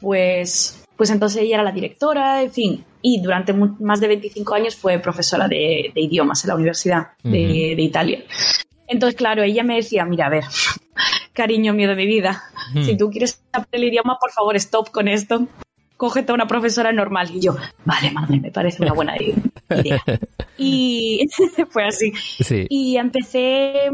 pues, 0.00 0.84
pues 0.96 1.10
entonces 1.10 1.42
ella 1.42 1.56
era 1.56 1.64
la 1.64 1.72
directora, 1.72 2.42
en 2.42 2.52
fin, 2.52 2.84
y 3.02 3.20
durante 3.20 3.52
más 3.52 4.00
de 4.00 4.08
25 4.08 4.54
años 4.54 4.76
fue 4.76 4.98
profesora 4.98 5.48
de, 5.48 5.90
de 5.94 6.00
idiomas 6.00 6.44
en 6.44 6.48
la 6.48 6.54
Universidad 6.54 7.08
de, 7.22 7.74
Italia. 7.78 8.22
Entonces, 8.86 9.16
claro, 9.16 9.42
ella 9.42 9.64
me 9.64 9.76
decía, 9.76 10.04
mira, 10.04 10.26
a 10.26 10.30
ver, 10.30 10.44
cariño 11.32 11.74
mío 11.74 11.88
de 11.88 11.96
mi 11.96 12.06
vida, 12.06 12.42
si 12.84 12.96
tú 12.96 13.10
quieres 13.10 13.42
aprender 13.52 13.80
el 13.80 13.92
idioma, 13.92 14.18
por 14.20 14.30
favor, 14.30 14.56
stop 14.56 14.90
con 14.90 15.08
esto. 15.08 15.46
Cógete 16.02 16.32
a 16.32 16.34
una 16.34 16.48
profesora 16.48 16.90
normal. 16.90 17.30
Y 17.32 17.38
yo, 17.38 17.54
vale, 17.84 18.10
madre, 18.10 18.40
me 18.40 18.50
parece 18.50 18.82
una 18.82 18.92
buena 18.92 19.14
idea. 19.16 20.02
Y 20.58 21.28
fue 21.70 21.84
así. 21.84 22.12
Sí. 22.40 22.66
Y 22.68 22.96
empecé 22.96 23.88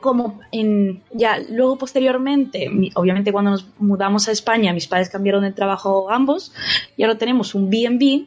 como 0.00 0.38
en 0.52 1.02
ya 1.12 1.40
luego 1.50 1.78
posteriormente 1.78 2.70
obviamente 2.94 3.32
cuando 3.32 3.50
nos 3.50 3.66
mudamos 3.78 4.28
a 4.28 4.32
España 4.32 4.72
mis 4.72 4.86
padres 4.86 5.10
cambiaron 5.10 5.42
de 5.42 5.52
trabajo 5.52 6.10
ambos 6.10 6.52
y 6.96 7.02
ahora 7.02 7.18
tenemos 7.18 7.54
un 7.54 7.68
B&B 7.68 8.26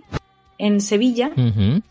en 0.60 0.80
Sevilla 0.80 1.32
Ujú. 1.36 1.82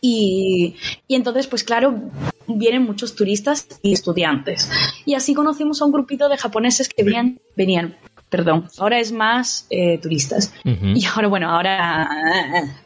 y, 0.00 0.74
y 1.06 1.14
entonces 1.14 1.46
pues 1.46 1.62
claro 1.62 2.10
vienen 2.48 2.82
muchos 2.82 3.14
turistas 3.14 3.68
y 3.82 3.92
estudiantes 3.92 4.68
y 5.06 5.14
así 5.14 5.32
conocimos 5.32 5.80
a 5.80 5.84
un 5.84 5.92
grupito 5.92 6.28
de 6.28 6.36
japoneses 6.36 6.88
que 6.88 7.04
venían 7.04 7.38
venían 7.54 7.96
perdón 8.28 8.68
ahora 8.78 8.98
es 9.00 9.10
más 9.12 9.66
eh, 9.70 9.98
turistas 9.98 10.52
y 10.64 11.04
ahora 11.06 11.28
bueno 11.28 11.48
ahora 11.50 12.08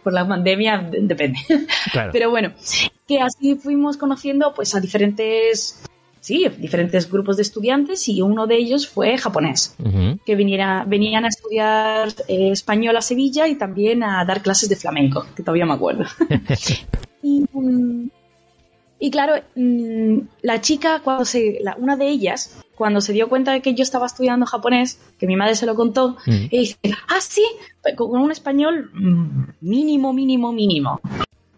por 0.04 0.12
la 0.12 0.26
pandemia 0.26 0.78
de- 0.78 1.00
depende 1.02 1.38
Claro. 1.92 2.10
pero 2.12 2.30
bueno, 2.30 2.52
que 3.08 3.20
así 3.20 3.56
fuimos 3.56 3.96
conociendo 3.96 4.54
pues 4.54 4.74
a 4.74 4.80
diferentes, 4.80 5.82
sí, 6.20 6.46
diferentes 6.58 7.10
grupos 7.10 7.36
de 7.36 7.42
estudiantes 7.42 8.08
y 8.08 8.22
uno 8.22 8.46
de 8.46 8.56
ellos 8.56 8.88
fue 8.88 9.18
japonés, 9.18 9.74
que 10.24 10.34
viniera, 10.36 10.84
venían 10.86 11.24
a 11.24 11.28
estudiar 11.28 12.08
eh, 12.28 12.50
español 12.52 12.96
a 12.96 13.02
Sevilla 13.02 13.48
y 13.48 13.56
también 13.56 14.02
a 14.04 14.24
dar 14.24 14.42
clases 14.42 14.68
de 14.68 14.76
flamenco, 14.76 15.26
que 15.34 15.42
todavía 15.42 15.66
me 15.66 15.74
acuerdo. 15.74 16.04
y, 17.22 17.44
mm, 17.52 18.08
y 19.00 19.10
claro, 19.10 19.34
mm, 19.56 20.18
la 20.42 20.60
chica, 20.60 21.00
cuando 21.02 21.24
se, 21.24 21.58
la- 21.60 21.76
una 21.76 21.96
de 21.96 22.08
ellas, 22.08 22.61
cuando 22.76 23.00
se 23.00 23.12
dio 23.12 23.28
cuenta 23.28 23.52
de 23.52 23.60
que 23.62 23.74
yo 23.74 23.82
estaba 23.82 24.06
estudiando 24.06 24.46
japonés, 24.46 24.98
que 25.18 25.26
mi 25.26 25.36
madre 25.36 25.54
se 25.54 25.66
lo 25.66 25.74
contó, 25.74 26.16
Mm. 26.26 26.32
y 26.50 26.58
dice, 26.58 26.76
ah, 27.08 27.20
sí, 27.20 27.44
con 27.96 28.20
un 28.20 28.30
español 28.32 28.90
mm, 28.92 29.44
mínimo, 29.60 30.12
mínimo, 30.12 30.52
mínimo. 30.52 31.00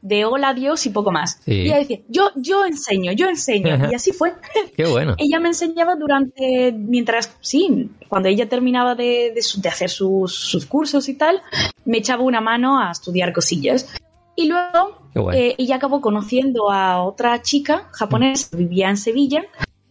De 0.02 0.26
hola, 0.26 0.50
adiós 0.50 0.84
y 0.84 0.90
poco 0.90 1.10
más. 1.10 1.40
Sí. 1.46 1.52
Y 1.52 1.60
ella 1.68 1.78
decía, 1.78 2.00
yo, 2.08 2.30
yo 2.36 2.66
enseño, 2.66 3.12
yo 3.12 3.26
enseño. 3.26 3.90
Y 3.90 3.94
así 3.94 4.12
fue. 4.12 4.34
Qué 4.76 4.84
bueno. 4.84 5.14
ella 5.16 5.40
me 5.40 5.48
enseñaba 5.48 5.94
durante, 5.96 6.72
mientras, 6.76 7.34
sí, 7.40 7.88
cuando 8.10 8.28
ella 8.28 8.46
terminaba 8.46 8.94
de, 8.94 9.32
de 9.34 9.40
su- 9.40 9.62
de 9.62 9.70
hacer 9.70 9.88
sus, 9.88 10.34
sus 10.34 10.66
cursos 10.66 11.08
y 11.08 11.14
tal, 11.14 11.40
me 11.86 11.98
echaba 11.98 12.22
una 12.22 12.42
mano 12.42 12.78
a 12.78 12.90
estudiar 12.90 13.32
cosillas. 13.32 13.88
Y 14.36 14.48
luego 14.48 14.98
guay. 15.14 15.38
eh, 15.38 15.54
ella 15.58 15.76
acabó 15.76 16.02
conociendo 16.02 16.70
a 16.70 17.02
otra 17.02 17.40
chica 17.40 17.88
japonesa 17.92 18.48
que 18.50 18.56
vivía 18.58 18.90
en 18.90 18.96
Sevilla, 18.98 19.44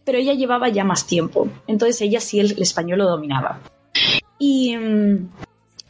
pero 0.04 0.18
ella 0.18 0.34
llevaba 0.34 0.68
ya 0.68 0.84
más 0.84 1.06
tiempo. 1.06 1.48
Entonces 1.66 2.00
ella 2.02 2.20
sí 2.20 2.40
el, 2.40 2.52
el 2.52 2.62
español 2.62 2.98
lo 2.98 3.06
dominaba. 3.08 3.60
Y, 4.38 4.76
mm, 4.76 5.28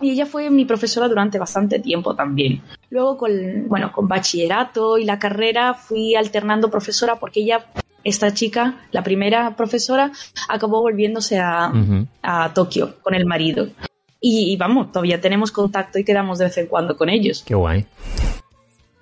y 0.01 0.11
ella 0.11 0.27
fue 0.27 0.51
mi 0.51 0.65
profesora 0.65 1.09
durante 1.09 1.39
bastante 1.39 1.79
tiempo 1.79 2.15
también. 2.15 2.63
Luego 2.91 3.17
con, 3.17 3.69
bueno, 3.69 3.91
con 3.93 4.07
bachillerato 4.09 4.99
y 4.99 5.05
la 5.05 5.19
carrera 5.19 5.75
fui 5.75 6.15
alternando 6.15 6.71
profesora 6.71 7.17
porque 7.17 7.41
ella, 7.41 7.67
esta 8.05 8.33
chica, 8.35 8.87
la 8.93 9.03
primera 9.03 9.57
profesora, 9.57 10.13
acabó 10.49 10.81
volviéndose 10.83 11.39
a, 11.39 11.71
Ujú. 11.75 12.07
a 12.23 12.53
Tokio 12.53 12.97
con 13.03 13.15
el 13.15 13.25
marido. 13.27 13.69
Y, 14.21 14.53
y 14.53 14.57
vamos, 14.57 14.91
todavía 14.93 15.21
tenemos 15.21 15.53
contacto 15.53 15.99
y 15.99 16.05
quedamos 16.05 16.39
de 16.39 16.47
vez 16.47 16.57
en 16.59 16.67
cuando 16.67 16.97
con 16.97 17.09
ellos. 17.09 17.43
Qué 17.47 17.55
guay. 17.55 17.87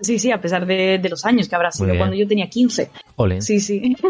Sí, 0.00 0.18
sí, 0.18 0.32
a 0.32 0.40
pesar 0.40 0.66
de, 0.66 0.98
de 0.98 1.08
los 1.08 1.24
años 1.24 1.48
que 1.48 1.54
habrá 1.54 1.70
sido 1.70 1.96
cuando 1.96 2.16
yo 2.16 2.26
tenía 2.26 2.48
15. 2.50 2.90
Ole. 3.16 3.40
Sí, 3.40 3.60
sí. 3.60 3.96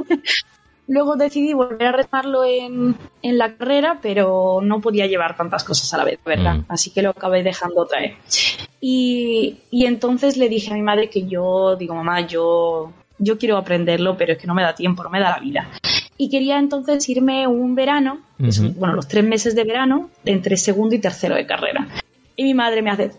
Luego 0.93 1.17
decidí 1.17 1.55
volver 1.55 1.87
a 1.87 1.93
retomarlo 1.93 2.45
en, 2.45 2.95
en 3.23 3.39
la 3.39 3.57
carrera, 3.57 3.99
pero 4.03 4.61
no 4.63 4.83
podía 4.83 5.07
llevar 5.07 5.35
tantas 5.39 5.65
cosas 5.65 5.95
a 5.95 5.97
la 5.97 6.05
vez, 6.05 6.19
¿verdad? 6.23 6.57
Mm. 6.57 6.65
Así 6.69 6.91
que 6.91 7.01
lo 7.01 7.09
acabé 7.09 7.43
dejando 7.43 7.81
otra 7.81 8.01
vez. 8.01 8.13
Y, 8.79 9.57
y 9.71 9.87
entonces 9.87 10.37
le 10.37 10.51
dije 10.51 10.71
a 10.71 10.75
mi 10.75 10.83
madre 10.83 11.09
que 11.09 11.27
yo, 11.27 11.77
digo, 11.77 11.95
mamá, 11.95 12.27
yo, 12.27 12.93
yo 13.19 13.39
quiero 13.39 13.57
aprenderlo, 13.57 14.19
pero 14.19 14.35
es 14.35 14.39
que 14.39 14.47
no 14.47 14.53
me 14.53 14.63
da 14.63 14.75
tiempo, 14.75 15.03
no 15.03 15.09
me 15.09 15.19
da 15.19 15.31
la 15.31 15.39
vida. 15.39 15.67
Y 16.19 16.29
quería 16.29 16.59
entonces 16.59 17.09
irme 17.09 17.47
un 17.47 17.75
verano, 17.75 18.21
que 18.37 18.53
son, 18.53 18.67
Ujú. 18.67 18.81
bueno, 18.81 18.95
los 18.95 19.09
tres 19.09 19.25
meses 19.25 19.55
de 19.55 19.65
verano, 19.65 20.11
entre 20.27 20.59
segundo 20.59 20.95
y 20.95 20.99
tercero 20.99 21.37
de 21.37 21.47
carrera. 21.47 21.89
Y 22.37 22.45
mi 22.45 22.53
madre 22.53 22.83
me 22.83 22.91
hace, 22.91 23.13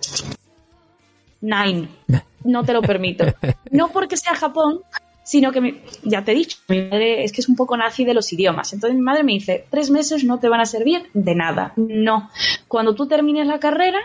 nine, 1.41 1.87
no 2.43 2.63
te 2.63 2.73
lo 2.73 2.83
permito. 2.83 3.25
No 3.71 3.87
porque 3.87 4.15
sea 4.15 4.35
Japón, 4.35 4.81
sino 5.23 5.51
que, 5.51 5.61
me- 5.61 5.75
ya 6.03 6.23
te 6.23 6.33
he 6.33 6.35
dicho, 6.35 6.57
mi 6.67 6.81
madre 6.81 7.23
es 7.23 7.31
que 7.31 7.41
es 7.41 7.49
un 7.49 7.55
poco 7.55 7.77
nazi 7.77 8.05
de 8.05 8.13
los 8.13 8.31
idiomas. 8.33 8.73
Entonces 8.73 8.95
mi 8.97 9.03
madre 9.03 9.23
me 9.23 9.33
dice, 9.33 9.65
tres 9.69 9.89
meses 9.89 10.23
no 10.23 10.39
te 10.39 10.49
van 10.49 10.61
a 10.61 10.65
servir 10.65 11.03
de 11.13 11.35
nada. 11.35 11.73
No. 11.77 12.29
Cuando 12.67 12.93
tú 12.95 13.07
termines 13.07 13.47
la 13.47 13.59
carrera, 13.59 13.99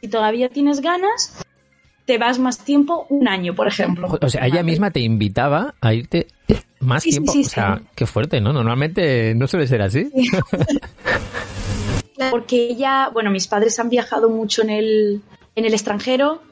si 0.00 0.08
todavía 0.08 0.48
tienes 0.48 0.80
ganas, 0.80 1.42
te 2.06 2.18
vas 2.18 2.38
más 2.38 2.58
tiempo, 2.58 3.06
un 3.10 3.28
año, 3.28 3.54
por 3.54 3.68
ejemplo. 3.68 4.08
O 4.20 4.28
sea, 4.28 4.46
ella 4.46 4.62
misma 4.62 4.90
te 4.90 5.00
invitaba 5.00 5.74
a 5.80 5.94
irte 5.94 6.26
más 6.80 7.02
Sí, 7.02 7.10
sí, 7.12 7.16
tiempo. 7.18 7.32
sí, 7.32 7.40
o 7.42 7.48
sea, 7.48 7.76
sí. 7.78 7.84
qué 7.94 8.06
fuerte, 8.06 8.40
¿no? 8.40 8.52
Normalmente 8.52 9.34
no 9.34 9.46
suele 9.46 9.66
ser 9.66 9.82
así. 9.82 10.10
Porque 12.30 12.68
ella, 12.70 13.10
bueno, 13.12 13.30
mis 13.30 13.46
padres 13.46 13.78
han 13.78 13.88
viajado 13.88 14.28
mucho 14.28 14.62
en 14.62 14.70
el, 14.70 15.22
en 15.56 15.64
el 15.64 15.72
extranjero 15.74 16.42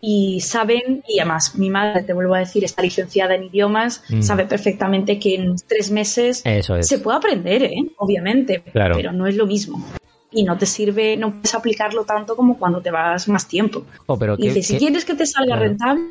y 0.00 0.40
saben, 0.40 1.02
y 1.08 1.20
además 1.20 1.54
mi 1.56 1.70
madre, 1.70 2.02
te 2.02 2.12
vuelvo 2.12 2.34
a 2.34 2.40
decir, 2.40 2.64
está 2.64 2.82
licenciada 2.82 3.34
en 3.34 3.44
idiomas, 3.44 4.02
sabe 4.20 4.44
perfectamente 4.44 5.18
que 5.18 5.36
en 5.36 5.56
tres 5.68 5.90
meses 5.90 6.42
Eso 6.44 6.76
es. 6.76 6.88
se 6.88 6.98
puede 6.98 7.18
aprender, 7.18 7.62
¿eh? 7.62 7.76
obviamente, 7.98 8.62
Claro. 8.72 8.96
pero 8.96 9.12
no 9.12 9.26
es 9.26 9.36
lo 9.36 9.46
mismo. 9.46 9.84
Y 10.32 10.44
no 10.44 10.56
te 10.58 10.66
sirve, 10.66 11.16
no 11.16 11.32
puedes 11.32 11.54
aplicarlo 11.54 12.04
tanto 12.04 12.36
como 12.36 12.56
cuando 12.58 12.80
te 12.80 12.90
vas 12.90 13.26
más 13.28 13.48
tiempo. 13.48 13.84
Oh, 14.06 14.16
pero 14.18 14.34
Y 14.34 14.42
qué- 14.42 14.48
dice, 14.54 14.62
si 14.62 14.72
qué- 14.74 14.78
quieres 14.78 15.04
que 15.04 15.14
te 15.14 15.26
salga 15.26 15.54
Claro. 15.56 15.62
rentable, 15.62 16.02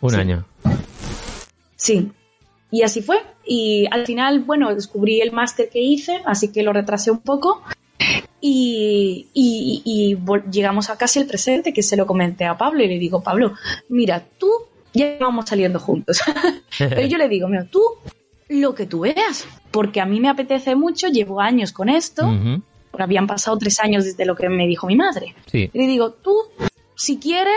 un 0.00 0.10
sí. 0.10 0.16
año. 0.16 0.44
Sí. 1.76 2.10
Y 2.70 2.82
así 2.82 3.02
fue. 3.02 3.18
Y 3.46 3.86
al 3.90 4.06
final, 4.06 4.40
bueno, 4.40 4.74
descubrí 4.74 5.20
el 5.20 5.30
máster 5.32 5.68
que 5.68 5.80
hice, 5.80 6.20
así 6.24 6.50
que 6.50 6.62
lo 6.62 6.72
retrasé 6.72 7.10
un 7.10 7.18
poco. 7.20 7.62
Y, 8.46 9.28
y- 9.32 9.80
y 9.86 10.14
vol- 10.16 10.50
llegamos 10.50 10.90
a 10.90 10.98
casi 10.98 11.18
el 11.18 11.26
presente, 11.26 11.72
que 11.72 11.82
se 11.82 11.96
lo 11.96 12.04
comenté 12.06 12.44
a 12.44 12.58
Pablo 12.58 12.84
y 12.84 12.88
le 12.88 12.98
digo, 12.98 13.22
Pablo, 13.22 13.54
mira, 13.88 14.22
tú 14.38 14.50
ya 14.92 15.16
vamos 15.18 15.46
saliendo 15.48 15.80
juntos. 15.80 16.20
Pero 16.78 17.06
yo 17.06 17.16
le 17.16 17.26
digo, 17.30 17.48
mira, 17.48 17.64
tú 17.64 17.80
lo 18.50 18.74
que 18.74 18.84
tú 18.84 19.00
veas, 19.00 19.46
porque 19.70 20.02
a 20.02 20.04
mí 20.04 20.20
me 20.20 20.28
apetece 20.28 20.74
mucho, 20.74 21.08
llevo 21.08 21.40
años 21.40 21.72
con 21.72 21.88
esto, 21.88 22.30
porque 22.90 23.02
habían 23.02 23.26
pasado 23.26 23.56
tres 23.56 23.80
años 23.80 24.04
desde 24.04 24.26
lo 24.26 24.36
que 24.36 24.50
me 24.50 24.66
dijo 24.66 24.86
mi 24.88 24.96
madre. 24.96 25.34
Sí. 25.50 25.70
Y 25.72 25.78
le 25.78 25.86
digo, 25.86 26.10
tú, 26.12 26.36
si 26.94 27.16
quieres, 27.16 27.56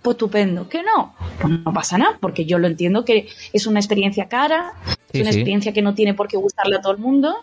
pues 0.00 0.14
estupendo. 0.14 0.68
Que 0.68 0.84
no, 0.84 1.12
pues 1.40 1.52
no 1.64 1.72
pasa 1.72 1.98
nada, 1.98 2.18
porque 2.20 2.44
yo 2.44 2.58
lo 2.60 2.68
entiendo 2.68 3.04
que 3.04 3.26
es 3.52 3.66
una 3.66 3.80
experiencia 3.80 4.28
cara, 4.28 4.74
Sí, 5.10 5.18
es 5.18 5.22
una 5.22 5.32
sí. 5.32 5.38
experiencia 5.40 5.72
que 5.72 5.82
no 5.82 5.92
tiene 5.96 6.14
por 6.14 6.28
qué 6.28 6.36
gustarle 6.36 6.76
a 6.76 6.80
todo 6.80 6.92
el 6.92 6.98
mundo, 6.98 7.34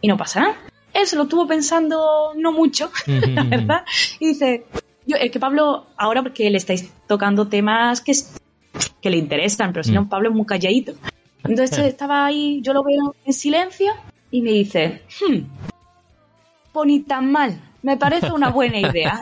y 0.00 0.06
no 0.06 0.16
pasa 0.16 0.38
nada. 0.40 0.56
Él 0.94 1.06
se 1.06 1.16
lo 1.16 1.24
estuvo 1.24 1.46
pensando 1.46 2.32
no 2.36 2.52
mucho, 2.52 2.90
la 3.06 3.42
verdad, 3.42 3.84
y 4.20 4.28
dice, 4.28 4.64
yo, 5.06 5.16
es 5.16 5.30
que 5.30 5.40
Pablo, 5.40 5.86
ahora 5.96 6.22
porque 6.22 6.48
le 6.48 6.56
estáis 6.56 6.90
tocando 7.06 7.48
temas 7.48 8.00
que, 8.00 8.12
que 9.02 9.10
le 9.10 9.18
interesan, 9.18 9.72
pero 9.72 9.84
si 9.84 9.92
no, 9.92 10.02
Mm. 10.02 10.08
Pablo 10.08 10.30
es 10.30 10.34
muy 10.34 10.46
calladito. 10.46 10.94
Entonces 11.42 11.78
estaba 11.84 12.24
ahí, 12.24 12.60
yo 12.62 12.72
lo 12.72 12.82
veo 12.82 13.14
en 13.24 13.32
silencio 13.32 13.92
y 14.30 14.40
me 14.40 14.50
dice, 14.50 15.02
hmm, 15.20 15.40
pues 16.72 16.86
ni 16.86 17.00
tan 17.00 17.30
mal, 17.30 17.60
me 17.82 17.96
parece 17.96 18.32
una 18.32 18.50
buena 18.50 18.78
idea. 18.80 19.20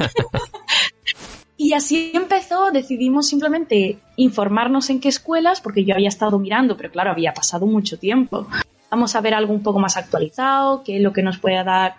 y 1.56 1.72
así 1.72 2.12
empezó, 2.14 2.70
decidimos 2.70 3.28
simplemente 3.28 3.98
informarnos 4.16 4.88
en 4.90 5.00
qué 5.00 5.08
escuelas, 5.08 5.60
porque 5.60 5.84
yo 5.84 5.94
había 5.94 6.08
estado 6.08 6.38
mirando, 6.38 6.76
pero 6.76 6.90
claro, 6.90 7.10
había 7.10 7.34
pasado 7.34 7.66
mucho 7.66 7.98
tiempo. 7.98 8.46
Vamos 8.92 9.16
a 9.16 9.20
ver 9.22 9.32
algo 9.34 9.52
un 9.54 9.62
poco 9.62 9.78
más 9.80 9.96
actualizado, 9.96 10.84
que 10.84 10.96
es 10.98 11.02
lo 11.02 11.12
que 11.14 11.22
nos 11.22 11.38
pueda 11.38 11.64
dar 11.64 11.94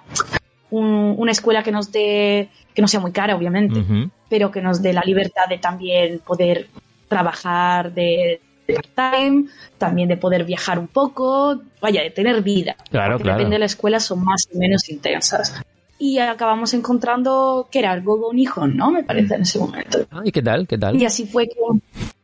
un- 0.70 1.16
una 1.18 1.32
escuela 1.32 1.64
que 1.64 1.72
nos 1.72 1.92
dé, 1.92 2.50
que 2.74 2.82
no 2.84 2.88
sea 2.88 3.00
muy 3.00 3.12
cara, 3.12 3.36
obviamente, 3.36 3.80
Ujú. 3.80 4.10
pero 4.30 4.52
que 4.52 4.62
nos 4.62 4.82
dé 4.82 4.94
la 4.94 5.02
libertad 5.04 5.48
de 5.50 5.58
también 5.58 6.20
poder 6.20 6.68
trabajar 7.08 7.92
de, 7.94 8.40
de 8.68 8.74
part-time, 8.76 9.46
también 9.80 10.08
de 10.08 10.18
poder 10.18 10.44
viajar 10.46 10.78
un 10.80 10.88
poco, 10.88 11.62
vaya, 11.82 12.02
de 12.04 12.12
tener 12.12 12.42
vida. 12.44 12.76
Claro, 12.92 13.18
claro. 13.20 13.38
depende 13.40 13.56
de 13.56 13.60
la 13.60 13.66
escuela, 13.66 14.00
son 14.00 14.24
más 14.24 14.48
o 14.54 14.58
menos 14.60 14.88
intensas. 14.90 15.62
Y 16.00 16.20
acabamos 16.20 16.74
encontrando 16.76 17.68
que 17.72 17.80
era 17.80 17.92
algo 17.92 18.32
hijo, 18.34 18.68
¿no? 18.68 18.92
Me 18.92 19.04
parece 19.04 19.36
en 19.36 19.42
ese 19.44 19.58
momento. 19.60 20.00
Ah, 20.12 20.22
¿Y 20.24 20.32
qué 20.32 20.42
tal? 20.42 20.68
¿Qué 20.68 20.78
tal? 20.78 20.96
Y 20.96 21.06
así 21.06 21.26
fue 21.26 21.48
que, 21.48 21.56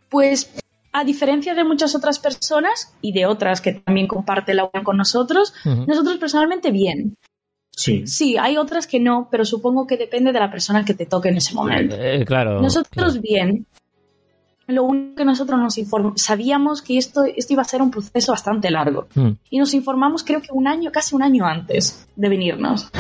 pues, 0.10 0.52
a 0.92 1.04
diferencia 1.04 1.54
de 1.54 1.64
muchas 1.64 1.96
otras 1.96 2.20
personas 2.20 2.94
y 3.02 3.12
de 3.12 3.26
otras 3.26 3.62
que 3.62 3.74
también 3.74 4.08
comparten 4.08 4.58
la 4.58 4.66
unión 4.66 4.84
con 4.84 4.98
nosotros, 4.98 5.54
nosotros 5.66 6.18
personalmente 6.18 6.72
bien. 6.72 7.16
Sí. 7.72 8.06
Sí, 8.08 8.38
hay 8.38 8.58
otras 8.58 8.88
que 8.88 9.00
no, 9.00 9.30
pero 9.32 9.46
supongo 9.46 9.88
que 9.88 9.98
depende 9.98 10.34
de 10.34 10.40
la 10.40 10.52
persona 10.52 10.84
que 10.84 10.94
te 10.94 11.06
toque 11.06 11.30
en 11.30 11.38
ese 11.38 11.54
momento. 11.54 11.96
Eh, 11.98 12.26
claro. 12.26 12.62
Nosotros 12.62 13.14
claro. 13.14 13.22
bien. 13.22 13.66
Lo 14.68 14.84
único 14.84 15.16
que 15.16 15.26
nosotros 15.26 15.60
nos 15.60 15.78
informamos, 15.78 16.22
sabíamos 16.22 16.82
que 16.82 16.98
esto, 16.98 17.24
esto 17.24 17.54
iba 17.54 17.62
a 17.62 17.66
ser 17.66 17.82
un 17.82 17.90
proceso 17.90 18.34
bastante 18.34 18.70
largo. 18.70 19.08
Mm. 19.16 19.30
Y 19.50 19.58
nos 19.58 19.74
informamos 19.74 20.24
creo 20.24 20.42
que 20.42 20.50
un 20.52 20.68
año, 20.68 20.92
casi 20.92 21.16
un 21.16 21.24
año 21.24 21.46
antes 21.46 22.08
de 22.16 22.30
venirnos. 22.30 22.92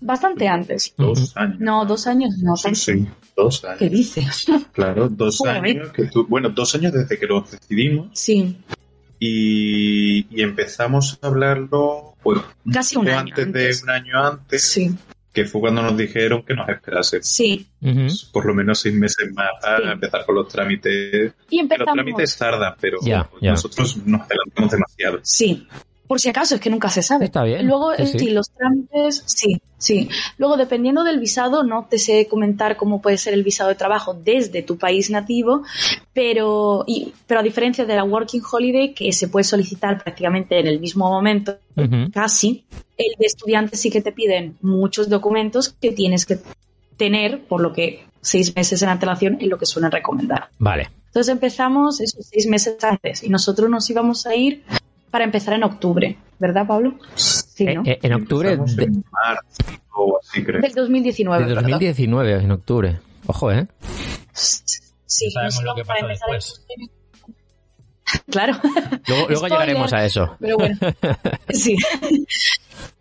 Bastante 0.00 0.46
antes. 0.48 0.94
Dos 0.96 1.36
años. 1.36 1.58
No, 1.60 1.84
dos 1.84 2.06
años 2.06 2.38
no. 2.38 2.56
Sí, 2.56 2.74
sí, 2.74 3.06
dos 3.36 3.60
¿Qué 3.60 3.86
años. 3.86 3.90
dices? 3.92 4.46
Claro, 4.72 5.08
dos 5.08 5.38
Joder. 5.38 5.56
años. 5.56 5.90
Que 5.92 6.04
tú- 6.06 6.26
bueno, 6.28 6.50
dos 6.50 6.74
años 6.74 6.92
desde 6.92 7.18
que 7.18 7.26
lo 7.26 7.40
decidimos 7.42 8.08
Sí, 8.12 8.56
y, 9.18 10.26
y 10.30 10.42
empezamos 10.42 11.18
a 11.20 11.26
hablarlo 11.26 12.14
pues, 12.22 12.40
casi 12.72 12.96
un 12.96 13.08
año 13.08 13.18
antes, 13.34 13.46
antes. 13.46 13.78
de 13.78 13.84
un 13.84 13.90
año 13.90 14.24
antes, 14.24 14.62
Sí, 14.62 14.94
que 15.32 15.44
fue 15.44 15.60
cuando 15.60 15.82
nos 15.82 15.96
dijeron 15.96 16.42
que 16.44 16.54
nos 16.54 16.68
esperase 16.68 17.22
sí. 17.22 17.66
Ujú. 17.80 18.06
por 18.32 18.46
lo 18.46 18.54
menos 18.54 18.80
seis 18.80 18.94
meses 18.94 19.32
más 19.34 19.50
para 19.60 19.78
Sí. 19.78 19.88
empezar 19.92 20.24
con 20.26 20.34
los 20.36 20.48
trámites. 20.48 21.32
Y 21.48 21.50
Que 21.50 21.56
los 21.56 21.62
empezamos. 21.62 21.94
trámites 21.94 22.36
tardan, 22.36 22.74
pero 22.80 22.98
nosotros 23.40 23.96
nos 24.06 24.22
adelantamos 24.22 24.70
demasiado. 24.72 25.18
Sí, 25.22 25.66
por 26.08 26.18
si 26.20 26.30
acaso, 26.30 26.54
es 26.54 26.60
que 26.60 26.70
nunca 26.70 26.88
se 26.88 27.02
sabe. 27.02 27.26
Está 27.26 27.44
bien. 27.44 27.66
Luego, 27.66 27.94
Sí, 27.94 28.18
sí. 28.18 28.30
los 28.30 28.50
trámites, 28.50 29.22
sí, 29.26 29.60
sí. 29.76 30.08
Luego, 30.38 30.56
dependiendo 30.56 31.04
del 31.04 31.20
visado, 31.20 31.62
no 31.62 31.86
te 31.88 31.98
sé 31.98 32.26
comentar 32.26 32.78
cómo 32.78 33.02
puede 33.02 33.18
ser 33.18 33.34
el 33.34 33.44
visado 33.44 33.68
de 33.68 33.74
trabajo 33.74 34.14
desde 34.14 34.62
tu 34.62 34.78
país 34.78 35.10
nativo, 35.10 35.62
pero, 36.14 36.84
y, 36.86 37.12
pero 37.26 37.40
a 37.40 37.42
diferencia 37.42 37.84
de 37.84 37.94
la 37.94 38.04
Working 38.04 38.42
Holiday, 38.50 38.94
que 38.94 39.12
se 39.12 39.28
puede 39.28 39.44
solicitar 39.44 40.02
prácticamente 40.02 40.58
en 40.58 40.66
el 40.66 40.80
mismo 40.80 41.08
momento, 41.08 41.58
casi, 42.12 42.64
el 42.96 43.14
de 43.18 43.26
estudiante 43.26 43.76
sí 43.76 43.90
que 43.90 44.00
te 44.00 44.10
piden 44.10 44.56
muchos 44.62 45.08
documentos 45.08 45.68
que 45.68 45.92
tienes 45.92 46.24
que 46.24 46.38
tener, 46.96 47.44
por 47.44 47.60
lo 47.60 47.72
que 47.72 48.04
seis 48.22 48.56
meses 48.56 48.82
en 48.82 48.88
antelación 48.88 49.36
es 49.40 49.46
lo 49.46 49.58
que 49.58 49.66
suelen 49.66 49.90
recomendar. 49.90 50.48
Vale. 50.58 50.90
Entonces 51.06 51.32
empezamos 51.32 52.00
esos 52.00 52.26
seis 52.26 52.46
meses 52.46 52.82
antes 52.82 53.22
y 53.22 53.28
nosotros 53.28 53.70
nos 53.70 53.88
íbamos 53.88 54.26
a 54.26 54.34
ir 54.34 54.62
para 55.10 55.24
empezar 55.24 55.54
en 55.54 55.64
octubre, 55.64 56.16
¿verdad, 56.38 56.66
Pablo? 56.66 56.98
Sí, 57.14 57.64
¿no? 57.64 57.82
Eh, 57.82 57.92
eh, 57.92 57.98
en 58.02 58.12
octubre 58.14 58.50
Empezamos 58.52 58.76
de, 58.76 58.84
en 58.84 59.04
marzo 59.10 59.42
o 59.94 60.18
así, 60.22 60.44
creo. 60.44 60.60
Del 60.60 60.72
2019. 60.74 61.42
de 61.44 61.48
perdón. 61.54 61.62
2019, 61.70 62.32
en 62.34 62.50
octubre. 62.52 62.98
Ojo, 63.26 63.52
¿eh? 63.52 63.66
Sí, 64.32 65.30
sabemos 65.30 65.62
lo 65.64 65.74
que 65.74 65.82
después. 66.06 66.64
en- 66.68 66.88
Claro, 68.30 68.54
Luego, 69.06 69.28
luego 69.28 69.48
llegaremos 69.48 69.92
a 69.92 70.04
eso. 70.04 70.36
pero 70.40 70.56
bueno. 70.56 70.76
Sí. 71.50 71.76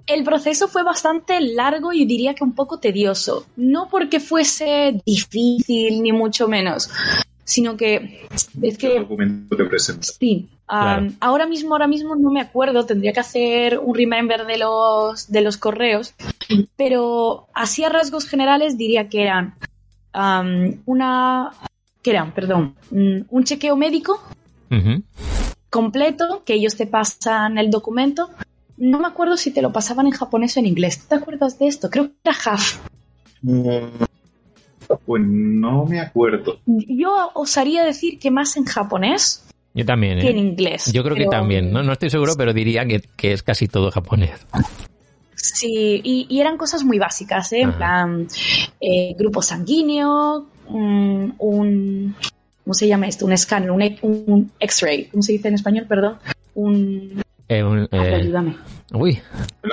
El 0.05 0.23
proceso 0.23 0.67
fue 0.69 0.83
bastante 0.83 1.39
largo 1.41 1.91
y 1.93 2.05
diría 2.05 2.33
que 2.33 2.43
un 2.43 2.55
poco 2.55 2.79
tedioso. 2.79 3.45
No 3.57 3.89
porque 3.89 4.19
fuese 4.21 5.01
difícil, 5.05 6.01
ni 6.01 6.11
mucho 6.13 6.47
menos, 6.47 6.89
sino 7.47 7.77
que 7.77 8.27
es 8.61 8.77
¿Qué 8.77 8.89
que 8.89 8.99
documento 8.99 9.55
te 9.55 9.63
presentas? 9.63 10.17
Sí. 10.19 10.49
Claro. 10.67 11.07
Ahora 11.21 11.47
mismo, 11.47 11.73
ahora 11.73 11.87
mismo 11.87 12.13
no 12.17 12.29
me 12.29 12.41
acuerdo, 12.41 12.85
tendría 12.85 13.13
que 13.13 13.21
hacer 13.21 13.79
un 13.79 13.95
remember 13.95 14.45
de 14.45 14.57
los, 14.57 15.31
de 15.31 15.39
los 15.39 15.55
correos, 15.55 16.13
pero 16.75 17.47
así 17.53 17.85
a 17.85 17.89
rasgos 17.89 18.27
generales 18.27 18.77
diría 18.77 19.07
que 19.07 19.23
eran 19.23 19.55
am, 20.11 20.81
una, 20.85 21.53
que 22.01 22.09
eran, 22.09 22.33
perdón, 22.33 22.75
mm, 22.91 23.19
un 23.29 23.43
chequeo 23.45 23.77
médico 23.77 24.21
completo, 25.69 26.43
que 26.45 26.55
ellos 26.55 26.75
te 26.75 26.85
pasan 26.85 27.57
el 27.57 27.71
documento. 27.71 28.29
No 28.75 28.99
me 28.99 29.07
acuerdo 29.07 29.37
si 29.37 29.51
te 29.51 29.61
lo 29.61 29.71
pasaban 29.71 30.05
en 30.07 30.11
japonés 30.11 30.57
o 30.57 30.59
en 30.59 30.65
inglés. 30.65 30.99
¿Tú 30.99 31.05
te 31.07 31.15
acuerdas 31.15 31.57
de 31.59 31.67
esto? 31.67 31.89
Creo 31.89 32.09
que 32.09 32.13
era 32.25 32.35
half. 32.45 32.77
Pues 35.05 35.23
no 35.25 35.85
me 35.85 35.99
acuerdo. 35.99 36.59
Yo 36.65 37.31
osaría 37.33 37.83
decir 37.83 38.19
que 38.19 38.31
más 38.31 38.55
en 38.57 38.65
japonés 38.65 39.45
Yo 39.73 39.85
también, 39.85 40.19
que 40.19 40.29
en 40.29 40.37
¿eh? 40.37 40.41
inglés. 40.41 40.91
Yo 40.93 41.03
creo 41.03 41.15
que 41.15 41.25
también. 41.25 41.71
No, 41.71 41.83
no 41.83 41.93
estoy 41.93 42.09
seguro, 42.09 42.33
pero 42.37 42.53
diría 42.53 42.85
que, 42.85 43.01
que 43.15 43.33
es 43.33 43.43
casi 43.43 43.67
todo 43.67 43.91
japonés. 43.91 44.45
Sí, 45.35 46.01
y, 46.03 46.25
y 46.29 46.39
eran 46.41 46.57
cosas 46.57 46.83
muy 46.83 46.97
básicas, 46.99 47.51
¿eh? 47.53 47.61
En 47.61 47.73
plan, 47.73 48.27
eh, 48.81 49.13
grupo 49.17 49.41
sanguíneo, 49.41 50.47
un, 50.67 51.35
un- 51.37 52.15
¿Cómo 52.63 52.73
se 52.73 52.87
llama 52.87 53.07
esto? 53.07 53.25
Un 53.25 53.31
escáner, 53.31 53.71
un, 53.71 53.81
un 54.01 54.51
X-ray. 54.59 55.05
¿Cómo 55.05 55.23
se 55.23 55.31
dice 55.33 55.47
en 55.47 55.53
español? 55.53 55.85
Perdón. 55.87 56.17
Un. 56.55 57.21
Eh, 57.49 57.63
un, 57.63 57.87
ay, 57.91 57.99
eh, 57.99 58.15
ayúdame. 58.15 58.57
uy, 58.93 59.21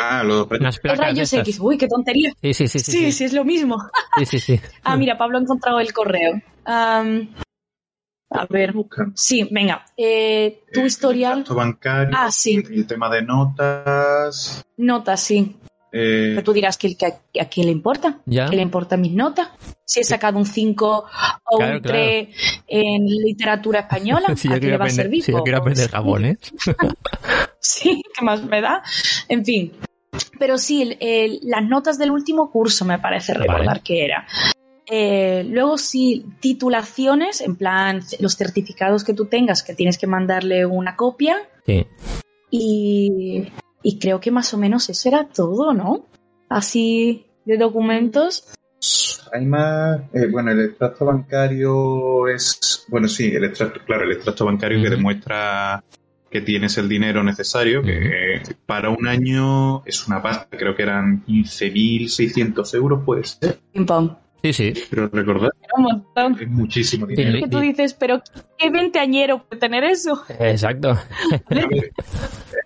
Ah, 0.01 0.23
los 0.23 0.47
unas 0.51 0.79
placas 0.79 0.99
de 1.01 1.05
Rayos. 1.07 1.33
X. 1.33 1.59
Uy, 1.61 1.77
qué 1.77 1.89
tontería. 1.89 2.33
Sí, 2.41 2.55
sí, 2.55 2.69
sí, 2.69 2.79
sí. 2.79 2.93
Sí, 2.93 2.99
sí, 3.07 3.13
sí. 3.13 3.25
es 3.25 3.33
lo 3.33 3.45
mismo. 3.45 3.77
Sí, 4.19 4.27
sí, 4.27 4.39
sí. 4.39 4.61
Ah, 4.85 4.97
mira, 4.97 5.19
Pablo 5.19 5.39
ha 5.39 5.41
encontrado 5.41 5.81
el 5.81 5.93
correo. 5.93 6.41
A 6.67 8.47
ver. 8.51 8.75
Sí, 9.15 9.49
venga. 9.51 9.85
Eh, 9.97 10.63
tu 10.73 10.81
Eh, 10.81 10.87
historial. 10.87 11.45
bancario, 11.49 12.17
Ah, 12.19 12.31
sí. 12.33 12.57
el 12.69 12.87
tema 12.87 13.09
de 13.09 13.23
notas. 13.23 14.65
Notas, 14.77 15.21
sí. 15.21 15.57
eh, 15.93 16.33
Pero 16.35 16.43
tú 16.43 16.53
dirás 16.53 16.77
que, 16.77 16.97
que 16.97 17.07
a, 17.07 17.21
a 17.43 17.45
quién 17.49 17.67
le 17.67 17.73
importa. 17.73 18.19
Ya. 18.27 18.47
¿Qué 18.47 18.57
le 18.57 18.63
importan 18.63 19.01
mis 19.01 19.13
notas? 19.13 19.51
Si 19.85 20.01
he 20.01 20.05
sacado 20.05 20.39
un 20.39 20.47
5 20.47 21.05
o 21.45 21.57
Claro, 21.59 21.77
un 21.77 21.83
3 21.83 22.29
en 22.67 23.07
literatura 23.07 23.81
española, 23.87 24.35
Si 24.35 24.49
¿a 24.49 24.55
yo 24.55 24.59
quiero 24.61 24.73
le 24.73 24.79
va 24.79 24.85
a 24.87 24.91
servir? 24.91 25.23
si 25.23 25.31
yo 25.31 25.43
quiero 25.45 25.63
Pues, 25.63 25.79
aprender 25.79 25.91
japonés. 25.93 26.39
Sí, 27.67 28.03
¿qué 28.15 28.25
más 28.25 28.45
me 28.45 28.61
da? 28.61 28.83
En 29.29 29.43
fin. 29.45 29.73
Pero 30.39 30.59
sí, 30.59 30.83
el- 30.83 30.97
el- 31.01 31.41
las 31.45 31.65
notas 31.65 31.97
del 31.99 32.11
último 32.11 32.51
curso 32.51 32.85
me 32.85 32.99
parece 32.99 33.33
recordar 33.33 33.67
Vale. 33.67 33.81
que 33.83 34.05
era. 34.05 34.27
Eh, 34.87 35.45
luego 35.49 35.79
sí, 35.79 36.27
titulaciones, 36.41 37.41
en 37.41 37.57
plan 37.57 38.03
los 38.21 38.37
certificados 38.37 39.03
que 39.03 39.15
tú 39.15 39.25
tengas, 39.27 39.63
que 39.63 39.75
tienes 39.75 39.97
que 39.97 40.07
mandarle 40.07 40.67
una 40.67 40.95
copia. 40.95 41.37
Sí. 41.65 41.87
Y, 42.51 43.51
y 43.83 43.99
creo 43.99 44.21
que 44.21 44.31
más 44.31 44.53
o 44.53 44.59
menos 44.59 44.89
eso 44.91 45.09
era 45.09 45.27
todo, 45.29 45.73
¿no? 45.73 46.05
Así 46.51 47.25
de 47.47 47.57
documentos. 47.57 48.45
Hay 49.33 49.47
más. 49.47 50.01
eh, 50.13 50.27
bueno, 50.31 50.51
el 50.51 50.61
extracto 50.67 51.07
bancario 51.07 52.29
es. 52.29 52.85
Bueno, 52.89 53.09
sí, 53.09 53.35
el 53.35 53.45
extracto, 53.45 53.81
claro, 53.87 54.05
el 54.05 54.13
extracto 54.13 54.45
bancario 54.45 54.83
que 54.83 54.91
demuestra 54.91 55.83
que 56.35 56.41
tienes 56.41 56.77
el 56.79 56.89
dinero 56.89 57.23
necesario, 57.23 57.81
que 57.81 58.43
para 58.67 58.91
un 58.91 59.07
año 59.07 59.85
es 59.87 60.05
una 60.09 60.21
pasta, 60.21 60.49
creo 60.59 60.75
que 60.75 60.83
eran 60.83 61.25
15.600 61.25 62.75
euros, 62.75 63.05
puede 63.07 63.23
ser. 63.23 63.61
Sí, 64.43 64.53
sí. 64.53 64.75
Pero 64.91 65.09
recordad, 65.09 65.51
Era 65.63 65.73
un 65.77 65.83
montón. 65.85 66.37
es 66.41 66.49
muchísimo 66.49 67.07
Sí, 67.07 67.15
dinero. 67.15 67.39
Que 67.39 67.49
tú 67.49 67.61
dices, 67.61 67.95
pero 67.95 68.21
¿qué 68.59 68.69
veinteañero 68.69 69.45
puede 69.45 69.61
tener 69.61 69.85
eso? 69.85 70.25
Exacto. 70.41 70.99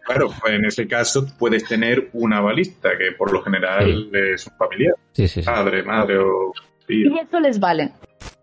Claro, 0.07 0.31
pues 0.41 0.55
en 0.55 0.65
ese 0.65 0.89
caso 0.89 1.27
puedes 1.39 1.65
tener 1.65 2.09
una 2.15 2.41
balista, 2.41 2.97
que 2.97 3.13
por 3.13 3.31
lo 3.31 3.43
general 3.43 4.09
es 4.15 4.47
un 4.47 4.55
familiar, 4.57 4.95
Sí, 5.13 5.29
sí, 5.29 5.43
sí. 5.43 5.47
padre, 5.47 5.83
madre 5.83 6.17
o 6.19 6.53
tío. 6.87 7.11
Y 7.15 7.19
eso 7.19 7.39
les 7.41 7.61
vale. 7.61 7.93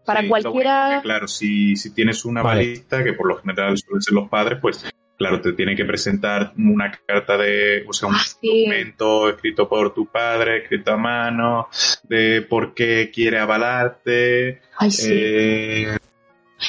Para 0.06 0.22
Sí, 0.22 0.28
cualquiera. 0.28 0.82
bueno 0.86 0.98
es 0.98 1.02
claro, 1.04 1.28
si, 1.28 1.76
si 1.76 1.92
tienes 1.96 2.24
una 2.24 2.44
Vale. 2.44 2.62
balista, 2.62 3.04
que 3.04 3.14
por 3.14 3.28
lo 3.28 3.38
general 3.38 3.76
suelen 3.80 4.02
ser 4.04 4.14
los 4.14 4.30
padres, 4.30 4.60
pues 4.62 4.86
claro, 5.18 5.42
te 5.42 5.54
tiene 5.54 5.76
que 5.76 5.86
presentar 5.86 6.54
una 6.58 6.92
carta 7.06 7.38
de, 7.38 7.86
o 7.88 7.94
sea, 7.94 8.10
un 8.10 8.16
Ah, 8.16 8.20
sí. 8.24 8.38
documento 8.66 9.30
escrito 9.30 9.68
por 9.70 9.94
tu 9.94 10.06
padre, 10.08 10.58
escrito 10.64 10.92
a 10.94 10.98
mano, 10.98 11.68
de 12.04 12.42
por 12.42 12.74
qué 12.74 13.12
quiere 13.14 13.40
avalarte. 13.40 14.62
Ay, 14.78 14.92
sí. 14.92 15.10
eh, 15.12 15.98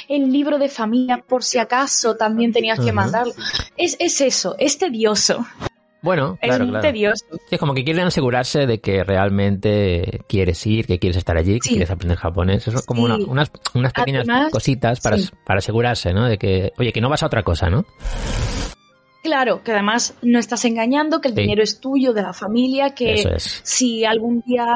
El 0.09 0.33
libro 0.33 0.59
de 0.59 0.69
familia, 0.69 1.19
por 1.19 1.43
si 1.45 1.59
acaso, 1.59 2.17
también 2.17 2.53
tenías 2.53 2.79
que 2.81 2.93
mandarlo. 2.93 3.33
Es, 3.77 3.97
es 4.01 4.21
eso, 4.21 4.57
es 4.59 4.79
tedioso. 4.79 5.47
Bueno, 6.03 6.39
es 6.41 6.57
claro, 6.57 6.81
tedioso. 6.81 7.25
Sí, 7.31 7.39
es 7.55 7.59
como 7.59 7.75
que 7.75 7.83
quieren 7.83 8.07
asegurarse 8.07 8.67
de 8.67 8.81
que 8.81 9.03
realmente 9.03 10.21
quieres 10.29 10.65
ir, 10.67 10.87
que 10.87 10.99
quieres 10.99 11.17
estar 11.17 11.37
allí, 11.37 11.55
que 11.59 11.65
Sí. 11.69 11.71
quieres 11.71 11.91
aprender 11.91 12.17
japonés. 12.19 12.69
Eso 12.69 12.79
es 12.79 12.87
como 12.87 13.07
Sí. 13.07 13.13
una- 13.13 13.27
unas, 13.31 13.51
unas 13.75 13.93
pequeñas 13.93 14.29
Además, 14.29 14.53
cositas 14.53 15.01
para, 15.01 15.17
para 15.45 15.59
asegurarse, 15.59 16.13
¿no? 16.13 16.27
De 16.29 16.39
que, 16.39 16.73
oye, 16.79 16.93
que 16.93 17.01
no 17.01 17.09
vas 17.09 17.23
a 17.23 17.27
otra 17.27 17.43
cosa, 17.43 17.71
¿no? 17.71 17.85
Claro, 19.27 19.65
que 19.65 19.73
además 19.73 20.15
no 20.23 20.39
estás 20.39 20.65
engañando, 20.65 21.21
que 21.21 21.27
el 21.29 21.35
Sí. 21.35 21.41
dinero 21.41 21.61
es 21.65 21.81
tuyo, 21.81 22.13
de 22.13 22.23
la 22.23 22.33
familia, 22.33 22.95
que 22.95 23.15
es. 23.15 23.61
si 23.65 24.05
algún 24.05 24.41
día, 24.47 24.67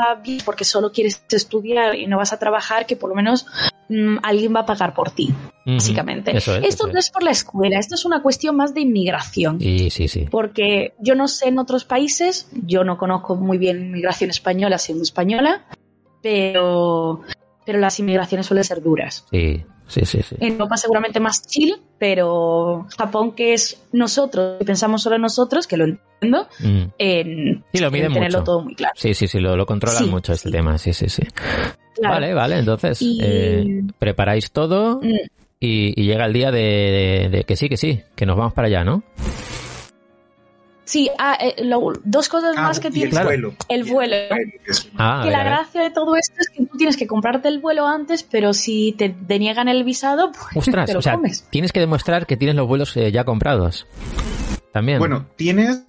porque 0.45 0.65
solo 0.65 0.91
quieres 0.91 1.23
estudiar 1.31 1.95
y 1.95 2.09
no 2.09 2.17
vas 2.17 2.33
a 2.33 2.39
trabajar, 2.41 2.85
que 2.85 2.97
por 2.97 3.11
lo 3.11 3.15
menos 3.15 3.47
mm, 3.89 4.19
alguien 4.25 4.53
va 4.55 4.61
a 4.61 4.67
pagar 4.67 4.93
por 4.93 5.11
ti, 5.13 5.33
básicamente. 5.65 6.37
Eso 6.37 6.57
es. 6.57 6.65
esto 6.65 6.85
eso 6.85 6.93
no 6.93 6.99
es. 6.99 7.05
es 7.07 7.11
por 7.13 7.23
la 7.23 7.31
escuela, 7.31 7.79
esto 7.79 7.95
es 7.95 8.05
una 8.05 8.23
cuestión 8.23 8.57
más 8.57 8.75
de 8.75 8.81
inmigración. 8.81 9.61
Sí, 9.61 9.89
sí, 9.91 10.09
sí. 10.09 10.27
Porque 10.31 10.95
yo 10.99 11.15
no 11.15 11.29
sé 11.29 11.47
en 11.49 11.59
otros 11.61 11.85
países, 11.85 12.49
yo 12.67 12.83
no 12.83 12.99
conozco 12.99 13.37
muy 13.37 13.57
bien 13.59 13.81
inmigración 13.87 14.31
española 14.31 14.79
siendo 14.79 15.03
española, 15.05 15.65
pero, 16.23 17.21
pero 17.65 17.79
las 17.79 17.99
inmigraciones 18.01 18.47
suelen 18.47 18.65
ser 18.65 18.83
duras. 18.83 19.25
Sí, 19.31 19.63
sí, 19.91 20.05
sí, 20.07 20.23
sí. 20.23 20.37
En 20.41 20.53
Europa 20.55 20.77
seguramente 20.79 21.21
más 21.21 21.47
chill, 21.47 21.77
pero 21.99 22.87
Japón, 22.97 23.33
que 23.33 23.53
es 23.53 23.83
nosotros, 23.93 24.59
que 24.59 24.65
pensamos 24.65 25.03
solo 25.03 25.17
en 25.17 25.23
nosotros, 25.23 25.67
que 25.67 25.77
lo 25.77 25.85
entiendo, 25.85 26.49
Mm. 26.61 26.83
en 26.99 27.65
Sí, 27.73 27.81
lo 27.81 27.91
miden 27.91 28.13
tenerlo 28.13 28.39
mucho. 28.39 28.45
todo 28.45 28.61
muy 28.63 28.75
claro. 28.75 28.95
Sí, 28.97 29.13
sí, 29.15 29.27
sí, 29.27 29.39
lo, 29.41 29.57
lo 29.57 29.67
controlan 29.67 30.09
mucho 30.09 30.33
este 30.33 30.51
tema, 30.51 30.79
sí, 30.79 30.93
sí, 30.93 31.09
sí. 31.09 31.23
Claro. 31.97 32.15
Vale, 32.15 32.33
vale, 32.35 32.59
entonces 32.59 33.03
Y- 33.03 33.19
eh, 33.23 33.83
preparáis 33.99 34.51
todo 34.53 35.01
Mm, 35.03 35.17
y, 35.61 36.01
y 36.01 36.05
llega 36.07 36.25
el 36.27 36.33
día 36.33 36.51
de, 36.51 36.61
de- 36.61 37.29
de 37.31 37.45
que 37.45 37.57
sí, 37.57 37.69
que 37.69 37.77
sí, 37.77 38.01
que 38.15 38.25
nos 38.27 38.37
vamos 38.37 38.53
para 38.55 38.69
allá, 38.69 38.85
¿no? 38.85 39.03
Sí, 40.91 41.09
ah, 41.19 41.39
eh, 41.41 41.63
lo- 41.65 41.93
dos 42.03 42.29
cosas 42.29 42.57
ah, 42.57 42.63
más 42.63 42.81
que 42.81 42.91
y 42.93 43.03
el 43.03 43.11
Claro. 43.11 43.29
vuelo. 43.29 43.55
el 43.69 43.85
vuelo. 43.85 44.17
que 44.35 44.73
Ah, 44.97 45.21
a 45.21 45.23
que 45.23 45.29
ver, 45.29 45.39
la 45.39 45.45
gracia 45.45 45.83
de 45.83 45.91
todo 45.91 46.17
esto 46.17 46.35
es 46.41 46.49
que 46.51 46.67
tú 46.67 46.77
tienes 46.77 46.97
que 46.97 47.07
comprarte 47.07 47.47
el 47.47 47.61
vuelo 47.61 47.87
antes, 47.87 48.25
pero 48.25 48.53
si 48.53 48.93
te 48.99 49.15
deniegan 49.21 49.69
el 49.69 49.85
visado, 49.85 50.33
pues 50.33 50.57
Ostras, 50.69 50.87
te 50.87 50.95
lo 50.95 50.99
o 50.99 51.03
sea, 51.03 51.15
comes. 51.15 51.47
tienes 51.51 51.71
que 51.71 51.79
demostrar 51.79 52.27
que 52.27 52.37
tienes 52.37 52.57
los 52.57 52.67
vuelos 52.67 52.97
eh, 52.97 53.13
ya 53.13 53.23
comprados. 53.23 53.87
También. 54.73 54.99
Bueno, 54.99 55.27
tienes, 55.37 55.85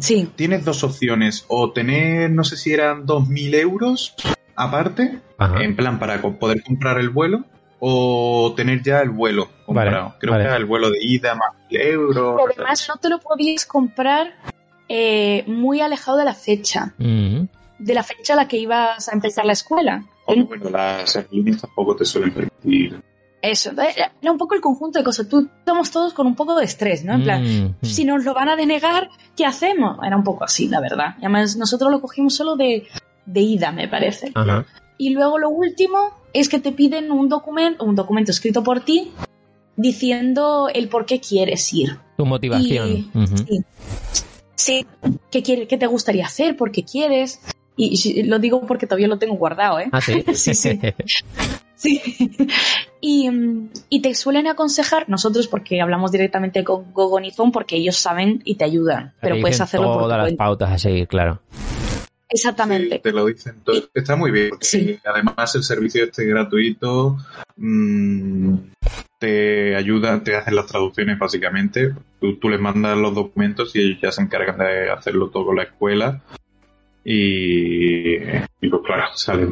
Sí, 0.00 0.30
tienes 0.36 0.64
dos 0.64 0.84
opciones. 0.84 1.44
O 1.48 1.72
tener, 1.72 2.30
no 2.30 2.44
sé 2.44 2.56
si 2.58 2.72
eran 2.72 3.06
2.000 3.06 3.54
euros 3.54 4.14
aparte, 4.54 5.18
Ajá. 5.38 5.62
en 5.64 5.74
plan 5.74 5.98
para 5.98 6.20
poder 6.22 6.62
comprar 6.62 6.98
el 7.00 7.08
vuelo, 7.10 7.44
o 7.80 8.52
tener 8.56 8.82
ya 8.82 9.00
el 9.00 9.10
vuelo 9.10 9.48
comprado. 9.66 9.90
Vale, 9.90 10.14
Creo 10.18 10.32
vale. 10.32 10.44
que 10.44 10.48
era 10.48 10.56
el 10.56 10.64
vuelo 10.64 10.90
de 10.90 10.98
ida 11.00 11.34
más 11.34 11.52
1.000 11.70 11.80
euros. 11.80 12.40
Pero 12.42 12.52
además 12.56 12.86
no 12.88 12.96
te 12.96 13.08
lo 13.08 13.18
podías 13.20 13.64
comprar 13.66 14.34
eh, 14.88 15.44
muy 15.46 15.80
alejado 15.80 16.16
de 16.18 16.24
la 16.24 16.34
fecha, 16.34 16.94
Mm. 16.98 17.42
de 17.78 17.94
la 17.94 18.02
fecha 18.02 18.32
a 18.32 18.36
la 18.36 18.48
que 18.48 18.56
ibas 18.56 19.08
a 19.08 19.12
empezar 19.12 19.44
la 19.44 19.52
escuela. 19.52 20.04
Bueno, 20.26 20.46
bueno, 20.46 20.70
las 20.70 21.14
aerolíneas 21.16 21.60
tampoco 21.60 21.94
te 21.96 22.04
suelen 22.04 22.32
permitir. 22.32 23.00
Eso, 23.40 23.70
era 23.70 24.10
era 24.20 24.32
un 24.32 24.36
poco 24.38 24.56
el 24.56 24.60
conjunto 24.60 24.98
de 24.98 25.04
cosas. 25.04 25.28
Tú 25.28 25.48
estamos 25.60 25.90
todos 25.92 26.12
con 26.12 26.26
un 26.26 26.34
poco 26.34 26.56
de 26.56 26.64
estrés, 26.64 27.04
¿no? 27.04 27.14
En 27.14 27.22
plan, 27.22 27.76
si 27.82 28.04
nos 28.04 28.24
lo 28.24 28.34
van 28.34 28.48
a 28.48 28.56
denegar, 28.56 29.08
¿qué 29.36 29.46
hacemos? 29.46 29.96
Era 30.04 30.16
un 30.16 30.24
poco 30.24 30.42
así, 30.44 30.66
la 30.68 30.80
verdad. 30.80 31.14
Y 31.18 31.24
además 31.24 31.56
nosotros 31.56 31.90
lo 31.92 32.00
cogimos 32.00 32.34
solo 32.34 32.56
de, 32.56 32.88
de 33.26 33.40
ida, 33.40 33.70
me 33.70 33.86
parece. 33.86 34.32
Ajá. 34.34 34.64
Y 34.98 35.10
luego 35.10 35.38
lo 35.38 35.48
último 35.48 35.98
es 36.32 36.48
que 36.48 36.58
te 36.58 36.72
piden 36.72 37.10
un 37.12 37.28
documento, 37.28 37.84
un 37.84 37.94
documento 37.94 38.30
escrito 38.32 38.62
por 38.62 38.80
ti 38.80 39.12
diciendo 39.76 40.68
el 40.72 40.88
por 40.88 41.06
qué 41.06 41.20
quieres 41.20 41.72
ir. 41.72 41.96
Tu 42.16 42.26
motivación. 42.26 42.88
Y- 42.90 43.10
sí. 43.46 43.64
Sí, 44.56 44.86
¿qué, 45.30 45.42
quiere- 45.42 45.68
qué 45.68 45.78
te 45.78 45.86
gustaría 45.86 46.26
hacer? 46.26 46.56
¿Por 46.56 46.72
qué 46.72 46.82
quieres? 46.84 47.40
Y, 47.76 47.94
y 48.10 48.24
lo 48.24 48.40
digo 48.40 48.60
porque 48.66 48.86
todavía 48.88 49.06
lo 49.06 49.18
tengo 49.18 49.36
guardado, 49.36 49.78
¿eh? 49.78 49.88
Ah, 49.92 50.00
sí. 50.00 50.24
Sí, 50.34 50.52
sí. 50.54 50.80
Sí. 51.76 52.02
Y, 53.00 53.30
y 53.88 54.02
te 54.02 54.12
suelen 54.16 54.48
aconsejar, 54.48 55.08
nosotros 55.08 55.46
porque 55.46 55.80
hablamos 55.80 56.10
directamente 56.10 56.64
con 56.64 56.92
Gogonizon, 56.92 57.52
porque 57.52 57.76
ellos 57.76 57.96
saben 57.96 58.42
y 58.44 58.56
te 58.56 58.64
ayudan, 58.64 59.14
pero 59.20 59.40
puedes 59.40 59.60
hacerlo 59.60 59.86
por 59.86 59.96
tu 59.98 60.02
Todas 60.02 60.18
las 60.18 60.26
cuenta. 60.26 60.44
pautas 60.44 60.72
a 60.72 60.78
seguir, 60.78 61.06
claro. 61.06 61.40
Exactamente. 62.28 62.96
Sí, 62.96 63.02
te 63.02 63.12
lo 63.12 63.26
dicen 63.26 63.56
todo. 63.64 63.82
Está 63.94 64.16
muy 64.16 64.30
bien, 64.30 64.50
porque 64.50 64.66
Sí. 64.66 64.98
además 65.04 65.54
el 65.54 65.62
servicio 65.62 66.04
este 66.04 66.24
gratuito 66.26 67.16
mm, 67.56 68.54
te 69.18 69.74
ayuda, 69.76 70.22
te 70.22 70.36
hacen 70.36 70.54
las 70.54 70.66
traducciones 70.66 71.18
básicamente. 71.18 71.94
Tú, 72.20 72.36
tú 72.36 72.48
les 72.48 72.60
mandas 72.60 72.96
los 72.98 73.14
documentos 73.14 73.74
y 73.74 73.80
ellos 73.80 73.98
ya 74.02 74.12
se 74.12 74.22
encargan 74.22 74.58
de 74.58 74.90
hacerlo 74.90 75.30
todo 75.30 75.46
con 75.46 75.56
la 75.56 75.62
escuela. 75.64 76.20
Y, 77.04 78.16
y 78.16 78.68
pues 78.68 78.82
claro, 78.84 79.04
sale, 79.14 79.48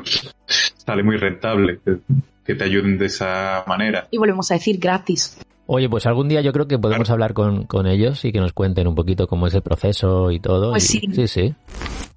sale 0.46 1.02
muy 1.02 1.16
rentable 1.16 1.80
que, 1.84 1.96
que 2.44 2.54
te 2.54 2.64
ayuden 2.64 2.98
de 2.98 3.06
esa 3.06 3.64
manera. 3.66 4.08
Y 4.10 4.18
volvemos 4.18 4.50
a 4.50 4.54
decir 4.54 4.78
gratis. 4.78 5.38
Oye, 5.66 5.88
pues 5.88 6.06
algún 6.06 6.28
día 6.28 6.42
yo 6.42 6.52
creo 6.52 6.68
que 6.68 6.78
podemos 6.78 7.10
hablar 7.10 7.32
con, 7.32 7.64
con 7.64 7.86
ellos 7.86 8.24
y 8.24 8.30
que 8.32 8.40
nos 8.40 8.52
cuenten 8.52 8.86
un 8.86 8.94
poquito 8.94 9.26
cómo 9.26 9.46
es 9.46 9.54
el 9.54 9.62
proceso 9.62 10.30
y 10.30 10.38
todo. 10.38 10.70
Pues 10.72 10.94
y- 10.94 11.00
sí. 11.00 11.08
Sí, 11.14 11.26
sí. 11.28 11.54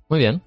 Muy 0.10 0.20
bien. 0.20 0.42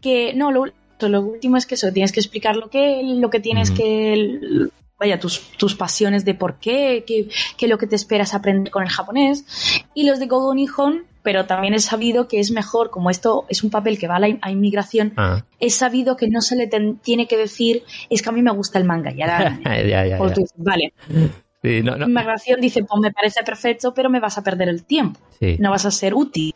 Que 0.00 0.32
no, 0.34 0.50
lo, 0.52 0.64
lo 1.00 1.20
último 1.20 1.56
es 1.56 1.66
que 1.66 1.74
eso, 1.74 1.92
tienes 1.92 2.12
que 2.12 2.20
explicar 2.20 2.56
lo 2.56 2.68
que, 2.70 3.02
lo 3.04 3.30
que 3.30 3.40
tienes 3.40 3.70
que. 3.70 4.68
Vaya, 4.98 5.20
tus, 5.20 5.40
tus 5.58 5.74
pasiones 5.74 6.24
de 6.24 6.32
por 6.32 6.54
qué, 6.58 7.04
qué, 7.06 7.28
qué 7.58 7.68
lo 7.68 7.76
que 7.76 7.86
te 7.86 7.96
esperas 7.96 8.32
aprender 8.32 8.72
con 8.72 8.82
el 8.82 8.88
japonés. 8.88 9.44
Y 9.92 10.06
los 10.06 10.18
de 10.18 10.26
Gogo 10.26 10.54
Nihon, 10.54 11.04
pero 11.22 11.44
también 11.44 11.74
he 11.74 11.80
sabido 11.80 12.28
que 12.28 12.40
es 12.40 12.50
mejor, 12.50 12.88
como 12.88 13.10
esto 13.10 13.44
es 13.50 13.62
un 13.62 13.68
papel 13.68 13.98
que 13.98 14.08
va 14.08 14.16
a 14.16 14.20
la 14.20 14.28
in- 14.28 14.38
a 14.40 14.50
inmigración, 14.50 15.12
Ah, 15.18 15.44
he 15.60 15.68
sabido 15.68 16.16
que 16.16 16.28
no 16.28 16.40
se 16.40 16.56
le 16.56 16.66
tiene 17.02 17.26
que 17.28 17.36
decir, 17.36 17.82
es 18.08 18.22
que 18.22 18.28
a 18.30 18.32
mí 18.32 18.40
me 18.40 18.52
gusta 18.52 18.78
el 18.78 18.86
manga. 18.86 19.12
Y 19.12 19.20
ahora, 19.22 19.60
ya, 19.62 19.82
ya, 19.84 20.06
ya. 20.06 20.16
tú 20.18 20.40
dices, 20.40 20.54
vale, 20.56 20.94
Sí, 21.62 21.82
no, 21.82 21.96
no. 21.96 22.06
inmigración 22.08 22.58
dice, 22.62 22.82
pues 22.84 22.98
me 22.98 23.12
parece 23.12 23.42
perfecto, 23.42 23.92
pero 23.92 24.08
me 24.08 24.18
vas 24.20 24.38
a 24.38 24.42
perder 24.42 24.70
el 24.70 24.84
tiempo. 24.84 25.20
Sí. 25.38 25.56
No 25.58 25.72
vas 25.72 25.84
a 25.84 25.90
ser 25.90 26.14
útil. 26.14 26.54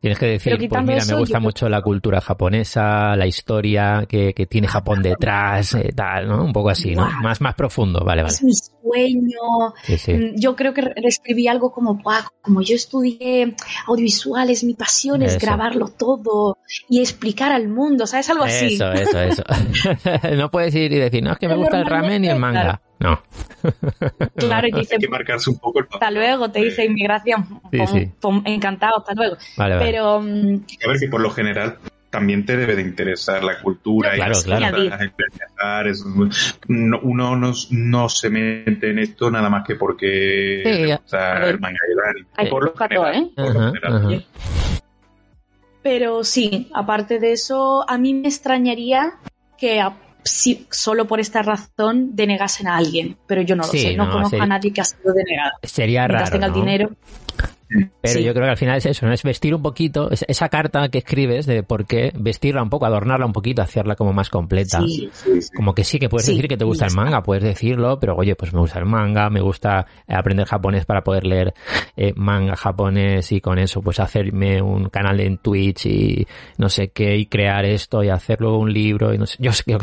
Tienes 0.00 0.18
que 0.20 0.26
decir, 0.26 0.68
pues 0.68 0.84
mira, 0.84 0.98
eso, 0.98 1.12
me 1.14 1.18
gusta 1.18 1.40
mucho 1.40 1.68
la 1.68 1.82
cultura 1.82 2.20
japonesa, 2.20 3.16
la 3.16 3.26
historia 3.26 4.06
que, 4.08 4.32
que 4.32 4.46
tiene 4.46 4.68
Japón 4.68 5.02
detrás, 5.02 5.74
eh, 5.74 5.90
tal, 5.92 6.28
¿no? 6.28 6.44
Un 6.44 6.52
poco 6.52 6.70
así, 6.70 6.94
¿no? 6.94 7.04
Más, 7.20 7.40
más 7.40 7.54
profundo, 7.56 8.04
vale, 8.04 8.22
vale. 8.22 8.32
Es 8.32 8.44
mi 8.44 8.52
sueño, 8.54 9.74
Sí, 9.82 9.98
sí. 9.98 10.12
Mm, 10.14 10.36
Yo 10.36 10.54
creo 10.54 10.72
que 10.72 10.82
escribí 11.02 11.48
algo 11.48 11.72
como, 11.72 11.94
"Buah, 11.96 12.22
como 12.42 12.62
yo 12.62 12.76
estudié 12.76 13.56
audiovisuales, 13.88 14.62
mi 14.62 14.74
pasión 14.74 15.22
es 15.22 15.36
grabarlo 15.38 15.88
todo 15.88 16.58
y 16.88 17.00
explicar 17.00 17.50
al 17.50 17.68
mundo, 17.68 18.06
¿sabes? 18.06 18.30
Algo 18.30 18.44
así. 18.44 18.74
Eso, 18.74 18.92
eso, 18.92 19.20
eso. 19.20 19.42
no 20.36 20.48
puedes 20.50 20.74
ir 20.76 20.92
y 20.92 20.96
decir, 20.96 21.24
no, 21.24 21.32
es 21.32 21.38
que 21.38 21.48
me 21.48 21.56
gusta 21.56 21.76
el 21.78 21.86
ramen 21.86 22.24
y 22.24 22.28
el 22.28 22.38
manga. 22.38 22.80
No. 23.00 23.20
Claro, 24.36 24.68
y 24.68 24.70
te 24.72 24.78
dice, 24.80 24.94
Hay 24.94 25.00
que 25.00 25.08
marcarse 25.08 25.50
un 25.50 25.58
poco 25.58 25.80
el 25.80 25.86
hasta 25.90 26.10
luego, 26.10 26.50
te 26.50 26.60
dice 26.64 26.84
inmigración, 26.84 27.60
Sí, 27.72 28.10
pom- 28.20 28.42
encantado, 28.44 28.98
hasta 28.98 29.14
luego. 29.14 29.36
Vale, 29.56 29.74
vale. 29.76 29.86
Pero 29.86 30.20
mm, 30.20 30.60
A 30.84 30.88
ver, 30.88 30.98
que 31.00 31.08
por 31.08 31.20
lo 31.20 31.30
general 31.30 31.78
también 32.10 32.46
te 32.46 32.56
debe 32.56 32.74
de 32.76 32.82
interesar 32.82 33.42
la 33.44 33.60
cultura 33.60 34.12
Claro, 34.14 34.30
y 34.30 34.34
las 34.34 34.44
claro. 34.44 34.76
es- 35.90 36.04
no- 36.68 37.00
uno 37.02 37.36
no, 37.36 37.52
no 37.70 38.08
se 38.08 38.30
mete 38.30 38.90
en 38.90 38.98
esto 39.00 39.30
nada 39.30 39.50
más 39.50 39.66
que 39.66 39.74
porque 39.74 40.62
Sí, 40.64 40.70
le 40.82 40.88
ya. 40.88 40.96
gusta 40.98 41.36
A 41.36 41.38
ver. 41.40 41.48
el 41.50 41.60
manga 41.60 41.78
y 41.88 41.92
el 41.92 41.98
anime. 42.10 42.28
hay 42.36 42.48
por 42.50 42.64
lo 42.64 42.74
general, 42.74 43.30
todo, 43.34 43.46
¿eh? 43.46 43.52
por 43.52 43.54
lo 43.54 43.72
general. 43.72 44.26
Pero 45.82 46.24
sí, 46.24 46.70
aparte 46.74 47.18
de 47.18 47.32
eso, 47.32 47.88
a 47.88 47.98
mí 47.98 48.14
me 48.14 48.28
extrañaría 48.28 49.14
que 49.56 49.80
a- 49.80 49.96
si- 50.24 50.66
solo 50.70 51.06
por 51.06 51.20
esta 51.20 51.42
razón 51.42 52.14
denegasen 52.14 52.68
a 52.68 52.76
alguien, 52.76 53.16
pero 53.26 53.42
yo 53.42 53.56
no 53.56 53.62
lo 53.64 53.70
Sí, 53.70 53.78
sé, 53.78 53.96
no, 53.96 54.06
no, 54.06 54.12
conozco 54.12 54.40
a 54.40 54.46
nadie 54.46 54.72
que 54.72 54.80
ha 54.80 54.84
sido 54.84 55.12
denegado. 55.14 55.52
Sería 55.62 56.02
Mientras 56.02 56.30
raro, 56.30 56.32
tenga 56.32 56.46
el 56.46 56.52
dinero, 56.52 56.90
Pero 57.68 58.14
Sí. 58.14 58.22
yo 58.24 58.32
creo 58.32 58.44
que 58.46 58.50
al 58.50 58.56
final 58.56 58.76
es 58.78 58.86
eso, 58.86 59.06
¿no? 59.06 59.12
Es 59.12 59.22
vestir 59.22 59.54
un 59.54 59.62
poquito, 59.62 60.10
es- 60.10 60.24
esa 60.28 60.48
carta 60.48 60.88
que 60.88 60.98
escribes 60.98 61.46
de 61.46 61.62
por 61.62 61.86
qué 61.86 62.12
vestirla 62.18 62.62
un 62.62 62.70
poco, 62.70 62.86
adornarla 62.86 63.26
un 63.26 63.32
poquito, 63.32 63.60
hacerla 63.62 63.94
como 63.94 64.12
más 64.12 64.30
completa. 64.30 64.80
Sí. 64.80 65.10
Sí, 65.12 65.42
sí. 65.42 65.48
Como 65.54 65.74
que 65.74 65.84
sí, 65.84 65.98
que 65.98 66.08
puedes 66.08 66.26
Sí, 66.26 66.32
decir 66.32 66.48
que 66.48 66.56
te 66.56 66.64
gusta 66.64 66.86
el 66.86 66.94
manga, 66.94 67.22
puedes 67.22 67.44
decirlo, 67.44 67.98
pero 68.00 68.16
oye, 68.16 68.34
pues 68.36 68.52
me 68.54 68.60
gusta 68.60 68.78
el 68.78 68.86
manga, 68.86 69.28
me 69.30 69.40
gusta 69.40 69.86
eh, 70.06 70.14
aprender 70.14 70.46
japonés 70.46 70.84
para 70.86 71.02
poder 71.02 71.24
leer 71.24 71.54
eh, 71.96 72.12
manga 72.16 72.56
japonés 72.56 73.30
y 73.32 73.40
con 73.40 73.58
eso 73.58 73.82
pues 73.82 74.00
hacerme 74.00 74.62
un 74.62 74.88
canal 74.88 75.20
en 75.20 75.38
Twitch 75.38 75.86
y 75.86 76.26
no 76.56 76.68
sé 76.68 76.88
qué 76.88 77.16
y 77.16 77.26
crear 77.26 77.64
esto 77.64 78.02
y 78.02 78.08
hacer 78.08 78.40
luego 78.40 78.58
un 78.58 78.72
libro 78.72 79.12
y 79.12 79.18
no 79.18 79.26
sé, 79.26 79.36
yo 79.40 79.52
sé, 79.52 79.64
yo 79.66 79.78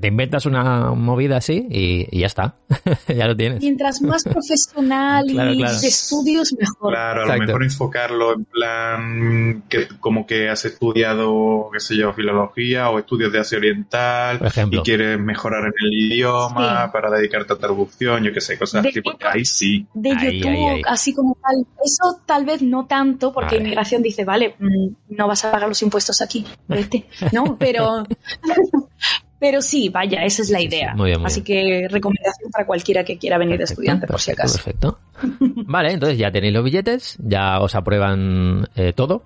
te 0.00 0.08
inventas 0.08 0.46
una 0.46 0.92
movida 0.92 1.36
así 1.38 1.66
y, 1.70 2.06
y 2.10 2.20
ya 2.20 2.26
está, 2.26 2.56
ya 3.14 3.26
lo 3.26 3.36
tienes. 3.36 3.60
Mientras 3.62 4.00
más 4.02 4.24
profesional 4.24 5.24
Claro, 5.30 5.52
y 5.52 5.58
claro. 5.58 5.80
de 5.80 5.86
estudios, 5.88 6.54
mejor. 6.58 6.92
Claro, 6.94 7.25
a 7.32 7.36
lo 7.36 7.46
mejor 7.46 7.62
enfocarlo 7.64 8.34
en 8.34 8.44
plan 8.44 9.62
que 9.68 9.88
como 10.00 10.26
que 10.26 10.48
has 10.48 10.64
estudiado, 10.64 11.68
qué 11.72 11.80
sé 11.80 11.96
yo, 11.96 12.12
filología 12.12 12.90
o 12.90 12.98
estudios 12.98 13.32
de 13.32 13.40
Asia 13.40 13.58
Oriental 13.58 14.38
Por 14.38 14.46
ejemplo. 14.48 14.80
y 14.80 14.82
quieres 14.82 15.18
mejorar 15.20 15.64
en 15.66 15.72
el 15.80 15.92
idioma 15.92 16.84
Sí. 16.86 16.90
para 16.92 17.10
dedicarte 17.10 17.52
a 17.52 17.56
traducción, 17.56 18.24
yo 18.24 18.32
qué 18.32 18.40
sé, 18.40 18.58
cosas 18.58 18.82
De 18.82 18.88
así, 18.90 19.00
porque 19.00 19.26
ahí 19.26 19.44
sí. 19.44 19.86
de 19.94 20.10
Ahí, 20.12 20.38
YouTube, 20.40 20.50
ahí, 20.50 20.66
ahí. 20.76 20.82
así 20.86 21.14
como 21.14 21.36
tal. 21.42 21.66
Eso 21.84 22.20
tal 22.26 22.44
vez 22.44 22.62
no 22.62 22.86
tanto, 22.86 23.32
porque 23.32 23.46
Vale. 23.56 23.58
inmigración 23.58 24.02
dice, 24.02 24.24
vale, 24.24 24.54
mm, 24.58 24.88
no 25.16 25.28
vas 25.28 25.44
a 25.44 25.52
pagar 25.52 25.68
los 25.68 25.82
impuestos 25.82 26.20
aquí, 26.22 26.44
vete. 26.68 27.06
¿no? 27.32 27.56
Pero, 27.58 28.04
pero 29.38 29.60
sí, 29.62 29.88
vaya, 29.88 30.24
esa 30.24 30.42
es 30.42 30.50
la 30.50 30.58
Sí, 30.58 30.68
sí, 30.68 30.74
idea. 30.76 30.94
muy 30.94 31.06
bien, 31.10 31.20
muy 31.20 31.26
así 31.26 31.42
que 31.42 31.86
recomendación 31.90 32.50
para 32.50 32.66
cualquiera 32.66 33.04
que 33.04 33.18
quiera 33.18 33.38
venir 33.38 33.58
de 33.58 33.64
estudiante, 33.64 34.06
por 34.06 34.20
si 34.20 34.30
acaso. 34.32 34.54
Perfecto. 34.56 34.98
Vale, 35.66 35.92
entonces 35.92 36.18
ya 36.18 36.30
tenéis 36.30 36.52
los 36.54 36.64
billetes, 36.64 37.16
ya 37.20 37.60
os 37.60 37.74
aprueban 37.74 38.68
eh, 38.76 38.92
todo. 38.94 39.24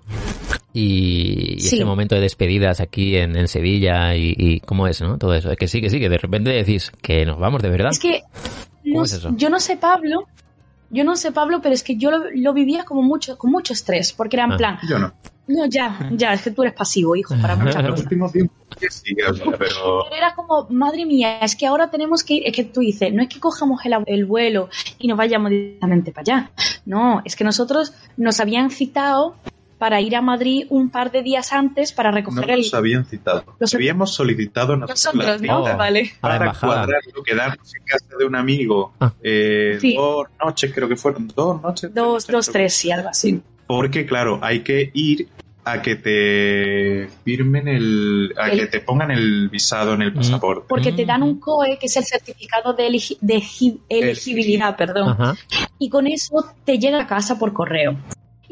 Y, 0.73 1.55
y 1.55 1.59
Sí. 1.59 1.75
ese 1.77 1.85
momento 1.85 2.15
de 2.15 2.21
despedidas 2.21 2.79
aquí 2.79 3.17
en, 3.17 3.35
en 3.35 3.47
Sevilla 3.47 4.15
y, 4.15 4.33
y 4.37 4.59
cómo 4.61 4.87
es, 4.87 5.01
¿no? 5.01 5.17
Todo 5.17 5.33
eso. 5.33 5.51
Es 5.51 5.57
que 5.57 5.67
sí, 5.67 5.81
que 5.81 5.89
sí, 5.89 5.99
que 5.99 6.07
de 6.09 6.17
repente 6.17 6.49
decís 6.51 6.91
que 7.01 7.25
nos 7.25 7.37
vamos 7.39 7.61
de 7.61 7.69
verdad. 7.69 7.91
Es 7.91 7.99
que 7.99 8.21
¿Cómo 8.83 8.99
no- 8.99 9.03
es 9.03 9.21
yo 9.35 9.49
no 9.49 9.59
sé 9.59 9.75
Pablo, 9.77 10.27
yo 10.91 11.03
no 11.03 11.15
sé 11.15 11.31
Pablo, 11.31 11.61
pero 11.61 11.73
es 11.73 11.83
que 11.83 11.95
yo 11.97 12.11
lo, 12.11 12.23
lo 12.33 12.53
vivía 12.53 12.83
como 12.83 13.01
mucho, 13.01 13.37
con 13.37 13.51
mucho 13.51 13.73
estrés, 13.73 14.13
porque 14.13 14.35
era 14.37 14.45
en 14.45 14.51
Ah. 14.53 14.57
plan, 14.57 14.79
Yo 14.87 14.99
no. 14.99 15.13
no, 15.47 15.65
ya, 15.65 16.09
ya, 16.11 16.33
es 16.33 16.41
que 16.43 16.51
tú 16.51 16.61
eres 16.63 16.73
pasivo, 16.75 17.15
hijo, 17.15 17.35
para 17.41 17.55
muchas 17.55 17.77
En 17.77 17.81
los 17.83 17.91
cosas. 17.91 18.03
últimos 18.05 18.31
tiempos 18.31 18.57
que 18.79 18.89
sí, 18.89 19.15
pero 19.15 19.57
Pero 19.57 20.05
era 20.15 20.33
como, 20.33 20.65
madre 20.69 21.05
mía, 21.05 21.39
es 21.39 21.55
que 21.55 21.67
ahora 21.67 21.89
tenemos 21.89 22.23
que 22.23 22.35
ir, 22.35 22.43
es 22.45 22.55
que 22.55 22.63
tú 22.63 22.79
dices, 22.79 23.13
no 23.13 23.21
es 23.21 23.29
que 23.29 23.39
cojamos 23.39 23.83
el, 23.85 23.93
el 24.07 24.25
vuelo 24.25 24.69
y 24.99 25.07
nos 25.07 25.17
vayamos 25.17 25.49
directamente 25.51 26.11
para 26.11 26.21
allá. 26.21 26.51
No, 26.85 27.21
es 27.25 27.35
que 27.35 27.43
nosotros 27.43 27.93
nos 28.17 28.39
habían 28.39 28.71
citado 28.71 29.35
para 29.81 29.99
ir 29.99 30.15
a 30.15 30.21
Madrid 30.21 30.67
un 30.69 30.91
par 30.91 31.09
de 31.11 31.23
días 31.23 31.51
antes 31.51 31.91
para 31.91 32.11
no 32.11 32.17
recoger 32.17 32.51
el... 32.51 32.59
nos 32.59 32.73
habían 32.75 33.03
citado. 33.03 33.43
Los- 33.57 33.73
Habíamos 33.73 34.13
solicitado 34.13 34.77
nosotros 34.77 35.15
Nosotros, 35.15 35.41
¿no? 35.41 35.63
Oh. 35.63 35.75
Vale. 35.75 36.11
Para 36.21 36.53
cuadrarlo, 36.53 37.23
quedarnos 37.25 37.73
en 37.75 37.83
casa 37.83 38.05
de 38.19 38.23
un 38.25 38.35
amigo 38.35 38.93
Ah. 38.99 39.11
eh, 39.23 39.79
Sí. 39.81 39.95
dos 39.95 40.27
noches, 40.45 40.71
creo 40.71 40.87
que 40.87 40.95
fueron 40.95 41.27
dos 41.35 41.59
noches. 41.63 41.91
Dos, 41.95 42.27
tres 42.27 42.31
dos, 42.35 42.49
tres, 42.51 42.73
sí, 42.75 42.91
algo 42.91 43.09
así. 43.09 43.41
Porque, 43.65 44.05
claro, 44.05 44.37
hay 44.43 44.59
que 44.59 44.91
ir 44.93 45.29
a 45.63 45.81
que 45.81 45.95
te 45.95 47.09
firmen 47.25 47.67
el. 47.67 48.33
a 48.37 48.49
El- 48.51 48.59
que 48.59 48.67
te 48.67 48.81
pongan 48.81 49.09
el 49.09 49.49
visado 49.49 49.95
en 49.95 50.03
el 50.03 50.11
Mm. 50.11 50.15
pasaporte. 50.17 50.65
Porque 50.69 50.91
te 50.91 51.05
dan 51.07 51.21
Mm. 51.21 51.23
un 51.23 51.39
COE, 51.39 51.79
que 51.79 51.87
es 51.87 51.97
el 51.97 52.03
certificado 52.05 52.73
de, 52.73 52.87
elegi- 52.87 53.17
de 53.19 53.35
egi- 53.37 53.79
elegibilidad, 53.89 54.75
perdón. 54.77 55.09
Ajá. 55.09 55.35
y 55.79 55.89
con 55.89 56.05
eso 56.05 56.45
te 56.65 56.77
llega 56.77 57.01
a 57.01 57.07
casa 57.07 57.39
por 57.39 57.51
correo. 57.53 57.97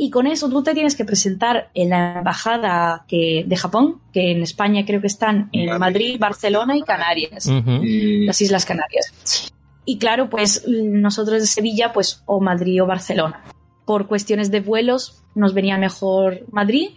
Y 0.01 0.09
con 0.11 0.27
eso 0.27 0.49
tú 0.49 0.63
te 0.63 0.73
tienes 0.73 0.95
que 0.95 1.03
presentar 1.03 1.71
en 1.73 1.89
la 1.89 2.19
embajada 2.19 3.03
que, 3.05 3.43
de 3.45 3.57
Japón, 3.57 3.99
que 4.13 4.31
en 4.31 4.41
España 4.41 4.85
creo 4.85 5.01
que 5.01 5.07
están 5.07 5.49
en 5.51 5.65
Madrid. 5.65 5.79
Madrid, 5.79 6.19
Barcelona 6.19 6.77
y 6.77 6.83
Canarias, 6.83 7.45
Ujú. 7.47 7.83
Y- 7.83 8.25
las 8.25 8.39
Islas 8.41 8.65
Canarias. 8.65 9.51
Y 9.83 9.97
claro, 9.97 10.29
pues 10.29 10.65
nosotros 10.65 11.41
de 11.41 11.47
Sevilla, 11.47 11.91
pues 11.91 12.23
o 12.27 12.39
Madrid 12.39 12.81
o 12.81 12.85
Barcelona. 12.85 13.43
Por 13.85 14.07
cuestiones 14.07 14.51
de 14.51 14.61
vuelos 14.61 15.21
nos 15.35 15.53
venía 15.53 15.77
mejor 15.77 16.45
Madrid 16.49 16.91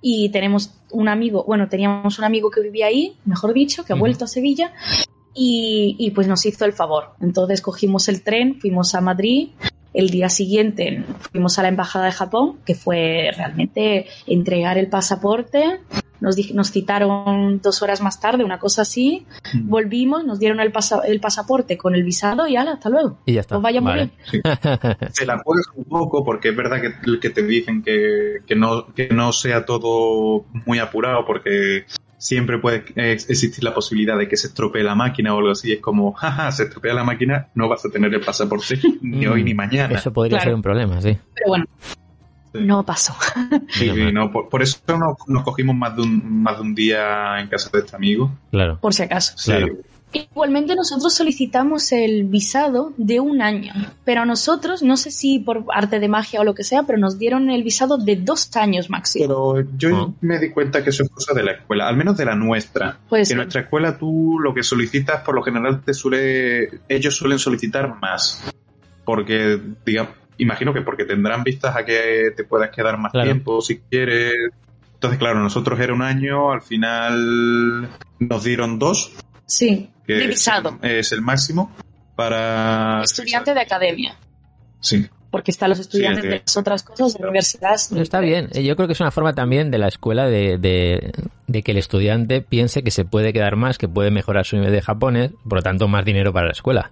y 0.00 0.28
tenemos 0.28 0.70
un 0.92 1.08
amigo, 1.08 1.42
bueno, 1.44 1.68
teníamos 1.68 2.16
un 2.20 2.26
amigo 2.26 2.52
que 2.52 2.60
vivía 2.60 2.86
ahí, 2.86 3.16
mejor 3.24 3.54
dicho, 3.54 3.84
que 3.84 3.92
ha 3.92 3.96
vuelto 3.96 4.24
a 4.24 4.28
Sevilla 4.28 4.72
y, 5.34 5.96
y, 5.98 6.12
pues 6.12 6.28
nos 6.28 6.46
hizo 6.46 6.64
el 6.64 6.72
favor. 6.72 7.14
Entonces 7.20 7.60
cogimos 7.60 8.08
el 8.08 8.22
tren, 8.22 8.60
fuimos 8.60 8.94
a 8.94 9.00
Madrid. 9.00 9.48
El 9.96 10.10
día 10.10 10.28
siguiente 10.28 11.04
fuimos 11.32 11.58
a 11.58 11.62
la 11.62 11.68
embajada 11.68 12.04
de 12.04 12.12
Japón, 12.12 12.58
que 12.66 12.74
fue 12.74 13.30
realmente 13.36 14.06
entregar 14.26 14.76
el 14.78 14.88
pasaporte. 14.88 15.80
Nos, 16.20 16.36
nos 16.54 16.70
citaron 16.70 17.60
dos 17.62 17.82
horas 17.82 18.00
más 18.00 18.20
tarde, 18.20 18.44
una 18.44 18.58
cosa 18.58 18.82
así. 18.82 19.26
Volvimos, 19.54 20.24
nos 20.24 20.38
dieron 20.38 20.60
el, 20.60 20.70
pasa- 20.72 21.02
el 21.06 21.20
pasaporte 21.20 21.76
con 21.76 21.94
el 21.94 22.04
visado 22.04 22.46
y 22.46 22.56
ala, 22.56 22.72
hasta 22.72 22.88
luego. 22.90 23.18
Y 23.26 23.34
ya 23.34 23.40
está. 23.40 23.54
Pues 23.56 23.62
vaya 23.62 23.80
muy 23.80 23.94
bien. 23.94 24.12
te 24.32 25.26
la 25.26 25.38
juegas 25.38 25.66
un 25.74 25.84
poco 25.84 26.24
porque 26.24 26.50
es 26.50 26.56
verdad 26.56 26.80
que, 26.80 27.18
que 27.20 27.30
te 27.30 27.42
dicen 27.42 27.82
que, 27.82 28.38
que, 28.46 28.54
no, 28.56 28.86
que 28.94 29.08
no 29.08 29.32
sea 29.32 29.64
todo 29.66 30.44
muy 30.66 30.78
apurado 30.78 31.24
porque 31.26 31.84
siempre 32.18 32.58
puede 32.58 32.84
eh, 32.96 33.12
existir 33.12 33.62
la 33.64 33.74
posibilidad 33.74 34.16
de 34.18 34.28
que 34.28 34.36
se 34.36 34.48
estropee 34.48 34.82
la 34.82 34.94
máquina 34.94 35.34
o 35.34 35.38
algo 35.38 35.50
así. 35.50 35.72
Es 35.72 35.80
como, 35.80 36.12
jaja, 36.12 36.50
se 36.52 36.64
estropea 36.64 36.94
la 36.94 37.04
máquina, 37.04 37.48
no 37.54 37.68
vas 37.68 37.84
a 37.84 37.90
tener 37.90 38.12
el 38.14 38.20
pasaporte 38.20 38.78
ni 39.02 39.26
Mm, 39.26 39.30
hoy 39.32 39.42
ni 39.44 39.54
mañana. 39.54 39.94
Eso 39.94 40.12
podría 40.12 40.38
Claro. 40.38 40.44
ser 40.50 40.54
un 40.54 40.62
problema, 40.62 41.00
sí. 41.00 41.16
Pero 41.34 41.48
bueno, 41.48 41.64
Sí. 42.52 42.60
no 42.62 42.84
pasó. 42.84 43.14
Sí, 43.68 43.90
sí, 43.94 44.12
no, 44.12 44.30
por, 44.30 44.48
por 44.48 44.62
eso 44.62 44.78
nos, 44.88 45.16
nos 45.28 45.42
cogimos 45.44 45.76
más 45.76 45.94
de, 45.96 46.02
un, 46.02 46.42
más 46.42 46.56
de 46.56 46.62
un 46.62 46.74
día 46.74 47.38
en 47.40 47.48
casa 47.48 47.68
de 47.72 47.80
este 47.80 47.94
amigo. 47.96 48.30
Claro. 48.50 48.78
Por 48.80 48.94
si 48.94 49.02
acaso. 49.02 49.34
Sí. 49.36 49.50
Claro. 49.50 49.66
Igualmente 50.30 50.74
nosotros 50.74 51.14
solicitamos 51.14 51.92
el 51.92 52.24
visado 52.24 52.92
de 52.96 53.20
un 53.20 53.42
año, 53.42 53.72
pero 54.04 54.22
a 54.22 54.24
nosotros, 54.24 54.82
no 54.82 54.96
sé 54.96 55.10
si 55.10 55.38
por 55.38 55.64
arte 55.74 56.00
de 56.00 56.08
magia 56.08 56.40
o 56.40 56.44
lo 56.44 56.54
que 56.54 56.64
sea, 56.64 56.84
pero 56.84 56.98
nos 56.98 57.18
dieron 57.18 57.50
el 57.50 57.62
visado 57.62 57.98
de 57.98 58.16
dos 58.16 58.54
años 58.56 58.88
máximo. 58.90 59.24
Pero 59.26 59.68
yo 59.76 59.96
Ah. 59.96 60.12
me 60.20 60.38
di 60.38 60.50
cuenta 60.50 60.82
que 60.82 60.90
eso 60.90 61.02
es 61.02 61.10
cosa 61.10 61.34
de 61.34 61.42
la 61.42 61.52
escuela, 61.52 61.88
al 61.88 61.96
menos 61.96 62.16
de 62.16 62.24
la 62.24 62.34
nuestra. 62.34 62.98
Pues 63.08 63.28
que 63.28 63.32
en 63.34 63.38
nuestra 63.38 63.62
escuela 63.62 63.98
tú 63.98 64.38
lo 64.40 64.54
que 64.54 64.62
solicitas 64.62 65.22
por 65.22 65.34
lo 65.34 65.42
general 65.42 65.82
te 65.84 65.92
suele 65.94 66.80
ellos 66.88 67.14
suelen 67.16 67.38
solicitar 67.38 67.98
más 68.00 68.42
porque 69.04 69.60
digamos 69.84 70.12
imagino 70.38 70.72
que 70.74 70.82
porque 70.82 71.04
tendrán 71.04 71.42
vistas 71.44 71.76
a 71.76 71.84
que 71.84 72.32
te 72.36 72.44
puedas 72.44 72.70
quedar 72.70 72.98
más 72.98 73.12
Claro. 73.12 73.26
tiempo 73.26 73.60
si 73.60 73.78
quieres 73.78 74.34
entonces 74.94 75.18
claro 75.18 75.40
nosotros 75.40 75.78
era 75.80 75.94
un 75.94 76.02
año 76.02 76.52
al 76.52 76.62
final 76.62 77.88
nos 78.18 78.44
dieron 78.44 78.78
dos 78.78 79.12
sí, 79.46 79.90
que 80.06 80.14
de 80.14 80.24
es- 80.24 80.28
visado, 80.28 80.78
es 80.82 81.12
el 81.12 81.22
máximo 81.22 81.74
para 82.14 83.02
estudiante 83.02 83.54
de 83.54 83.60
academia, 83.60 84.16
sí 84.80 85.06
porque 85.28 85.50
están 85.50 85.68
los 85.68 85.78
estudiantes 85.80 86.22
Sí, 86.22 86.28
de 86.30 86.38
las 86.46 86.56
otras 86.56 86.82
cosas, 86.82 87.12
de 87.14 87.22
universidades. 87.24 87.92
Está 87.92 88.20
bien. 88.20 88.48
Eh, 88.54 88.64
Yo 88.64 88.74
creo 88.74 88.86
que 88.86 88.94
es 88.94 89.00
una 89.00 89.10
forma 89.10 89.34
también 89.34 89.70
de 89.70 89.76
la 89.76 89.88
escuela 89.88 90.24
de, 90.26 90.56
de, 90.56 91.12
de 91.46 91.62
que 91.62 91.72
el 91.72 91.76
estudiante 91.78 92.40
piense 92.40 92.82
que 92.82 92.90
se 92.90 93.04
puede 93.04 93.34
quedar 93.34 93.56
más, 93.56 93.76
que 93.76 93.86
puede 93.86 94.10
mejorar 94.10 94.46
su 94.46 94.56
nivel 94.56 94.72
de 94.72 94.80
japonés, 94.80 95.32
por 95.46 95.58
lo 95.58 95.62
tanto 95.62 95.88
más 95.88 96.06
dinero 96.06 96.32
para 96.32 96.46
la 96.46 96.52
escuela. 96.52 96.90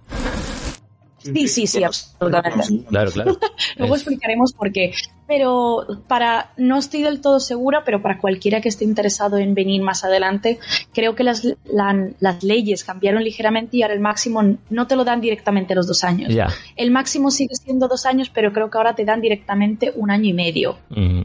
Sí, 1.33 1.47
sí, 1.47 1.67
sí, 1.67 1.83
absolutamente. 1.83 2.83
Claro, 2.89 3.11
claro. 3.11 3.37
Luego 3.77 3.95
Es- 3.95 4.01
explicaremos 4.01 4.53
por 4.53 4.71
qué. 4.71 4.93
Pero 5.27 5.85
para, 6.07 6.51
no 6.57 6.77
estoy 6.77 7.01
del 7.01 7.19
todo 7.19 7.39
segura, 7.39 7.83
pero 7.83 8.01
para 8.01 8.19
cualquiera 8.19 8.61
que 8.61 8.69
esté 8.69 8.83
interesado 8.85 9.37
en 9.39 9.55
venir 9.55 9.81
más 9.81 10.03
adelante, 10.03 10.59
creo 10.93 11.15
que 11.15 11.23
las, 11.23 11.43
la- 11.65 12.09
las 12.19 12.43
leyes 12.43 12.83
cambiaron 12.83 13.23
ligeramente 13.23 13.77
y 13.77 13.81
ahora 13.81 13.95
el 13.95 14.01
máximo 14.01 14.43
no 14.69 14.85
te 14.87 14.95
lo 14.95 15.03
dan 15.03 15.21
directamente 15.21 15.73
los 15.73 15.87
dos 15.87 16.03
años. 16.03 16.33
ya. 16.33 16.47
El 16.75 16.91
máximo 16.91 17.31
sigue 17.31 17.55
siendo 17.55 17.87
dos 17.87 18.05
años, 18.05 18.29
pero 18.31 18.53
creo 18.53 18.69
que 18.69 18.77
ahora 18.77 18.93
te 18.93 19.03
dan 19.03 19.19
directamente 19.21 19.91
un 19.95 20.11
año 20.11 20.29
y 20.29 20.33
medio. 20.33 20.77
Mm. 20.89 21.21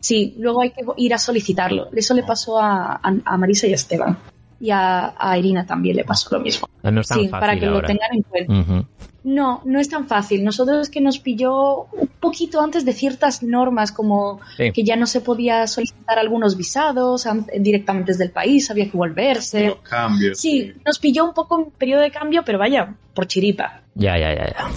Sí, 0.00 0.34
luego 0.38 0.62
hay 0.62 0.70
que 0.70 0.82
ir 0.96 1.14
a 1.14 1.18
solicitarlo. 1.18 1.88
Eso 1.94 2.12
le 2.14 2.24
pasó 2.24 2.58
a, 2.58 2.94
a- 2.94 3.14
a 3.24 3.36
Marisa 3.36 3.68
y 3.68 3.72
a 3.72 3.76
Esteban. 3.76 4.18
Y 4.62 4.70
a, 4.70 5.12
a 5.18 5.36
Irina 5.36 5.66
también 5.66 5.96
le 5.96 6.04
pasó 6.04 6.28
lo 6.36 6.40
mismo. 6.40 6.68
No 6.84 7.00
es 7.00 7.08
tan 7.08 7.18
Sí, 7.18 7.28
fácil 7.28 7.40
para 7.40 7.58
que 7.58 7.66
lo 7.66 7.82
tengan 7.82 8.14
en 8.14 8.22
cuenta. 8.22 8.86
No, 9.24 9.60
no 9.64 9.78
es 9.80 9.88
tan 9.88 10.06
fácil. 10.06 10.44
Nosotros 10.44 10.82
es 10.82 10.88
que 10.88 11.00
nos 11.00 11.18
pilló 11.18 11.84
un 11.92 12.08
poquito 12.20 12.60
antes 12.60 12.84
de 12.84 12.92
ciertas 12.92 13.42
normas, 13.42 13.90
como 13.92 14.40
Sí. 14.56 14.70
que 14.72 14.84
ya 14.84 14.94
no 14.96 15.06
se 15.06 15.20
podía 15.20 15.66
solicitar 15.66 16.18
algunos 16.18 16.56
visados 16.56 17.26
directamente 17.58 18.12
desde 18.12 18.24
el 18.24 18.30
país, 18.30 18.70
había 18.70 18.88
que 18.90 18.96
volverse. 18.96 19.76
cambios 19.88 20.38
Sí, 20.38 20.72
nos 20.86 20.98
pilló 21.00 21.24
un 21.24 21.34
poco 21.34 21.58
en 21.60 21.70
periodo 21.72 22.02
de 22.02 22.10
cambio, 22.12 22.42
pero 22.44 22.58
vaya, 22.58 22.94
por 23.14 23.26
chiripa. 23.26 23.82
Ya, 23.96 24.16
ya, 24.18 24.32
ya, 24.34 24.46
ya. 24.48 24.68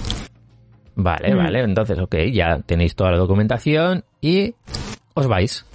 Vale, 0.96 1.34
Mm. 1.34 1.38
vale. 1.38 1.60
Entonces, 1.62 2.00
ok, 2.00 2.16
ya 2.34 2.60
tenéis 2.66 2.96
toda 2.96 3.12
la 3.12 3.18
documentación 3.18 4.04
y 4.22 4.56
os 5.14 5.28
vais. 5.28 5.66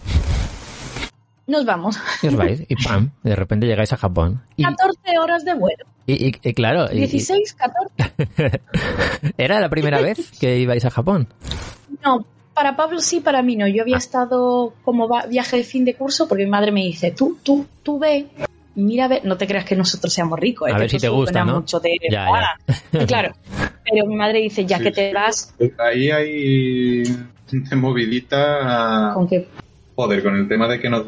Nos 1.50 1.64
vamos. 1.64 1.98
Y 2.22 2.28
os 2.28 2.36
vais. 2.36 2.62
Y 2.68 2.76
pam, 2.76 3.10
de 3.24 3.34
repente 3.34 3.66
llegáis 3.66 3.92
a 3.92 3.96
Japón. 3.96 4.40
Y, 4.56 4.62
14 4.62 5.18
horas 5.18 5.44
de 5.44 5.54
vuelo. 5.54 5.84
y, 6.06 6.28
y- 6.28 6.34
y 6.42 6.54
claro, 6.54 6.86
y- 6.92 6.96
y- 6.96 7.00
16, 7.06 7.54
14. 7.54 8.60
¿era 9.36 9.60
la 9.60 9.68
primera 9.68 10.00
vez 10.00 10.30
que 10.38 10.58
ibais 10.58 10.84
a 10.84 10.90
Japón? 10.90 11.28
No, 12.04 12.24
para 12.54 12.76
Pablo 12.76 13.00
sí, 13.00 13.20
para 13.20 13.42
mí 13.42 13.56
no. 13.56 13.66
Yo 13.66 13.82
había 13.82 13.96
estado 13.96 14.74
como 14.84 15.08
viaje 15.28 15.56
de 15.56 15.64
fin 15.64 15.84
de 15.84 15.94
curso 15.94 16.28
porque 16.28 16.44
mi 16.44 16.50
madre 16.50 16.72
me 16.72 16.82
dice, 16.82 17.10
tú, 17.10 17.38
tú, 17.42 17.66
tú 17.82 17.98
ve, 17.98 18.26
mira, 18.74 19.06
a 19.06 19.08
ver, 19.08 19.24
no 19.24 19.36
te 19.36 19.46
creas 19.46 19.64
que 19.64 19.74
nosotros 19.76 20.12
seamos 20.12 20.38
ricos. 20.38 20.68
eh, 20.68 20.72
A 20.72 20.74
que 20.76 20.80
ver 20.82 20.90
si 20.90 20.98
te 20.98 21.08
gusta, 21.08 21.44
mucho 21.44 21.80
de- 21.80 21.96
Ya, 22.10 22.26
Ah, 22.28 22.56
Claro. 23.08 23.32
Pero 23.84 24.06
mi 24.06 24.14
madre 24.14 24.40
dice, 24.40 24.64
ya 24.66 24.78
Sí, 24.78 24.84
que 24.84 24.90
te 24.92 25.12
das, 25.12 25.52
Ahí 25.78 26.10
hay 26.10 27.02
de 27.50 27.76
movidita. 27.76 29.12
con 29.14 29.26
que... 29.28 29.48
Joder, 30.04 30.22
con 30.22 30.34
el 30.36 30.48
tema 30.48 30.66
de 30.68 30.80
que 30.80 30.88
no. 30.90 31.04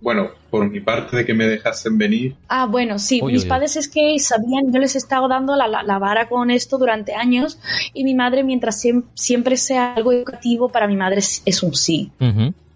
Bueno, 0.00 0.30
por 0.50 0.68
mi 0.68 0.80
parte, 0.80 1.16
de 1.16 1.24
que 1.24 1.32
me 1.32 1.46
dejasen 1.46 1.96
venir. 1.96 2.34
Ah, 2.48 2.66
bueno, 2.66 2.98
sí, 2.98 3.20
mis 3.22 3.44
padres 3.44 3.76
es 3.76 3.86
que 3.88 4.18
sabían, 4.18 4.72
yo 4.72 4.80
les 4.80 4.96
he 4.96 4.98
estado 4.98 5.28
dando 5.28 5.54
la, 5.54 5.68
la- 5.68 5.84
la 5.84 5.98
vara 6.00 6.28
con 6.28 6.50
esto 6.50 6.76
durante 6.76 7.14
años 7.14 7.58
y 7.94 8.02
mi 8.02 8.12
madre, 8.14 8.42
mientras 8.42 8.84
siem- 8.84 9.04
siempre 9.14 9.56
sea 9.56 9.94
algo 9.94 10.12
educativo, 10.12 10.70
para 10.70 10.88
mi 10.88 10.96
madre 10.96 11.18
es, 11.20 11.42
es 11.44 11.62
un 11.62 11.74
sí. 11.74 12.10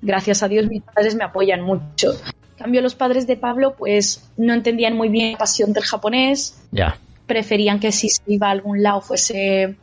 Gracias 0.03 0.45
a 0.45 0.49
Dios 0.49 0.69
mis 0.69 0.83
padres 0.83 1.17
me 1.17 1.25
apoyan 1.25 1.63
mucho. 1.63 2.13
En 2.13 2.59
cambio, 2.63 2.81
los 2.81 2.95
padres 2.95 3.27
de 3.27 3.37
Pablo, 3.37 3.75
pues 3.77 4.31
no 4.37 4.55
entendían 4.55 4.95
muy 4.97 5.09
bien 5.09 5.33
la 5.33 5.39
pasión 5.39 5.73
del 5.73 5.83
japonés, 5.83 6.63
Ya, 6.71 6.97
preferían 7.27 7.81
que 7.81 7.91
si 7.91 8.09
se 8.09 8.23
iba 8.29 8.47
a 8.47 8.51
algún 8.53 8.83
lado 8.85 9.01
fuese, 9.01 9.75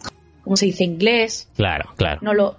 ¿cómo 0.46 0.56
se 0.56 0.68
dice? 0.68 0.86
Inglés. 0.86 1.50
claro, 1.58 1.90
claro. 1.98 2.20
No 2.24 2.34
lo, 2.34 2.56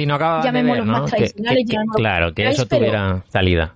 Y 0.00 0.06
no 0.06 0.14
acaba 0.14 0.42
de 0.50 0.62
ver, 0.62 0.84
¿no? 0.84 0.92
más 0.92 1.10
Que- 1.10 1.16
tradicionales, 1.18 1.58
que- 1.58 1.64
que- 1.66 1.72
llamémoslos 1.72 1.96
claro, 1.96 2.34
que 2.34 2.48
eso 2.48 2.66
tuviera 2.66 3.22
salida. 3.28 3.74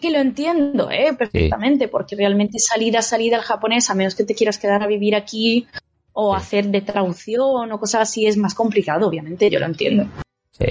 que, 0.00 0.10
lo 0.10 0.18
entiendo, 0.18 0.90
¿eh? 0.90 1.14
perfectamente, 1.16 1.86
porque 1.88 2.16
realmente 2.16 2.58
salida, 2.58 3.02
salida 3.02 3.36
al 3.36 3.42
japonés, 3.42 3.88
a 3.88 3.94
menos 3.94 4.14
que 4.16 4.24
te 4.24 4.34
quieras 4.34 4.58
quedar 4.58 4.82
a 4.82 4.86
vivir 4.88 5.14
aquí 5.14 5.66
o 6.12 6.34
Sí. 6.34 6.42
hacer 6.42 6.66
de 6.66 6.80
traducción 6.80 7.70
o 7.70 7.78
cosas 7.78 8.02
así, 8.02 8.26
es 8.26 8.36
más 8.36 8.54
complicado, 8.54 9.06
obviamente, 9.08 9.48
yo 9.48 9.58
lo 9.60 9.66
entiendo. 9.66 10.06
Sí. 10.52 10.66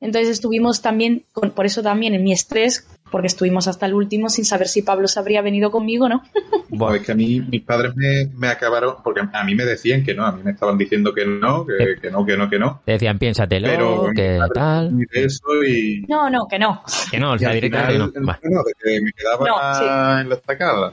Entonces 0.00 0.30
estuvimos 0.30 0.80
también, 0.80 1.24
con- 1.32 1.50
por 1.50 1.66
eso 1.66 1.82
también 1.82 2.14
en 2.14 2.24
mi 2.24 2.32
estrés, 2.32 2.86
porque 3.10 3.26
estuvimos 3.26 3.68
hasta 3.68 3.84
el 3.86 3.92
último 3.94 4.30
sin 4.30 4.44
saber 4.46 4.68
si 4.68 4.80
Pablo 4.82 5.08
se 5.08 5.18
habría 5.20 5.42
venido 5.42 5.70
conmigo, 5.70 6.08
¿no? 6.08 6.22
Bueno, 6.72 6.94
es 6.94 7.02
que 7.04 7.10
a 7.10 7.14
mí, 7.16 7.40
mis 7.40 7.62
padres 7.62 7.96
me, 7.96 8.26
me 8.36 8.46
acabaron. 8.46 8.94
Porque 9.02 9.20
a 9.32 9.42
mí 9.44 9.56
me 9.56 9.64
decían 9.64 10.04
que 10.04 10.14
no, 10.14 10.24
a 10.24 10.30
mí 10.30 10.40
me 10.44 10.52
estaban 10.52 10.78
diciendo 10.78 11.12
que 11.12 11.26
no, 11.26 11.66
que, 11.66 11.96
que 12.00 12.10
no, 12.12 12.24
que 12.24 12.36
no, 12.36 12.48
que 12.48 12.58
no. 12.60 12.80
Te 12.84 12.92
decían, 12.92 13.18
piénsatelo, 13.18 13.66
Pero 13.66 14.06
que 14.14 14.38
tal. 14.54 15.06
eso 15.10 15.64
y. 15.66 16.06
No, 16.08 16.30
no, 16.30 16.46
que 16.48 16.60
no. 16.60 16.82
Que 17.10 17.18
no, 17.18 17.32
o 17.32 17.38
sea, 17.38 17.50
directamente 17.50 18.20
no. 18.20 18.26
Bueno, 18.40 18.62
de 18.64 18.72
que 18.80 19.00
me 19.02 19.12
quedaba 19.12 19.46
No, 19.48 19.74
sí. 19.74 20.22
en 20.22 20.28
la 20.28 20.34
estacada. 20.36 20.92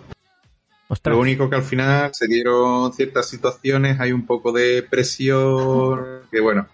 ostras. 0.88 1.16
Lo 1.16 1.22
único 1.22 1.48
que 1.48 1.58
al 1.58 1.62
final 1.62 2.10
se 2.14 2.26
dieron 2.28 2.92
ciertas 2.94 3.30
situaciones, 3.30 4.00
hay 4.00 4.12
un 4.12 4.26
poco 4.26 4.52
de 4.52 4.82
presión, 4.82 6.22
que 6.32 6.40
bueno, 6.42 6.66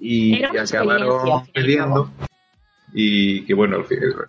y, 0.00 0.42
acabaron 0.44 1.20
fin 1.20 1.28
y 1.28 1.30
al 1.32 1.52
perdiendo. 1.52 2.10
Y 2.94 3.44
que 3.44 3.52
bueno, 3.52 3.84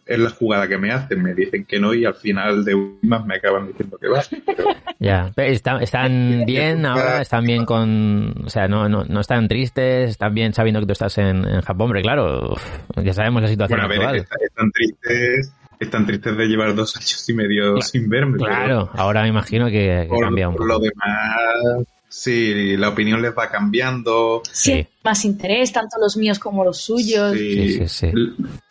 es 0.06 0.20
la 0.20 0.30
jugada 0.32 0.68
que 0.68 0.78
me 0.78 0.92
hacen, 0.92 1.24
me 1.24 1.34
dicen 1.34 1.64
que 1.64 1.80
no 1.80 1.94
y 1.94 2.04
al 2.04 2.16
final 2.16 2.66
de 2.66 2.76
últimas 2.76 3.26
me 3.26 3.36
acaban 3.36 3.68
diciendo 3.68 3.98
que 3.98 4.08
va. 4.10 4.22
Ya, 5.02 5.32
Pero 5.34 5.54
están 5.80 6.44
bien 6.46 6.86
ahora, 6.86 7.22
están 7.22 7.46
bien 7.46 7.64
con, 7.64 8.34
o 8.46 8.50
sea, 8.50 8.68
no, 8.68 8.90
no, 8.90 9.06
no 9.06 9.22
están 9.22 9.48
tristes, 9.48 10.10
están 10.10 10.34
bien 10.34 10.52
sabiendo 10.54 10.82
que 10.82 10.88
tú 10.88 10.92
estás 10.92 11.18
en, 11.20 11.46
en 11.48 11.62
Japón, 11.62 11.86
hombre, 11.86 12.02
claro, 12.02 12.52
uf, 12.52 12.62
ya 13.02 13.14
sabemos 13.14 13.42
la 13.44 13.48
situación 13.48 13.80
Bueno, 13.80 13.94
a 14.04 14.12
ver, 14.12 14.18
actual. 14.18 14.18
es 14.18 14.28
que 14.28 14.36
est- 14.36 14.52
están 14.52 14.72
tristes, 14.72 15.54
están 15.80 16.06
tristes 16.06 16.36
de 16.38 16.48
llevar 16.48 16.76
dos 16.76 16.94
años 16.98 17.30
y 17.30 17.34
medio 17.34 17.80
sin 17.82 18.10
verme. 18.10 18.40
pero 18.40 18.50
Claro, 18.50 18.90
ahora 18.94 19.22
me 19.22 19.30
imagino 19.30 19.68
que, 19.68 20.00
que 20.04 20.08
por, 20.10 20.22
cambia 20.26 20.50
un 20.50 20.56
por 20.56 20.68
poco. 20.68 20.74
lo 20.74 20.80
demás, 20.80 21.88
sí, 22.10 22.76
la 22.76 22.90
opinión 22.90 23.22
les 23.22 23.38
va 23.38 23.50
cambiando. 23.50 24.42
Sí, 24.52 24.86
más 25.04 25.24
interés, 25.24 25.72
tanto 25.72 25.98
los 26.00 26.18
míos 26.18 26.40
como 26.40 26.64
los 26.64 26.78
suyos. 26.78 27.34
Sí, 27.34 27.88
sí, 27.88 28.12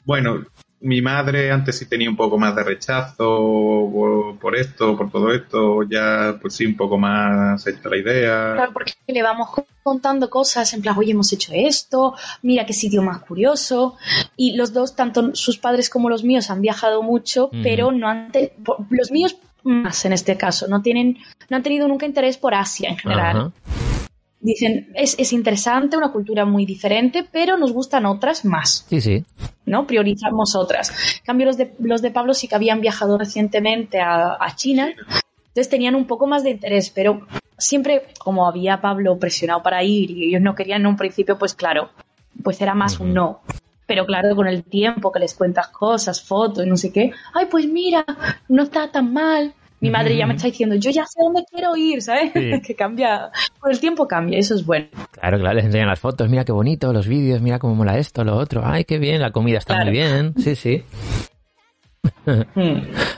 Bueno, 0.04 0.44
mi 0.80 1.02
madre 1.02 1.50
antes 1.50 1.78
sí 1.78 1.86
tenía 1.86 2.08
un 2.08 2.16
poco 2.16 2.38
más 2.38 2.54
de 2.54 2.62
rechazo 2.62 3.90
por, 3.92 4.38
por 4.38 4.56
esto, 4.56 4.96
por 4.96 5.10
todo 5.10 5.32
esto, 5.32 5.82
ya 5.82 6.38
pues 6.40 6.54
sí, 6.54 6.66
un 6.66 6.76
poco 6.76 6.98
más 6.98 7.66
hecha 7.66 7.88
la 7.88 7.96
idea. 7.96 8.52
Claro, 8.54 8.72
porque 8.72 8.92
le 9.06 9.22
vamos 9.22 9.48
contando 9.82 10.30
cosas 10.30 10.72
en 10.74 10.82
plan, 10.82 10.96
oye, 10.96 11.12
hemos 11.12 11.32
hecho 11.32 11.52
esto, 11.54 12.14
mira 12.42 12.66
qué 12.66 12.72
sitio 12.72 13.02
más 13.02 13.20
curioso. 13.20 13.96
Y 14.36 14.54
los 14.54 14.72
dos, 14.72 14.94
tanto 14.94 15.34
sus 15.34 15.58
padres 15.58 15.90
como 15.90 16.10
los 16.10 16.22
míos, 16.22 16.50
han 16.50 16.60
viajado 16.60 17.02
mucho, 17.02 17.50
pero 17.62 17.90
no 17.90 18.08
han 18.08 18.30
los 18.90 19.10
míos 19.10 19.36
más 19.68 20.04
en 20.04 20.12
este 20.12 20.36
caso, 20.36 20.66
no 20.68 20.82
tienen, 20.82 21.18
no 21.48 21.56
han 21.56 21.62
tenido 21.62 21.88
nunca 21.88 22.06
interés 22.06 22.36
por 22.36 22.54
Asia 22.54 22.90
en 22.90 22.96
general. 22.96 23.36
Ajá. 23.36 23.52
Dicen, 24.40 24.92
es, 24.94 25.16
es 25.18 25.32
interesante, 25.32 25.96
una 25.96 26.12
cultura 26.12 26.44
muy 26.44 26.64
diferente, 26.64 27.26
pero 27.30 27.56
nos 27.56 27.72
gustan 27.72 28.06
otras 28.06 28.44
más. 28.44 28.86
Sí, 28.88 29.00
sí. 29.00 29.24
¿no? 29.66 29.86
Priorizamos 29.86 30.54
otras. 30.56 30.90
En 31.18 31.24
cambio, 31.24 31.46
los 31.46 31.56
de, 31.56 31.74
los 31.80 32.02
de 32.02 32.10
Pablo 32.10 32.34
sí 32.34 32.48
que 32.48 32.54
habían 32.54 32.80
viajado 32.80 33.18
recientemente 33.18 34.00
a, 34.00 34.36
a 34.40 34.56
China, 34.56 34.88
entonces 34.88 35.68
tenían 35.68 35.94
un 35.94 36.06
poco 36.06 36.26
más 36.26 36.44
de 36.44 36.50
interés, 36.50 36.90
pero 36.90 37.26
siempre, 37.56 38.04
como 38.18 38.46
había 38.46 38.80
Pablo 38.80 39.18
presionado 39.18 39.62
para 39.62 39.82
ir 39.82 40.10
y 40.10 40.28
ellos 40.28 40.40
no 40.40 40.54
querían 40.54 40.82
en 40.82 40.86
un 40.86 40.96
principio, 40.96 41.38
pues 41.38 41.54
claro, 41.54 41.90
pues 42.42 42.60
era 42.60 42.74
más 42.74 43.00
un 43.00 43.12
no. 43.12 43.40
Pero 43.86 44.04
claro, 44.04 44.36
con 44.36 44.46
el 44.46 44.64
tiempo 44.64 45.10
que 45.10 45.18
les 45.18 45.34
cuentas 45.34 45.68
cosas, 45.68 46.22
fotos 46.22 46.66
no 46.66 46.76
sé 46.76 46.92
qué, 46.92 47.10
ay, 47.34 47.46
pues 47.50 47.66
mira, 47.66 48.04
no 48.48 48.64
está 48.64 48.90
tan 48.90 49.12
mal. 49.12 49.54
Mi 49.80 49.90
madre 49.90 50.16
ya 50.16 50.26
me 50.26 50.34
está 50.34 50.48
diciendo, 50.48 50.74
yo 50.74 50.90
ya 50.90 51.04
sé 51.06 51.20
dónde 51.22 51.44
quiero 51.50 51.76
ir, 51.76 52.02
¿sabes? 52.02 52.32
Sí. 52.34 52.50
que 52.66 52.74
cambia, 52.74 53.30
con 53.60 53.70
el 53.70 53.78
tiempo 53.78 54.08
cambia, 54.08 54.38
eso 54.38 54.54
es 54.54 54.66
bueno. 54.66 54.86
Claro, 55.12 55.38
claro, 55.38 55.54
les 55.56 55.64
enseñan 55.66 55.88
las 55.88 56.00
fotos, 56.00 56.28
mira 56.28 56.44
qué 56.44 56.52
bonito, 56.52 56.92
los 56.92 57.06
vídeos, 57.06 57.40
mira 57.42 57.58
cómo 57.58 57.74
mola 57.74 57.96
esto, 57.98 58.24
lo 58.24 58.36
otro, 58.36 58.62
ay, 58.64 58.84
qué 58.84 58.98
bien, 58.98 59.20
la 59.20 59.30
comida 59.30 59.58
está 59.58 59.74
Claro. 59.74 59.90
muy 59.90 59.98
bien, 59.98 60.34
sí, 60.38 60.56
sí. 60.56 60.82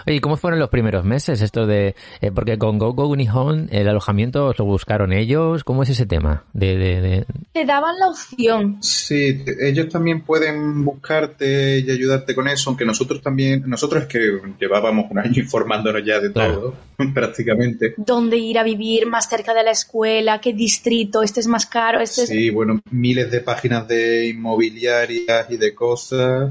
Oye, 0.07 0.17
¿y 0.17 0.21
¿cómo 0.21 0.37
fueron 0.37 0.59
los 0.61 0.71
primeros 0.71 1.05
meses 1.05 1.43
esto 1.43 1.67
de, 1.67 1.95
eh, 2.21 2.31
porque 2.35 2.59
con 2.59 2.79
Go 2.79 2.93
Go 2.93 3.15
Nihon 3.15 3.69
el 3.73 3.89
alojamiento 3.89 4.47
os 4.47 4.59
lo 4.59 4.65
buscaron 4.65 5.13
ellos, 5.13 5.65
¿cómo 5.65 5.83
es 5.83 5.91
ese 5.91 6.07
tema? 6.07 6.45
De, 6.53 6.77
de, 6.77 7.01
de- 7.01 7.27
Te 7.53 7.65
daban 7.65 7.95
la 7.99 8.09
opción, 8.09 8.79
Sí, 8.83 9.43
te- 9.45 9.69
ellos 9.69 9.89
también 9.89 10.23
pueden 10.23 10.85
buscarte 10.85 11.79
y 11.81 11.91
ayudarte 11.91 12.35
con 12.35 12.49
eso, 12.49 12.71
aunque 12.71 12.85
nosotros 12.85 13.21
también, 13.21 13.65
nosotros 13.67 14.05
es 14.05 14.09
que 14.09 14.41
llevábamos 14.59 15.11
un 15.11 15.19
año 15.19 15.33
informándonos 15.43 16.03
ya 16.05 16.21
de 16.21 16.33
Claro. 16.33 16.55
todo, 16.55 16.75
prácticamente. 17.15 17.95
dónde 17.97 18.37
ir 18.39 18.59
a 18.59 18.63
vivir 18.63 19.07
más 19.07 19.29
cerca 19.29 19.55
de 19.55 19.63
la 19.65 19.73
escuela, 19.73 20.41
qué 20.41 20.53
distrito, 20.53 21.23
este 21.23 21.41
es 21.41 21.47
más 21.47 21.67
caro, 21.67 22.01
este 22.01 22.23
es... 22.23 22.29
Sí, 22.29 22.51
bueno, 22.51 22.81
miles 22.91 23.31
de 23.31 23.41
páginas 23.41 23.87
de 23.89 24.29
inmobiliarias 24.29 25.47
y 25.51 25.57
de 25.57 25.75
cosas. 25.75 26.51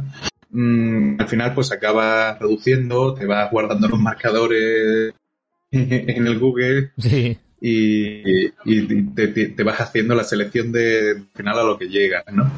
Mm, 0.51 1.19
al 1.19 1.27
final, 1.27 1.53
pues 1.53 1.71
acabas 1.71 2.39
reduciendo, 2.39 3.13
te 3.13 3.25
vas 3.25 3.51
guardando 3.51 3.87
los 3.87 3.99
marcadores 3.99 5.13
en 5.71 6.25
el 6.27 6.39
Google 6.39 6.91
Sí, 6.97 7.37
y, 7.61 8.47
y 8.65 9.03
te, 9.13 9.27
te- 9.27 9.49
te 9.49 9.63
vas 9.63 9.79
haciendo 9.81 10.15
la 10.15 10.23
selección 10.23 10.71
de 10.71 11.11
al 11.11 11.27
final 11.35 11.59
a 11.59 11.63
lo 11.63 11.77
que 11.77 11.87
llegas, 11.89 12.23
¿no? 12.31 12.49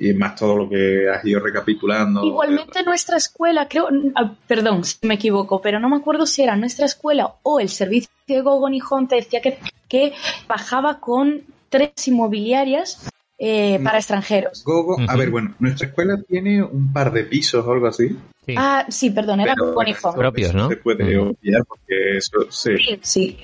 Y 0.00 0.12
más 0.14 0.36
todo 0.36 0.56
lo 0.56 0.68
que 0.68 1.08
has 1.08 1.24
ido 1.24 1.40
recapitulando. 1.40 2.24
Igualmente 2.24 2.82
nuestra 2.84 3.16
escuela, 3.16 3.68
creo, 3.68 3.88
ah, 4.14 4.32
perdón 4.46 4.84
si 4.84 4.96
me 5.06 5.14
equivoco, 5.14 5.60
pero 5.60 5.80
no 5.80 5.88
me 5.88 5.96
acuerdo 5.96 6.24
si 6.26 6.42
era 6.42 6.56
nuestra 6.56 6.86
escuela 6.86 7.34
o 7.42 7.58
el 7.60 7.68
servicio 7.68 8.10
de 8.26 8.40
Gogo 8.40 8.68
Nihon 8.70 9.08
te 9.08 9.16
decía 9.16 9.40
que, 9.40 9.58
que 9.88 10.12
bajaba 10.48 11.00
con 11.00 11.42
tres 11.68 11.90
inmobiliarias 12.06 13.08
eh, 13.38 13.78
para 13.82 13.98
extranjeros. 13.98 14.64
Gogo, 14.64 14.98
a 14.98 15.04
Ujú. 15.04 15.18
ver, 15.18 15.30
bueno, 15.30 15.54
nuestra 15.60 15.88
escuela 15.88 16.20
tiene 16.28 16.62
un 16.62 16.92
par 16.92 17.12
de 17.12 17.24
pisos 17.24 17.64
o 17.64 17.72
algo 17.72 17.86
así. 17.86 18.08
sí. 18.44 18.54
Ah, 18.56 18.84
sí, 18.88 19.10
perdón, 19.10 19.40
era 19.40 19.54
pero 19.54 19.66
Gogo 19.66 19.74
bueno, 19.76 19.90
Nihon. 19.96 20.14
Propios, 20.14 20.54
¿no? 20.54 20.68
Se 20.68 20.76
puede 20.76 21.18
Ujú. 21.18 21.30
obviar 21.40 21.64
porque 21.64 22.16
eso, 22.16 22.50
sí. 22.50 22.70
Sí, 22.78 22.98
sí. 23.02 23.38